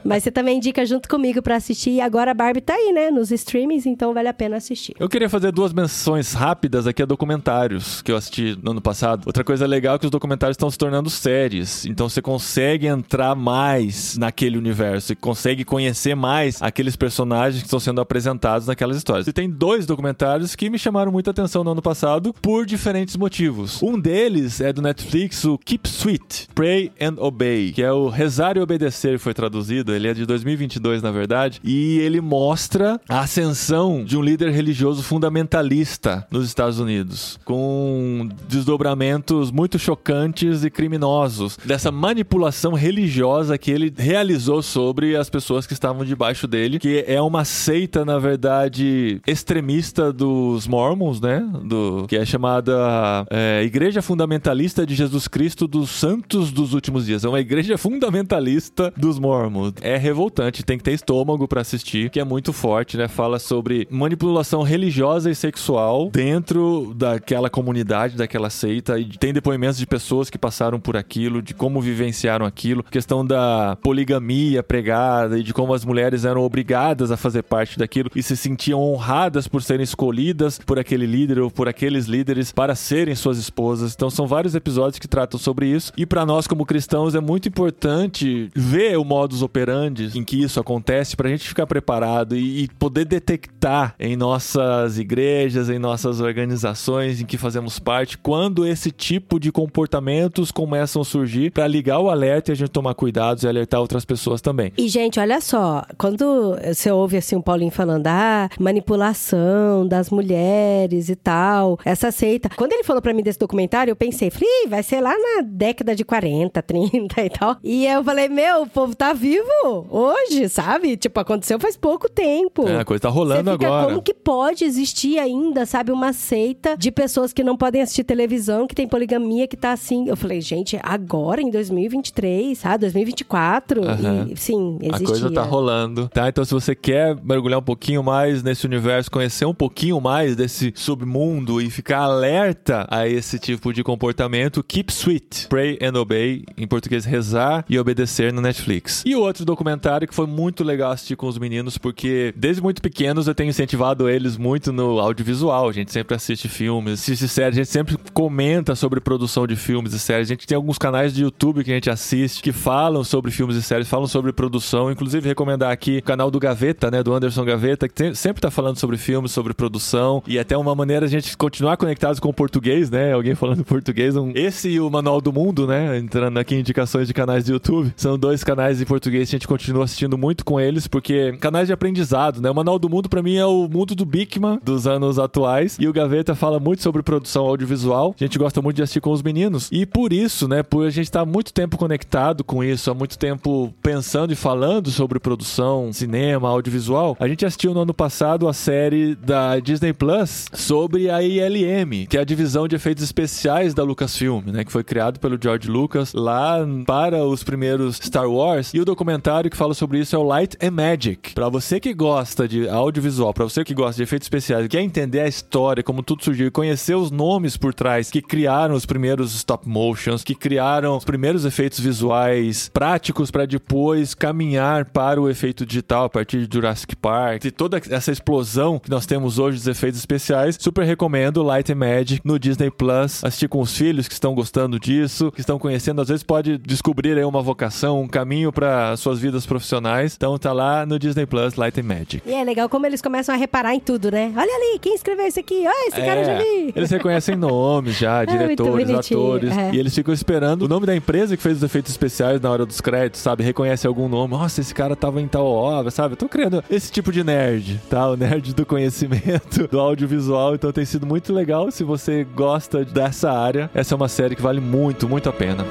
[0.04, 1.92] Mas você também indica junto comigo pra assistir.
[1.92, 3.12] E agora a Barbie tá aí, né?
[3.12, 4.96] Nos streamings, então vale a pena assistir.
[5.00, 9.24] Eu queria fazer duas menções rápidas aqui a documentários que eu assisti no ano passado.
[9.26, 11.86] Outra coisa legal é que os documentários estão se tornando séries.
[11.86, 17.80] Então você consegue entrar mais naquele universo e consegue conhecer mais aqueles personagens que estão
[17.80, 19.28] sendo apresentados naquelas histórias.
[19.28, 23.82] E tem dois documentários que me chamaram muita atenção no ano passado por diferentes motivos.
[23.82, 28.58] Um deles é do Netflix, o Keep Sweet, Pray and Obey, que é o Rezar
[28.58, 29.94] e Obedecer, foi traduzido.
[29.94, 31.62] Ele é de 2022, na verdade.
[31.64, 39.52] E ele mostra a ascensão de um líder religioso fundamentalista nos Estados Unidos, com desdobramentos
[39.52, 46.04] muito chocantes e criminosos dessa manipulação religiosa que ele realizou sobre as pessoas que estavam
[46.04, 51.40] debaixo dele, que é uma seita, na verdade, extremista dos Mormons, né?
[51.64, 57.24] Do, que é chamada é, Igreja Fundamentalista de Jesus Cristo dos Santos dos Últimos Dias.
[57.24, 59.74] É uma igreja fundamentalista dos Mormons.
[59.82, 63.08] É revoltante, tem que ter estômago pra assistir, que é muito forte, né?
[63.08, 69.86] Fala sobre manipulação religiosa e sexual dentro daquela comunidade, daquela seita, e tem depoimentos de
[69.86, 75.54] pessoas que passaram por aquilo, de como vivenciaram aquilo, questão da poligamia pregada e de
[75.54, 79.84] como as mulheres eram obrigadas a fazer parte daquilo e se sentiam honradas por serem
[79.84, 83.94] escolhidas por aquele líder ou por aqueles líderes para serem suas esposas.
[83.94, 85.92] Então são vários episódios que tratam sobre isso.
[85.98, 90.60] E para nós como cristãos é muito importante ver o modus operandi em que isso
[90.60, 96.20] acontece para a gente ficar preparado e, e poder detectar em nossas igrejas, em nossas
[96.20, 102.00] organizações em que fazemos parte, quando esse tipo de comportamentos começam a surgir para ligar
[102.00, 104.72] o alerta e a gente tomar cuidados e alertar outras pessoas também.
[104.78, 111.10] E, gente, olha só, quando você ouve assim o Paulinho falando, ah, manipulação das mulheres
[111.10, 112.50] e tal, essa seita.
[112.56, 115.42] Quando ele falou pra mim desse documentário, eu pensei, falei, "Ih, vai ser lá na
[115.56, 117.58] década de 40, 30 e tal.
[117.64, 119.44] E eu falei, meu, o povo tá vivo
[119.90, 120.98] hoje, sabe?
[120.98, 122.68] Tipo, aconteceu faz pouco tempo.
[122.68, 123.88] É, a coisa tá rolando fica, agora.
[123.88, 128.68] Como que pode existir ainda, sabe, uma seita de pessoas que não podem assistir televisão,
[128.68, 130.08] que tem poligamia, que tá assim.
[130.08, 132.80] Eu falei, gente, agora em 2023, sabe?
[132.82, 133.84] 2024.
[133.88, 134.28] Aham.
[134.30, 135.08] E sim, A existia.
[135.08, 136.28] coisa tá rolando, tá?
[136.28, 140.74] Então, se você quer mergulhar um pouquinho mais nesse universo, conhecer um pouquinho mais desse
[140.76, 146.68] submundo e ficar alerta a esse tipo de comportamento, Keep Sweet, Pray and Obey, em
[146.68, 149.04] português, rezar e obedecer no Netflix.
[149.06, 153.28] E outro documentário que foi muito legal assistir com os meninos, porque desde muito pequenos
[153.28, 155.70] eu tenho incentivado eles muito no audiovisual.
[155.70, 159.94] A gente sempre assiste filmes, assiste séries, a gente sempre comenta sobre produção de filmes
[159.94, 160.28] e séries.
[160.30, 163.56] A gente tem alguns canais de YouTube que a gente assiste que falam sobre filmes
[163.56, 164.92] e séries, falam sobre produção.
[164.92, 167.04] Inclusive, recomendar aqui o canal do Gaveta, né?
[167.04, 170.24] Do Anderson Gaveta, que tem- sempre tá falando sobre filmes, sobre produção.
[170.28, 173.14] E até uma maneira a gente continuar conectados com o português, né?
[173.14, 174.16] Alguém falando português.
[174.16, 175.98] Um- Esse e o Manual do Mundo, né?
[175.98, 177.94] Entrando aqui em indicações de canais de YouTube.
[177.98, 181.68] São dois canais em português que a gente continua assistindo muito com eles, porque canais
[181.68, 182.50] de aprendizado, né?
[182.50, 185.76] O Manual do Mundo, pra mim, é o mundo do Bigman dos anos atuais.
[185.78, 188.16] E o Gaveta fala muito sobre produção audiovisual.
[188.18, 189.68] A gente gosta muito de assistir com os meninos.
[189.74, 190.64] E por isso, né?
[190.64, 194.90] Por a gente estar muito tempo conectado com isso, há muito tempo pensando e falando
[194.90, 200.46] sobre produção, cinema, audiovisual, a gente assistiu no ano passado a série da Disney Plus
[200.54, 204.64] sobre a ILM, que é a divisão de efeitos especiais da Lucasfilm, né?
[204.64, 208.72] Que foi criado pelo George Lucas lá para os primeiros Star Wars.
[208.76, 211.34] E o documentário que fala sobre isso é o Light and Magic.
[211.34, 215.22] Pra você que gosta de audiovisual, pra você que gosta de efeitos especiais, quer entender
[215.22, 219.68] a história, como tudo surgiu, conhecer os nomes por trás que criaram os primeiros stop
[219.68, 226.06] motions, que criaram os primeiros efeitos visuais práticos pra depois caminhar para o efeito digital
[226.06, 230.00] a partir de Jurassic Park e toda essa explosão que nós temos hoje dos efeitos
[230.00, 233.24] especiais, super recomendo Light and Magic no Disney Plus.
[233.24, 237.18] Assistir com os filhos que estão gostando disso, que estão conhecendo, às vezes pode descobrir
[237.18, 240.14] aí uma vocação, um caminho para suas vidas profissionais.
[240.16, 242.22] Então tá lá no Disney Plus Light and Magic.
[242.26, 244.32] E é legal como eles começam a reparar em tudo, né?
[244.36, 245.66] Olha ali, quem escreveu isso aqui?
[245.66, 246.74] Ah, esse cara eu já vi.
[246.76, 249.58] Eles reconhecem nomes já, muito diretores, bonitinho, atores.
[249.58, 249.72] é.
[249.74, 252.66] E eles ficam esperando o nome da empresa que fez os efeitos especiais na hora
[252.66, 253.44] dos créditos, sabe?
[253.44, 254.34] Reconhece algum nome.
[254.34, 256.14] Nossa, esse cara tava em tal obra, sabe?
[256.14, 258.10] Eu tô criando esse tipo de nerd, tá?
[258.10, 260.56] O nerd do conhecimento, do audiovisual.
[260.56, 261.72] Então tem sido muito legal.
[261.72, 265.66] Se você gosta dessa área, essa é uma série que vale muito, muito a pena.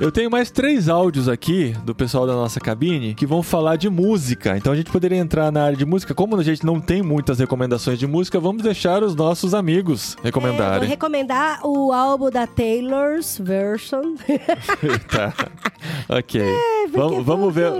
[0.00, 3.90] Eu tenho mais três áudios aqui do pessoal da nossa cabine que vão falar de
[3.90, 4.56] música.
[4.56, 6.14] Então a gente poderia entrar na área de música.
[6.14, 10.16] Como a gente não tem muitas recomendações de música, vamos deixar os nossos amigos É,
[10.16, 10.88] vou recomendarem.
[10.88, 14.14] recomendar o álbum da Taylor's Version.
[15.10, 15.34] tá.
[16.08, 16.40] Ok.
[16.84, 17.70] porque vamos, vamos ver.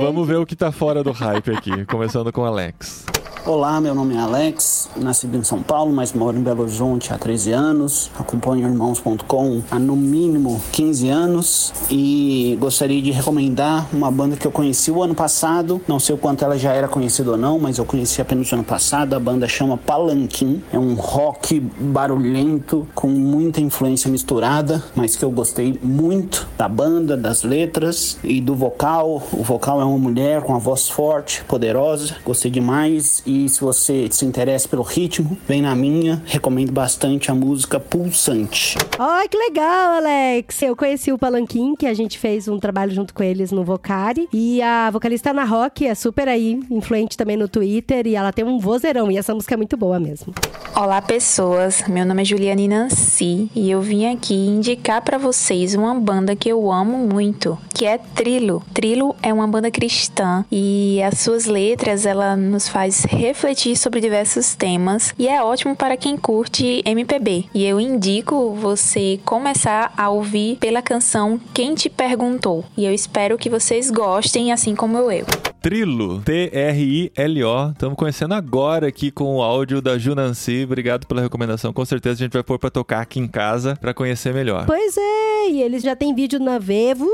[0.00, 1.84] Vamos ver o que tá fora do hype aqui.
[1.86, 3.04] Começando com o Alex.
[3.44, 7.18] Olá, meu nome é Alex, nascido em São Paulo, mas moro em Belo Horizonte há
[7.18, 8.08] 13 anos.
[8.16, 14.52] Acompanho irmãos.com há no mínimo 15 anos e gostaria de recomendar uma banda que eu
[14.52, 15.80] conheci o ano passado.
[15.88, 18.54] Não sei o quanto ela já era conhecida ou não, mas eu conheci apenas o
[18.54, 19.14] ano passado.
[19.14, 20.62] A banda chama Palanquim.
[20.72, 27.16] É um rock barulhento com muita influência misturada, mas que eu gostei muito da banda,
[27.16, 29.20] das letras e do vocal.
[29.32, 32.14] O vocal é uma mulher com a voz forte, poderosa.
[32.24, 33.20] Gostei demais.
[33.32, 36.22] E se você se interessa pelo ritmo, vem na minha.
[36.26, 38.76] Recomendo bastante a música Pulsante.
[38.98, 40.60] Ai, que legal, Alex!
[40.60, 44.28] Eu conheci o Palanquim, que a gente fez um trabalho junto com eles no Vocari.
[44.34, 48.06] E a vocalista Ana Rock é super aí, influente também no Twitter.
[48.06, 49.10] E ela tem um vozeirão.
[49.10, 50.34] E essa música é muito boa mesmo.
[50.76, 51.84] Olá, pessoas.
[51.88, 56.50] Meu nome é Juliane Nancy e eu vim aqui indicar para vocês uma banda que
[56.50, 58.62] eu amo muito, que é Trilo.
[58.74, 64.56] Trilo é uma banda cristã e as suas letras ela nos faz refletir sobre diversos
[64.56, 67.44] temas e é ótimo para quem curte MPB.
[67.54, 72.64] E eu indico você começar a ouvir pela canção Quem te perguntou.
[72.76, 75.51] E eu espero que vocês gostem assim como eu.
[75.62, 77.70] Trilo, T-R-I-L-O.
[77.70, 80.64] Estamos conhecendo agora aqui com o áudio da Junancy.
[80.64, 81.72] Obrigado pela recomendação.
[81.72, 84.66] Com certeza a gente vai pôr pra tocar aqui em casa pra conhecer melhor.
[84.66, 87.08] Pois é, e eles já têm vídeo na Vevo.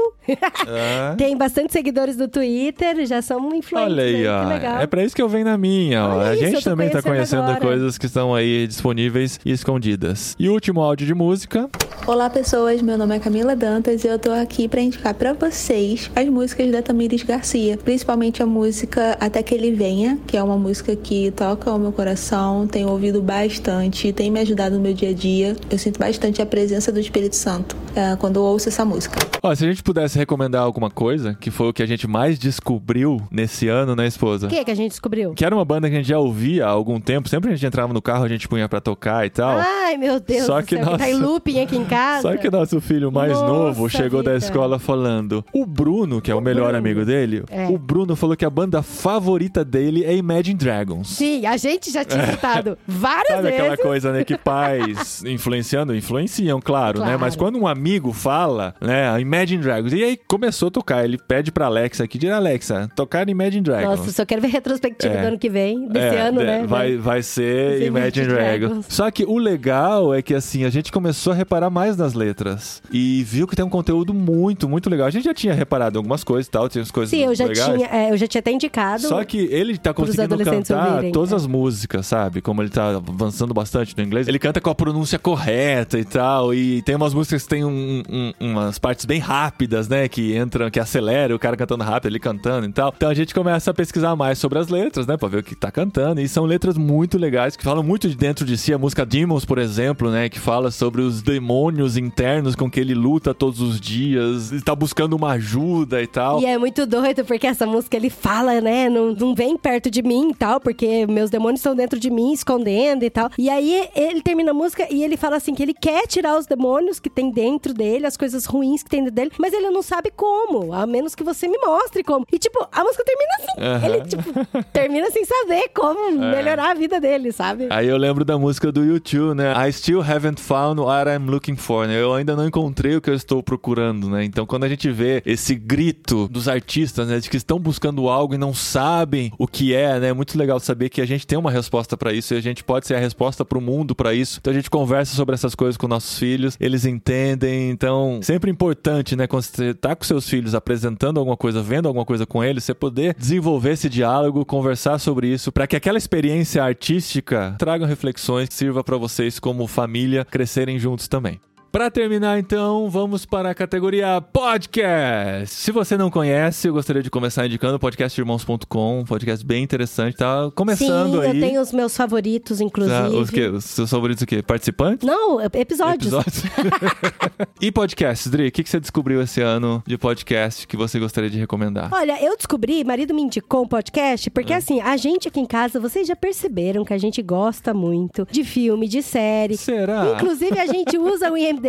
[0.67, 1.15] Ah.
[1.19, 3.93] Tem bastante seguidores no Twitter, já são influentes.
[3.93, 4.23] Olha aí, né?
[4.23, 4.49] Que ó.
[4.49, 4.81] legal.
[4.81, 6.17] É pra isso que eu venho na minha, ó.
[6.17, 7.61] Olha A gente também tá conhecendo agora.
[7.61, 10.35] coisas que estão aí disponíveis e escondidas.
[10.39, 11.69] E último áudio de música.
[12.07, 16.11] Olá pessoas, meu nome é Camila Dantas e eu tô aqui pra indicar pra vocês
[16.17, 20.57] as músicas da Tamires Garcia, principalmente a música Até que ele venha, que é uma
[20.57, 25.11] música que toca o meu coração, tenho ouvido bastante, tem me ajudado no meu dia
[25.11, 25.57] a dia.
[25.71, 27.77] Eu sinto bastante a presença do Espírito Santo.
[27.97, 29.19] ah, quando eu ouço essa música.
[29.43, 32.39] Ó, se a gente pudesse recomendar alguma coisa, que foi o que a gente mais
[32.39, 34.47] descobriu nesse ano, né, esposa?
[34.47, 35.33] O que que a gente descobriu?
[35.35, 37.29] Que era uma banda que a gente já ouvia há algum tempo.
[37.29, 39.59] Sempre a gente entrava no carro, a gente punha pra tocar e tal.
[39.59, 42.23] Ai, meu Deus Só do que céu, que tá em looping aqui em casa.
[42.23, 44.45] Só que nosso filho mais Nossa novo chegou da vida.
[44.45, 45.45] escola falando.
[45.53, 46.79] O Bruno, que é o, melhor Bruno.
[46.79, 47.67] amigo dele, É.
[47.69, 51.09] o Bruno falou que a banda favorita dele é Imagine Dragons.
[51.09, 53.59] Sim, a gente já tinha citado várias Sabe vezes.
[53.61, 57.05] aquela coisa, né, que pais influenciando, influenciam, claro, né?
[57.07, 57.21] Claro.
[57.21, 61.51] Mas quando um amigo fala, né, Imagine Dragons, e aí começou a tocar, ele pede
[61.53, 63.99] pra Alexa aqui, diz Alexa, tocar Imagine Dragons.
[64.01, 65.21] Nossa, só quero ver retrospectiva É.
[65.23, 66.65] do ano que vem, desse É, ano, né?
[66.67, 68.69] Vai, vai ser Imagine Imagine Dragons.
[68.69, 68.87] Dragons.
[68.89, 72.83] Só que o legal é que assim, a gente começou a reparar mais nas letras.
[72.93, 75.07] E viu que tem um conteúdo muito, muito legal.
[75.07, 77.47] A gente já tinha reparado algumas coisas e tal, tinha as coisas Sim, eu já,
[77.47, 77.73] legais.
[77.75, 79.03] tinha, é, eu já tinha até indicado.
[79.03, 81.37] Só que ele tá conseguindo cantar ouvirem, todas é.
[81.37, 82.41] as músicas, sabe?
[82.41, 84.29] Como ele tá avançando bastante no inglês.
[84.29, 86.53] Ele canta com a pronúncia correta e tal.
[86.55, 90.09] E tem umas músicas que tem um- um- umas partes bem rápidas, né?
[90.09, 92.93] Que entram, que acelera o cara cantando rápido, ele cantando e tal.
[92.97, 95.17] Então a gente começa a pesquisar mais sobre as letras, né?
[95.17, 96.21] Pra ver o que tá cantando.
[96.21, 98.73] E são letras muito legais, que falam muito de dentro de si.
[98.73, 100.29] A música Demons, por exemplo, né?
[100.29, 104.53] Que fala sobre os demônios internos com que ele luta todos os dias.
[104.53, 106.41] E tá buscando uma ajuda e tal.
[106.41, 108.89] E é muito doido, porque essa música ele fala, né?
[108.89, 112.33] Não, não vem perto de mim e tal, porque meus demônios estão dentro de mim,
[112.33, 113.31] escondendo e tal.
[113.39, 116.47] E aí ele termina a música e ele fala assim: que ele quer tirar os
[116.47, 119.83] demônios que tem dentro dele, as coisas ruins que tem dentro dele, mas ele não
[119.83, 122.27] sabe como, a menos que você me mostre como.
[122.33, 123.87] E tipo, a música termina assim.
[123.87, 127.69] Ele, tipo, termina sem saber como melhorar a vida dele, sabe?
[127.71, 129.53] Aí eu lembro da música do YouTube, né?
[129.69, 132.01] I still haven't found what I'm looking for, né?
[132.01, 134.25] Eu ainda não encontrei o que eu estou procurando, né?
[134.25, 137.19] Então quando a gente vê esse grito dos artistas, né?
[137.19, 140.09] De que estão buscando algo e não sabem o que é, né?
[140.09, 142.63] É muito legal saber que a gente tem uma resposta pra isso e a gente
[142.63, 144.39] pode ser a resposta pro mundo pra isso.
[144.41, 147.71] Então a gente conversa sobre essas coisas com nossos filhos, eles entendem.
[147.71, 149.27] Então, sempre importante, né?
[149.27, 152.75] Quando você tá com seus filhos apresentando alguma coisa, vendo alguma coisa com eles, você
[152.75, 158.85] poder desenvolver esse diálogo, conversar sobre isso, pra que aquela experiência artística traga reflexões sirva
[158.85, 161.41] pra vocês como família crescerem juntos também.
[161.71, 165.55] Pra terminar, então, vamos para a categoria podcast.
[165.55, 170.17] Se você não conhece, eu gostaria de começar indicando o podcastirmãos.com, um podcast bem interessante,
[170.17, 171.37] tá começando Sim, aí.
[171.37, 172.97] eu tenho os meus favoritos, inclusive.
[172.99, 173.49] Tá, os, quê?
[173.49, 174.43] os seus favoritos o quê?
[174.43, 175.07] Participantes?
[175.07, 176.11] Não, episódios.
[176.11, 176.43] Episódios.
[177.61, 178.49] e podcasts, Dri?
[178.49, 181.91] O que que você descobriu esse ano de podcast que você gostaria de recomendar?
[181.93, 185.79] Olha, eu descobri, marido me indicou um podcast, porque assim, a gente aqui em casa,
[185.79, 189.59] vocês já perceberam que a gente gosta muito de filme, de série.
[189.59, 190.15] Será?
[190.17, 191.68] Inclusive, a gente usa o IMDB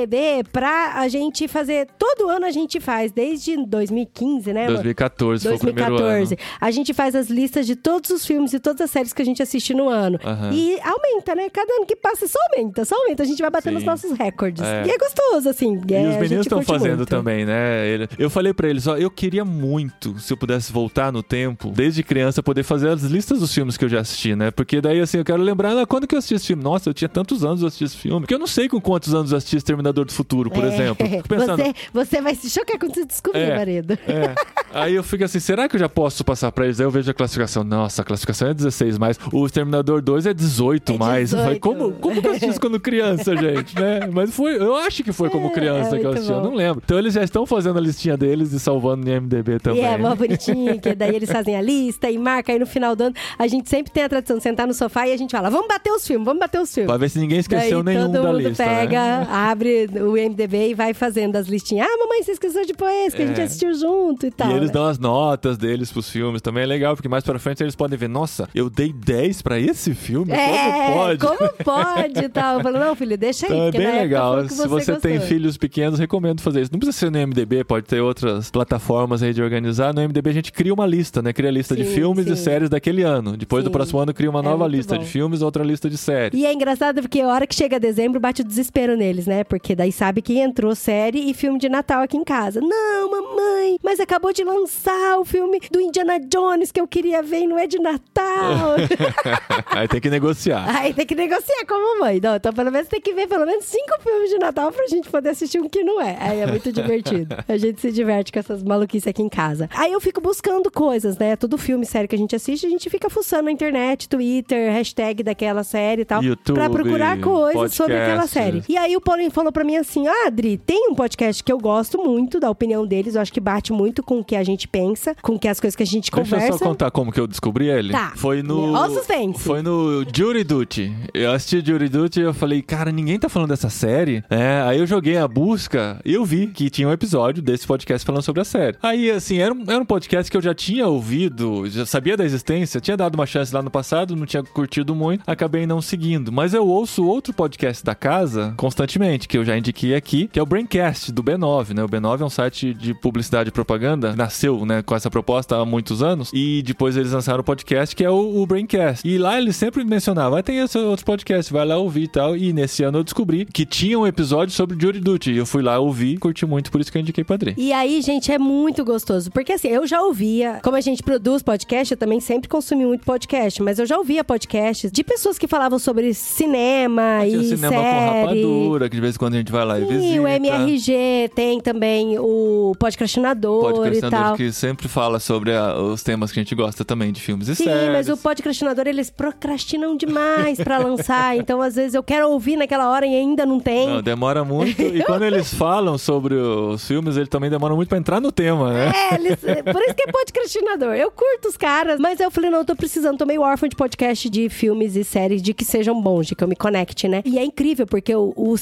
[0.51, 1.88] pra a gente fazer.
[1.97, 4.69] Todo ano a gente faz, desde 2015, né?
[4.69, 4.84] amor?
[4.84, 6.34] 2014 foi o primeiro 2014.
[6.34, 6.57] ano.
[6.61, 9.26] A gente faz as listas de todos os filmes e todas as séries que a
[9.26, 10.19] gente assiste no ano.
[10.23, 10.51] Aham.
[10.53, 11.49] E aumenta, né?
[11.49, 13.23] Cada ano que passa só aumenta, só aumenta.
[13.23, 13.80] A gente vai batendo Sim.
[13.80, 14.63] os nossos recordes.
[14.63, 14.85] É.
[14.85, 15.81] E é gostoso, assim.
[15.88, 17.09] E é, os meninos estão fazendo muito.
[17.09, 18.07] também, né?
[18.17, 22.03] Eu falei pra eles, ó, eu queria muito, se eu pudesse voltar no tempo, desde
[22.03, 24.51] criança, poder fazer as listas dos filmes que eu já assisti, né?
[24.51, 26.63] Porque daí, assim, eu quero lembrar, ah, quando que eu assisti esse filme?
[26.63, 28.21] Nossa, eu tinha tantos anos eu assisti esse filme.
[28.21, 30.68] Porque eu não sei com quantos anos eu assisti Exterminador do Futuro, por É.
[30.68, 31.07] exemplo.
[31.27, 33.56] Pensando, Você, você vai se chocar quando você descobrir, É.
[33.57, 33.93] marido.
[34.07, 34.35] É.
[34.73, 36.80] Aí eu fico assim, será que eu já posso passar pra eles?
[36.80, 37.64] Aí eu vejo a classificação.
[37.64, 39.18] Nossa, a classificação é 16 mais.
[39.31, 41.31] O Exterminador 2 é 18 É mais.
[41.34, 41.61] Eu falei, 18.
[41.61, 43.76] como, como que eu assisti isso quando criança, gente?
[43.80, 44.01] Né?
[44.11, 46.81] Mas foi, eu acho que foi como criança é que eu assisti, eu não lembro.
[46.84, 49.81] Então eles já estão fazendo a listinha deles e salvando no IMDB também.
[49.81, 52.95] E é mó bonitinho, que daí eles fazem a lista e marca aí no final
[52.95, 53.15] do ano.
[53.38, 55.68] A gente sempre tem a tradição de sentar no sofá e a gente fala, vamos
[55.68, 56.88] bater os filmes, vamos bater os filmes.
[56.89, 59.27] Pra ver se ninguém esqueceu Daí nenhum todo da mundo lista, pega, né?
[59.31, 59.68] abre
[60.01, 61.87] o IMDB e vai fazendo as listinhas.
[61.89, 63.43] Ah, mamãe, você esqueceu de pôr esse, que a gente É.
[63.43, 64.49] assistiu junto e tal.
[64.51, 64.73] E eles né?
[64.73, 66.41] dão as notas deles pros filmes.
[66.41, 69.59] Também é legal, porque mais pra frente eles podem ver, nossa, eu dei 10 pra
[69.59, 70.31] esse filme?
[70.33, 71.25] É, como pode?
[71.25, 72.57] como pode e tal.
[72.57, 73.51] Eu falo, não, filho, deixa aí.
[73.53, 74.43] Então é bem legal.
[74.43, 75.27] que Se você tem gostou.
[75.27, 76.71] filhos pequenos, recomendo fazer isso.
[76.71, 79.93] Não precisa ser no MDB, pode ter outras plataformas aí de organizar.
[79.93, 81.33] No MDB a gente cria uma lista, né?
[81.33, 82.43] Cria a lista de Sim, filmes e sim.
[82.43, 83.35] séries daquele ano.
[83.37, 83.73] Depois do Sim.
[83.73, 85.01] próximo ano cria uma É nova muito lista bom.
[85.01, 86.39] de filmes, outra lista de séries.
[86.39, 89.43] E é engraçado porque a hora que chega dezembro bate o desespero neles, né?
[89.43, 92.60] Porque daí sabe que entrou série e filme de Natal aqui em casa.
[92.61, 97.41] Não, mamãe, mas acabou de lançar o filme do Indiana Jones que eu queria ver
[97.41, 98.76] e não é de Natal.
[99.72, 100.65] aí tem que negociar.
[100.76, 102.19] Aí tem que negociar com a mamãe.
[102.22, 105.10] Não, então pelo menos tem que ver pelo menos cinco filmes de Natal pra gente
[105.10, 106.18] poder assistir um que não é.
[106.19, 107.36] Aí é muito divertido.
[107.48, 109.69] A gente se diverte com essas maluquices aqui em casa.
[109.76, 111.36] Aí eu fico buscando coisas, né?
[111.36, 115.23] Todo filme, série que a gente assiste, a gente fica fuçando na internet, Twitter, hashtag
[115.23, 116.23] daquela série e tal.
[116.23, 118.64] YouTube, pra procurar coisas sobre aquela série.
[118.68, 121.51] E aí o Paulinho falou falou pra mim assim: Ah, Adri, tem um podcast que
[121.51, 124.43] eu gosto muito da opinião deles, eu acho que bate muito com o que a
[124.43, 126.53] gente pensa, com que as coisas que a gente Deixa conversa.
[126.53, 127.91] eu só contar como que eu descobri ele.
[127.91, 128.13] Tá.
[128.15, 128.73] Foi no.
[128.73, 129.39] Ó suspense.
[129.39, 130.93] Foi no Jury Duty.
[131.13, 134.23] Eu assisti Jury Duty e eu falei, cara, ninguém tá falando dessa série.
[134.30, 138.05] É, aí eu joguei a busca e eu vi que tinha um episódio desse podcast
[138.05, 138.77] falando sobre a série.
[138.81, 142.23] Aí, assim, era um, era um podcast que eu já tinha ouvido, já sabia da
[142.23, 146.31] existência, tinha dado uma chance lá no passado, não tinha curtido muito, acabei não seguindo.
[146.31, 150.41] Mas eu ouço outro podcast da casa constantemente, que eu já indiquei aqui, que é
[150.41, 151.84] o Braincast, do B9, né?
[151.84, 155.66] O B9 é um site de publicidade e propaganda, nasceu, né, com essa proposta há
[155.66, 159.07] muitos anos, e depois eles lançaram o podcast, que é o, o Braincast.
[159.07, 162.36] E lá eles sempre mencionavam, ah, tem esse outro podcast, vai lá ouvir e tal.
[162.36, 165.32] E nesse ano eu descobri que tinha um episódio sobre Jury Duty.
[165.32, 167.53] E eu fui lá ouvir, curti muito, por isso que eu indiquei Padre.
[167.57, 169.32] E aí, gente, é muito gostoso.
[169.32, 173.06] Porque assim, eu já ouvia, como a gente produz podcast, eu também sempre consumi muito
[173.06, 177.74] podcast, mas eu já ouvia podcasts de pessoas que falavam sobre cinema Tinha e cinema
[177.76, 178.22] com série.
[178.22, 180.06] rapadura, que de vez em quando a gente vai lá e visita.
[180.15, 184.35] E o MRG, tem também o Podcastinador e Podcastinador tal.
[184.35, 187.56] que sempre fala sobre a- os temas que a gente gosta também de filmes e
[187.56, 187.91] Sim, séries.
[187.91, 191.38] mas o podcastinador, eles procrastinam demais pra lançar.
[191.38, 193.88] Então, às vezes, eu quero ouvir naquela hora e ainda não tem.
[193.88, 194.81] Não, demora muito.
[194.81, 198.72] E quando eles falam sobre os filmes, eles também demoram muito pra entrar no tema,
[198.73, 198.91] né?
[199.11, 200.93] É, eles, por isso que é podcastinador.
[200.95, 203.76] Eu curto os caras, mas eu falei, não, eu tô precisando, tô meio órfão de
[203.76, 207.22] podcast de filmes e séries de que sejam bons, de que eu me conecte, né?
[207.26, 208.57] E é incrível, porque o, o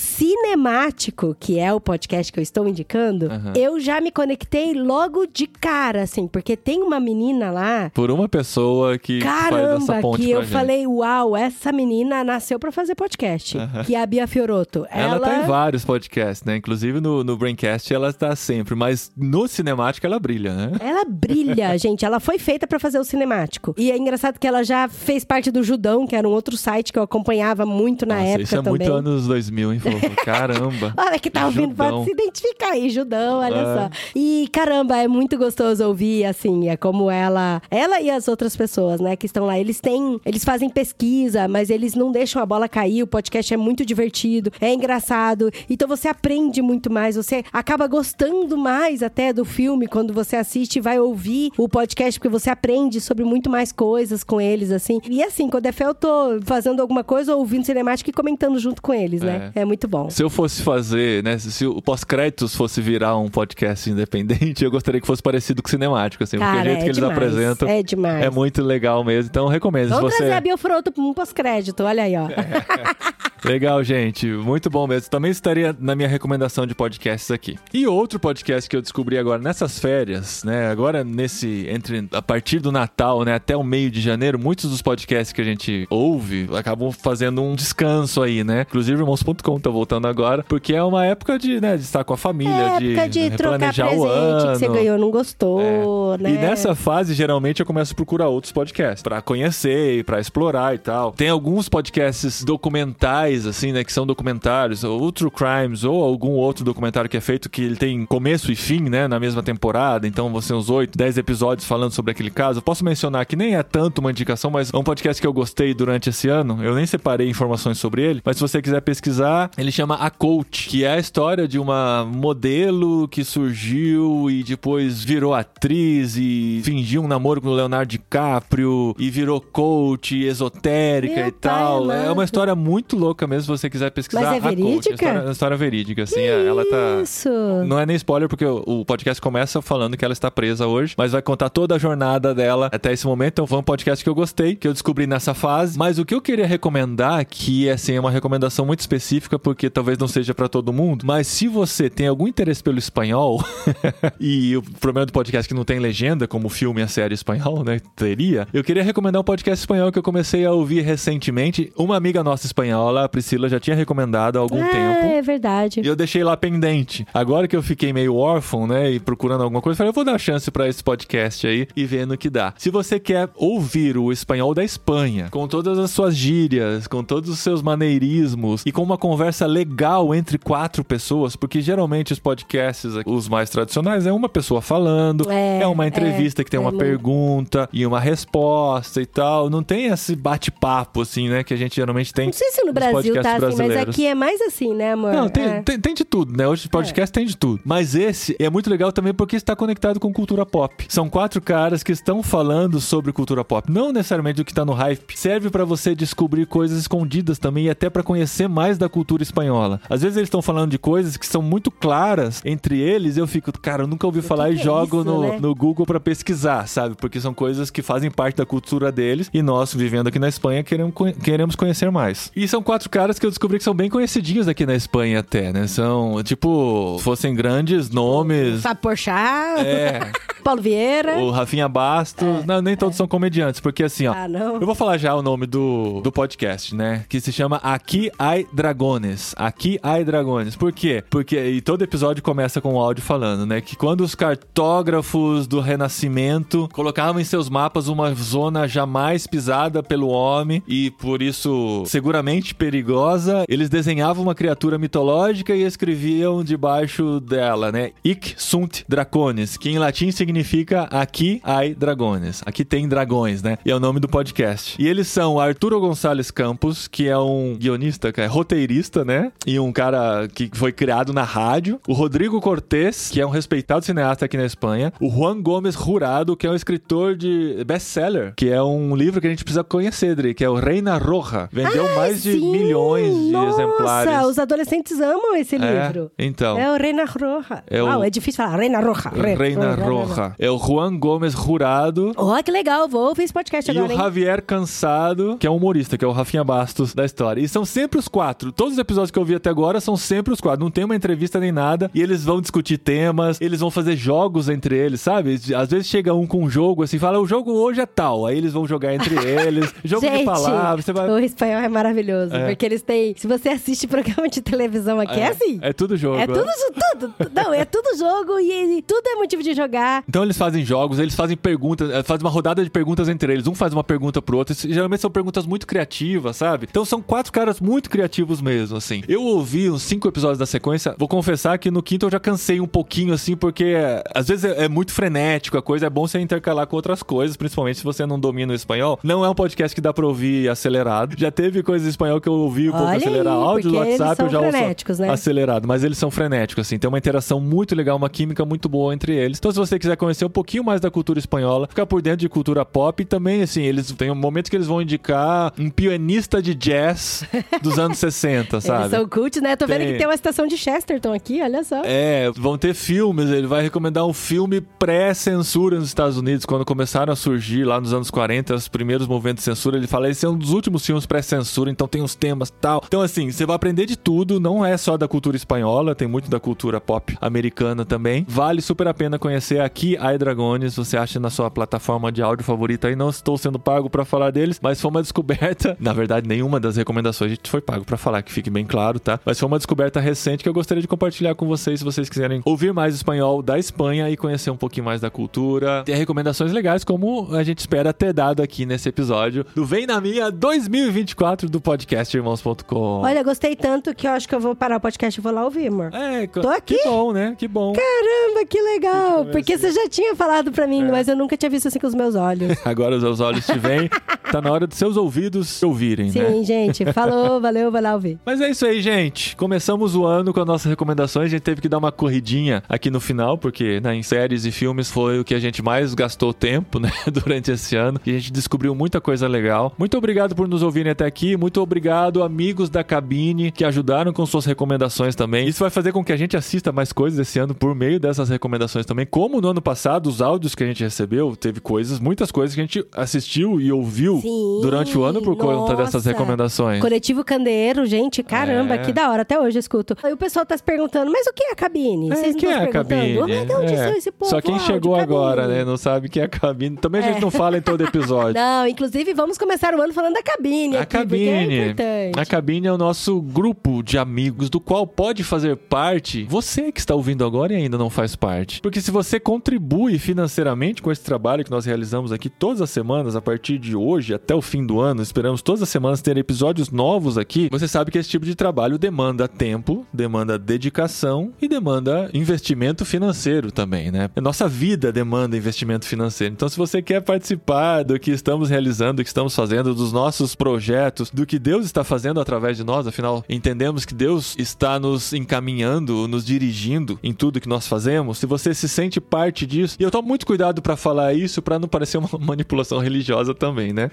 [0.61, 3.53] Cinemático, que é o podcast que eu estou indicando, Aham.
[3.55, 7.91] eu já me conectei logo de cara, assim, porque tem uma menina lá.
[7.93, 10.51] Por uma pessoa que faz essa Caramba, ponte que eu gente.
[10.51, 13.55] falei, uau, essa menina nasceu pra fazer podcast.
[13.85, 14.85] Que é a Bia Fioroto.
[14.89, 16.55] Ela, tá em vários podcasts, né?
[16.57, 20.71] Inclusive no, no Braincast ela tá sempre, mas no cinemático ela brilha, né?
[20.79, 22.03] Ela brilha, gente.
[22.03, 23.75] Ela foi feita pra fazer o cinemático.
[23.77, 26.91] E é engraçado que ela já fez parte do Judão, que era um outro site
[26.91, 28.71] que eu acompanhava muito na Nossa, época isso é também.
[28.71, 29.97] muito anos 2000, hein, fofo?
[30.53, 30.93] Caramba.
[30.97, 31.91] Olha que tá ouvindo, Judão.
[31.91, 33.63] pode se identificar aí, Judão, olha É.
[33.75, 33.89] só.
[34.15, 38.99] E caramba, é muito gostoso ouvir, assim, é como ela, ela e as outras pessoas,
[38.99, 42.67] né, que estão lá, eles têm, eles fazem pesquisa, mas eles não deixam a bola
[42.67, 47.87] cair, o podcast é muito divertido, é engraçado, então você aprende muito mais, você acaba
[47.87, 52.49] gostando mais até do filme quando você assiste e vai ouvir o podcast, porque você
[52.49, 54.99] aprende sobre muito mais coisas com eles, assim.
[55.09, 58.81] E assim, quando é fé, eu tô fazendo alguma coisa, ouvindo cinemática e comentando junto
[58.81, 59.51] com eles, né?
[59.55, 60.09] É muito bom.
[60.09, 61.37] Se eu fosse fazer, né?
[61.37, 66.23] Se o pós-créditos fosse virar um podcast independente, eu gostaria que fosse parecido com cinemático,
[66.23, 68.25] assim, porque o Cara, jeito é que eles demais, apresentam é demais.
[68.25, 69.29] é muito legal mesmo.
[69.29, 69.89] Então recomendo.
[69.89, 70.17] Vamos você...
[70.17, 72.27] trazer a Biofroto pra um pós-crédito, olha aí, ó.
[73.45, 74.27] Legal, gente.
[74.27, 75.09] Muito bom mesmo.
[75.09, 77.57] Também estaria na minha recomendação de podcasts aqui.
[77.73, 80.69] E outro podcast que eu descobri agora nessas férias, né?
[80.69, 84.81] Agora nesse entre a partir do Natal, né, até o meio de janeiro, muitos dos
[84.81, 88.61] podcasts que a gente ouve acabam fazendo um descanso aí, né?
[88.67, 90.16] Inclusive irmãos.com tá voltando agora,
[90.47, 93.29] porque é uma época de, né, de estar com a família, É de, época de
[93.31, 94.51] trocar presente o ano.
[94.53, 96.31] que você ganhou, não gostou, né?
[96.31, 100.73] E nessa fase, geralmente, eu começo a procurar outros podcasts pra conhecer e pra explorar
[100.75, 101.11] e tal.
[101.11, 103.83] Tem alguns podcasts documentais, assim, né?
[103.83, 107.75] Que são documentários, ou True Crimes, ou algum outro documentário que é feito que ele
[107.75, 109.07] tem começo e fim, né?
[109.07, 110.07] Na mesma temporada.
[110.07, 112.59] Então, ser uns 8, 10 episódios falando sobre aquele caso.
[112.59, 115.33] Eu posso mencionar que nem é tanto uma indicação, mas é um podcast que eu
[115.33, 116.63] gostei durante esse ano.
[116.63, 120.69] Eu nem separei informações sobre ele, mas se você quiser pesquisar, ele chama A Coach,
[120.69, 127.03] que é a história de uma modelo que surgiu e depois virou atriz e fingiu
[127.03, 131.87] um namoro com o Leonardo DiCaprio e virou coach esotérica Meu e tal.
[131.87, 134.21] pai É uma história muito louca mesmo se você quiser pesquisar.
[134.21, 134.55] Mas é A Coach.
[134.55, 134.89] verídica?
[134.91, 136.19] É história, é uma história verídica, assim.
[136.21, 137.01] é- ela tá.
[137.03, 137.29] Isso.
[137.65, 140.95] Não é nem spoiler, porque o, o podcast começa falando que ela está presa hoje,
[140.97, 143.33] mas vai contar toda a jornada dela até esse momento.
[143.33, 145.77] Então foi um podcast que eu gostei, que eu descobri nessa fase.
[145.77, 149.96] Mas o que eu queria recomendar, que assim, é uma recomendação muito específica, porque talvez
[149.99, 153.43] não seja pra todo mundo, mas se você tem algum interesse pelo espanhol,
[154.19, 156.87] e o problema do podcast é que não tem legenda, como o filme e a
[156.87, 157.79] série espanhol, né?
[157.95, 161.71] Teria, eu queria recomendar um podcast espanhol que eu comecei a ouvir recentemente.
[161.77, 165.05] Uma amiga nossa espanhola, a Priscila, já tinha recomendado há algum Ah, tempo.
[165.07, 165.81] é verdade.
[165.83, 167.05] E eu deixei lá pendente.
[167.13, 170.03] Agora que eu fiquei meio órfão, né, e procurando alguma coisa, eu falei, eu vou
[170.03, 172.53] dar chance pra esse podcast aí e ver no que dá.
[172.57, 177.29] Se você quer ouvir o espanhol da Espanha, com todas as suas gírias, com todos
[177.29, 182.91] os seus maneirismos e com uma conversa legal entre quatro pessoas, porque geralmente os podcasts,
[183.05, 186.61] os mais tradicionais, é uma pessoa falando, É, é, uma entrevista é, que tem é
[186.61, 189.49] uma pergunta e uma resposta e tal.
[189.49, 192.73] Não tem esse bate-papo, assim, né, que a gente geralmente tem Não sei se no
[192.73, 193.89] Brasil tá assim, mas brasileiros.
[193.93, 195.13] aqui é mais assim, né, amor?
[195.13, 195.61] Não, tem, É.
[195.61, 196.47] tem, tem de tudo, né?
[196.47, 197.59] Hoje podcast tem de tudo.
[197.63, 200.85] Mas esse é muito legal também porque está conectado com cultura pop.
[200.89, 203.71] São quatro caras que estão falando sobre cultura pop.
[203.71, 205.17] Não necessariamente do que tá no hype.
[205.17, 209.76] Serve pra você descobrir coisas escondidas também e até pra conhecer mais da cultura espanhola.
[209.77, 209.95] Fala.
[209.95, 213.27] Às vezes eles estão falando de coisas que são muito claras entre eles e eu
[213.27, 215.37] fico, cara, eu nunca ouvi falar que e que é jogo isso, no, né?
[215.39, 216.95] no Google pra pesquisar, sabe?
[216.95, 220.63] Porque são coisas que fazem parte da cultura deles e nós, vivendo aqui na Espanha,
[220.63, 220.93] queremos,
[221.23, 222.31] queremos conhecer mais.
[222.35, 225.51] E são quatro caras que eu descobri que são bem conhecidinhos aqui na Espanha até,
[225.53, 225.67] né?
[225.67, 228.61] São, tipo, fossem grandes nomes.
[228.61, 230.11] Fábio Porchat, É,
[230.43, 231.17] Paulo Vieira.
[231.19, 232.45] o Rafinha Bastos.
[232.45, 234.13] não, nem todos são comediantes, porque assim, ó.
[234.13, 234.55] Ah, não.
[234.55, 237.03] Eu vou falar já o nome do, do podcast, né?
[237.09, 239.33] Que se chama Aqui Ai Dragones.
[239.37, 240.55] Aqui Ai Dragones.
[240.55, 241.03] Por quê?
[241.09, 243.59] Porque e todo episódio começa com o áudio falando, né?
[243.59, 250.07] Que quando os cartógrafos do Renascimento colocavam em seus mapas uma zona jamais pisada pelo
[250.07, 257.71] homem e por isso seguramente perigosa, eles desenhavam uma criatura mitológica e escreviam debaixo dela,
[257.71, 257.91] né?
[258.03, 262.41] Ic sunt dracones, que em latim significa aqui ai dragones.
[262.45, 263.57] Aqui tem dragões, né?
[263.65, 264.81] E é o nome do podcast.
[264.81, 269.31] E eles são Arturo Gonçalves Campos, que é um guionista, que é roteirista, né?
[269.45, 271.79] E um cara que foi criado na rádio.
[271.87, 274.91] O Rodrigo Cortés, que é um respeitado cineasta aqui na Espanha.
[274.99, 279.27] O Juan Gomes Jurado, que é um escritor de best-seller, que é um livro que
[279.27, 281.49] a gente precisa conhecer, Dri, que é o Reina Roja.
[281.51, 284.25] Vendeu mais de Sim, milhões de nossa, exemplares.
[284.27, 286.11] os adolescentes amam esse É, livro.
[286.17, 286.57] então.
[286.57, 287.63] É o Reina Roja.
[287.69, 288.57] É o- Uau, é difícil falar.
[288.57, 289.09] Reina Roja.
[289.09, 290.33] Re- Reina Re- Roja.
[290.39, 292.11] É o Juan Gomes Jurado.
[292.15, 292.87] Ó, que legal.
[292.87, 293.97] Vou ouvir esse podcast E agora, o hein?
[293.97, 297.41] Javier Cansado, que é um humorista, que é o Rafinha Bastos da história.
[297.41, 298.51] E são sempre os quatro.
[298.51, 300.63] Todos os episódios que eu vi até agora são sempre os quatro.
[300.63, 301.89] Não tem uma entrevista nem nada.
[301.93, 305.39] E eles vão discutir temas, eles vão fazer jogos entre eles, sabe?
[305.55, 308.25] Às vezes chega um com um jogo assim, fala: o jogo hoje é tal.
[308.25, 309.73] Aí eles vão jogar entre eles.
[309.83, 310.85] Jogo Gente, de palavras.
[310.85, 311.09] Você vai...
[311.09, 312.35] o espanhol é maravilhoso.
[312.35, 312.47] É.
[312.47, 313.15] Porque eles têm...
[313.17, 315.59] Se você assiste programa de televisão aqui, é, assim.
[315.61, 316.19] É tudo jogo.
[316.19, 316.45] É tudo,
[316.91, 317.13] tudo.
[317.33, 320.03] Não, é tudo jogo e, e tudo é motivo de jogar.
[320.07, 323.47] Então eles fazem jogos, eles fazem perguntas, eh, fazem uma rodada de perguntas entre eles.
[323.47, 324.55] Um faz uma pergunta pro outro.
[324.55, 326.67] geralmente são perguntas muito criativas, sabe?
[326.69, 329.03] Então são quatro caras muito criativos mesmo, assim.
[329.07, 330.95] Eu ouvi uns cinco episódios da sequência.
[330.97, 333.75] Vou confessar que no quinto eu já cansei um pouquinho, assim, porque
[334.13, 335.87] às vezes é, é muito frenético a coisa.
[335.87, 338.99] É bom você intercalar com outras coisas, principalmente se você não domina o espanhol.
[339.03, 341.15] Não é um podcast que dá pra ouvir acelerado.
[341.17, 343.33] Já teve coisas em espanhol que eu ouvi um pouco Olha aí, acelerar.
[343.33, 345.09] Áudio do WhatsApp eu já ouço frenéticos, né?
[345.09, 346.77] acelerado, mas eles são frenéticos, assim.
[346.77, 349.37] Tem uma interação muito legal, uma química muito boa entre eles.
[349.37, 352.29] Então, se você quiser conhecer um pouquinho mais da cultura espanhola, ficar por dentro de
[352.29, 356.41] cultura pop, e também, assim, eles têm um momento que eles vão indicar um pianista
[356.41, 357.23] de jazz
[357.61, 358.77] dos anos 60, sabe?
[358.87, 359.55] Eles são cult, né?
[359.55, 359.93] Tô vendo Tem.
[359.93, 361.81] que tem uma estação de Chesterton aqui, olha só.
[361.83, 367.11] É, vão ter filmes, ele vai recomendar um filme pré-censura nos Estados Unidos, quando começaram
[367.11, 370.29] a surgir lá nos anos 40, os primeiros movimentos de censura, ele fala, esse é
[370.29, 372.83] um dos últimos filmes pré-censura, então tem uns temas tal.
[372.85, 376.29] Então assim, você vai aprender de tudo, não é só da cultura espanhola, tem muito
[376.29, 378.23] da cultura pop americana também.
[378.27, 382.45] Vale super a pena conhecer aqui a Dragones, você acha na sua plataforma de áudio
[382.45, 386.27] favorita aí, não estou sendo pago pra falar deles, mas foi uma descoberta, na verdade
[386.27, 389.19] nenhuma das recomendações a gente foi pago pra falar, que fique bem claro, tá?
[389.25, 392.41] Mas foi uma descoberta recente que eu gostaria de compartilhar com vocês, se vocês quiserem
[392.43, 395.83] ouvir mais espanhol da Espanha e conhecer um pouquinho mais da cultura.
[395.85, 400.01] Tem recomendações legais, como a gente espera ter dado aqui nesse episódio do Vem na
[400.01, 403.01] Minha 2024 do podcast irmãos.com.
[403.01, 405.45] Olha, gostei tanto que eu acho que eu vou parar o podcast e vou lá
[405.45, 405.91] ouvir, amor.
[405.93, 406.77] É, Tô aqui.
[406.77, 407.33] que bom, né?
[407.37, 407.73] Que bom.
[407.73, 409.25] Caramba, que legal!
[409.25, 411.95] Porque você já tinha falado pra mim, mas eu nunca tinha visto assim com os
[411.95, 412.57] meus olhos.
[412.65, 413.89] Agora os seus olhos te veem,
[414.31, 416.29] tá na hora dos seus ouvidos ouvirem, né?
[416.29, 416.91] Sim, gente.
[416.91, 418.19] Falou, valeu, vai lá ouvir.
[418.25, 418.96] Mas é isso aí, gente.
[419.37, 421.27] Começamos o ano com as nossas recomendações.
[421.27, 424.51] A gente teve que dar uma corridinha aqui no final, porque né, em séries e
[424.51, 428.01] filmes foi o que a gente mais gastou tempo, né, durante esse ano.
[428.03, 429.71] E a gente descobriu muita coisa legal.
[429.77, 431.37] Muito obrigado por nos ouvirem até aqui.
[431.37, 435.47] Muito obrigado, amigos da cabine, que ajudaram com suas recomendações também.
[435.47, 438.29] Isso vai fazer com que a gente assista mais coisas esse ano por meio dessas
[438.29, 439.05] recomendações também.
[439.05, 442.61] Como no ano passado, os áudios que a gente recebeu, teve coisas, muitas coisas que
[442.61, 445.75] a gente assistiu e ouviu Sim, durante o ano por conta nossa.
[445.75, 446.81] dessas recomendações.
[446.81, 448.86] Coletivo Candeeiro, gente, caramba, É.
[448.87, 449.21] que da hora.
[449.21, 449.95] Até hoje eu escuto.
[450.03, 452.11] Aí o pessoal tá se perguntando, mas o que é a cabine?
[452.11, 453.19] É, Vocês quem é a cabine?
[453.21, 453.97] Ah, de onde É.
[453.97, 454.29] esse povo?
[454.31, 455.13] Só quem Áudio, chegou cabine.
[455.15, 455.63] agora, né?
[455.65, 456.77] Não sabe que é a cabine.
[456.77, 458.33] Também a gente não fala em todo episódio.
[458.41, 461.55] Não, inclusive vamos começar o ano falando da cabine A aqui, é cabine.
[461.69, 462.19] importante.
[462.19, 466.79] A cabine é o nosso grupo de amigos do qual pode fazer parte você que
[466.79, 468.61] está ouvindo agora e ainda não faz parte.
[468.61, 473.15] Porque se você contribui financeiramente com esse trabalho que nós realizamos aqui todas as semanas,
[473.15, 476.69] a partir de hoje até o fim do ano, esperamos todas as semanas ter episódios
[476.71, 477.47] novos aqui.
[477.51, 483.51] Você sabe que esse tipo de trabalho demanda tempo, demanda dedicação e demanda investimento financeiro
[483.51, 484.09] também, né?
[484.15, 486.33] A nossa vida demanda investimento financeiro.
[486.33, 490.35] Então, se você quer participar do que estamos realizando, do que estamos fazendo, dos nossos
[490.35, 495.13] projetos, do que Deus está fazendo através de nós, afinal, entendemos que Deus está nos
[495.13, 498.17] encaminhando, nos dirigindo em tudo que nós fazemos.
[498.17, 501.59] Se você se sente parte disso, e eu tomo muito cuidado para falar isso para
[501.59, 503.89] não parecer uma manipulação religiosa também, né?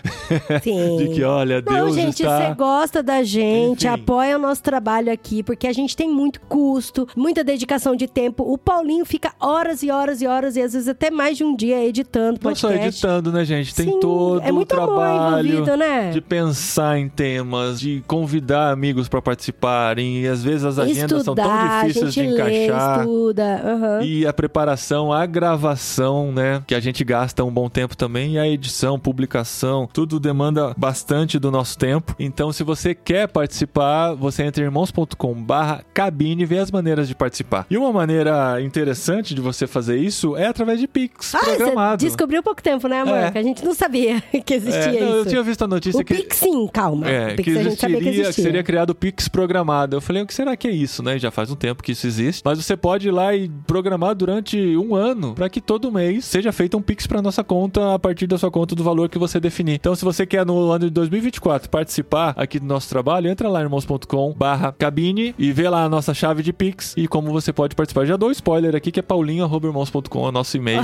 [0.63, 0.97] Sim.
[0.99, 3.95] de que, olha, Não, Deus gente, está você gosta da gente, Enfim.
[3.95, 4.74] apoia o nosso trabalho
[5.13, 8.43] aqui, porque a gente tem muito custo, muita dedicação de tempo.
[8.45, 11.55] O Paulinho fica horas e horas e horas, e às vezes até mais de um
[11.55, 12.77] dia editando Não podcast.
[12.79, 13.75] só editando, né, gente?
[13.75, 16.11] Tem Sim, todo é muito o trabalho né?
[16.11, 20.23] de pensar em temas, de convidar amigos pra participarem.
[20.23, 23.01] E às vezes as agendas são tão Estudar, difíceis de lê, encaixar.
[23.01, 23.63] estuda.
[23.65, 24.03] aham.
[24.03, 26.63] E a preparação, a gravação, né?
[26.67, 28.35] Que a gente gasta um bom tempo também.
[28.35, 32.15] E a edição, publicação, tudo demanda bastante do nosso tempo.
[32.19, 37.07] Então, se você quer participar, você entra em irmãos.com barra cabine e vê as maneiras
[37.09, 37.67] de participar.
[37.71, 42.01] E uma maneira interessante de você fazer isso é através de Pix Ah, programado.
[42.01, 43.17] você descobriu há pouco tempo, né, amor?
[43.17, 43.31] É.
[43.31, 45.17] Que a gente não sabia que existia É, não, isso.
[45.19, 46.15] eu tinha visto a notícia o que...
[46.15, 47.09] Pix, sim, calma.
[47.09, 48.45] É, o Pix que a gente sabia que existiria, que existia.
[48.45, 49.97] seria criado o Pix programado.
[49.97, 51.19] Eu falei, o que será que é isso, né?
[51.19, 52.43] Já faz um tempo que isso existe.
[52.45, 56.53] Mas você pode ir lá e programar durante um ano para que todo mês seja
[56.53, 59.39] feito um Pix para nossa conta a partir da sua conta do valor que você
[59.41, 59.75] definir.
[59.75, 63.61] Então, se você quer no ano de 2024 participar aqui do nosso trabalho, entra lá
[63.61, 67.75] irmãos.com barra cabine e vê lá a nossa chave de Pix e como você pode
[67.75, 68.05] participar.
[68.05, 70.83] Já dou spoiler aqui que é paulinho.irmãos.com, é o nosso e-mail.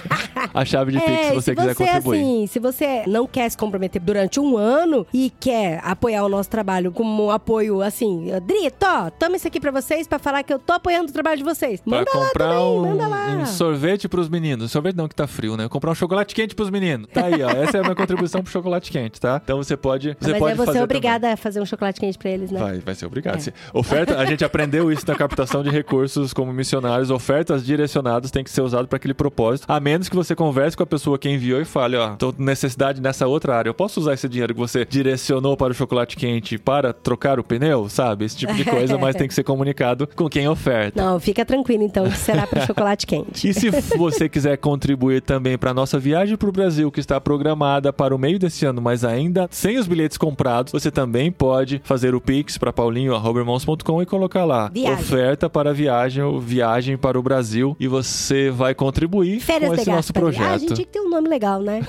[0.54, 2.18] a chave de Pix, É, se você quiser contribuir.
[2.18, 6.48] assim, se você não quer se comprometer durante um ano e quer apoiar o nosso
[6.48, 8.86] trabalho como um apoio assim, Drito,
[9.18, 11.82] toma isso aqui pra vocês pra falar que eu tô apoiando o trabalho de vocês.
[11.82, 13.26] Pra Manda lá comprar também, um, manda lá.
[13.42, 14.72] um sorvete pros meninos.
[14.72, 15.68] Sorvete não, que tá frio, né?
[15.68, 17.08] Comprar um chocolate quente pros meninos.
[17.12, 17.50] Tá aí, ó.
[17.50, 19.38] Essa é a minha contribuição pro chocolate quente, tá?
[19.44, 22.16] Então você pode, você Mas pode é você fazer obrigada a fazer um chocolate quente
[22.16, 22.58] pra eles, né?
[22.58, 22.74] também.
[22.74, 23.48] Vai, vai obrigado.
[23.48, 23.52] É.
[23.72, 27.10] Oferta, a gente aprendeu isso na captação de recursos como missionários.
[27.10, 29.66] Ofertas direcionadas têm que ser usadas para aquele propósito.
[29.68, 32.42] A menos que você converse com a pessoa que enviou e fale, ó, tô com
[32.42, 33.68] necessidade nessa outra área.
[33.68, 37.44] Eu posso usar esse dinheiro que você direcionou para o chocolate quente para trocar o
[37.44, 38.24] pneu, sabe?
[38.24, 41.02] Esse tipo de coisa, mas tem que ser comunicado com quem oferta.
[41.02, 43.48] Não, fica tranquilo então, que será pro chocolate quente.
[43.48, 47.92] E se você quiser contribuir também para nossa viagem para o Brasil, que está programada
[47.92, 52.14] para o meio desse ano, mas ainda sem os bilhetes comprados, você também pode fazer
[52.14, 54.94] o Pix para paulinho.irmãos.com e colocar lá Viagem.
[54.94, 59.90] oferta para viagem ou viagem para o Brasil e você vai contribuir Férias com esse
[59.90, 60.12] nosso.
[60.14, 60.60] Ah, a projeto.
[60.60, 61.80] gente tinha que ter um nome legal, né?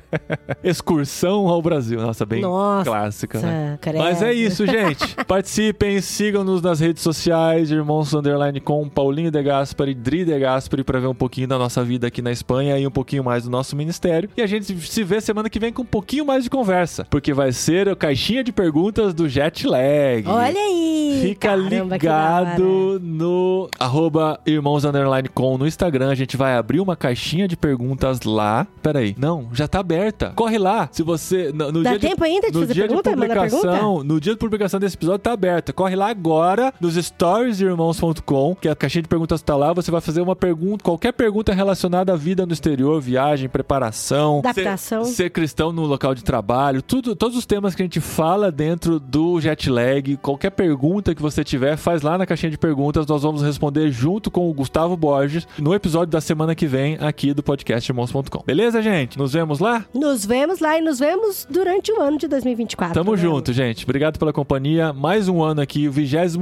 [0.62, 2.00] Excursão ao Brasil.
[2.00, 3.78] Nossa, bem Nossa, clássica, né?
[3.96, 5.14] Mas é isso, gente.
[5.26, 11.00] Participem, sigam-nos nas redes sociais, Irmãos Underline com Paulinho de Gaspari, Dri de Gaspari, pra
[11.00, 13.74] ver um pouquinho da nossa vida aqui na Espanha e um pouquinho mais do nosso
[13.74, 14.28] ministério.
[14.36, 17.32] E a gente se vê semana que vem com um pouquinho mais de conversa, porque
[17.32, 20.24] vai ser a caixinha de perguntas do Jet Lag.
[20.34, 21.20] Olha aí!
[21.22, 24.84] Fica Caramba, ligado no arroba irmãos
[25.32, 26.10] com no Instagram.
[26.10, 28.66] A gente vai abrir uma caixinha de perguntas lá.
[28.82, 30.32] Peraí, não, já tá aberta.
[30.34, 30.88] Corre lá.
[30.92, 31.52] Se você.
[31.52, 33.10] No, no Dá dia tempo ainda de no fazer dia pergunta?
[33.10, 35.72] De publicação, no dia de publicação desse episódio tá aberta.
[35.72, 39.72] Corre lá agora nos stories de irmãos.com, que a caixinha de perguntas tá lá.
[39.72, 45.04] Você vai fazer uma pergunta, qualquer pergunta relacionada à vida no exterior, viagem, preparação, Adaptação.
[45.04, 48.50] Ser, ser cristão no local de trabalho, tudo, todos os temas que a gente fala
[48.50, 53.06] dentro do jet lag, qualquer pergunta que você tiver, faz lá na caixinha de perguntas.
[53.06, 57.34] Nós vamos responder junto com o Gustavo Borges no episódio da semana que vem aqui
[57.34, 58.42] do podcast irmãos.com.
[58.46, 59.18] Beleza, gente?
[59.18, 59.84] Nos vemos lá?
[59.92, 62.94] Nos vemos lá e nos vemos durante o ano de 2024.
[62.94, 63.18] Tamo né?
[63.18, 63.84] junto, gente.
[63.84, 64.94] Obrigado pela companhia.
[64.94, 66.38] Mais um ano aqui, o 26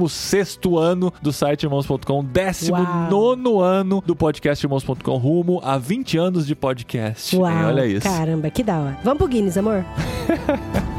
[0.79, 7.35] ano do site irmãos.com, 19 ano do podcast irmãos.com, rumo a 20 anos de podcast.
[7.35, 8.07] Uau, Olha isso.
[8.07, 8.97] Caramba, que da hora.
[9.03, 9.83] Vamos pro Guinness, amor?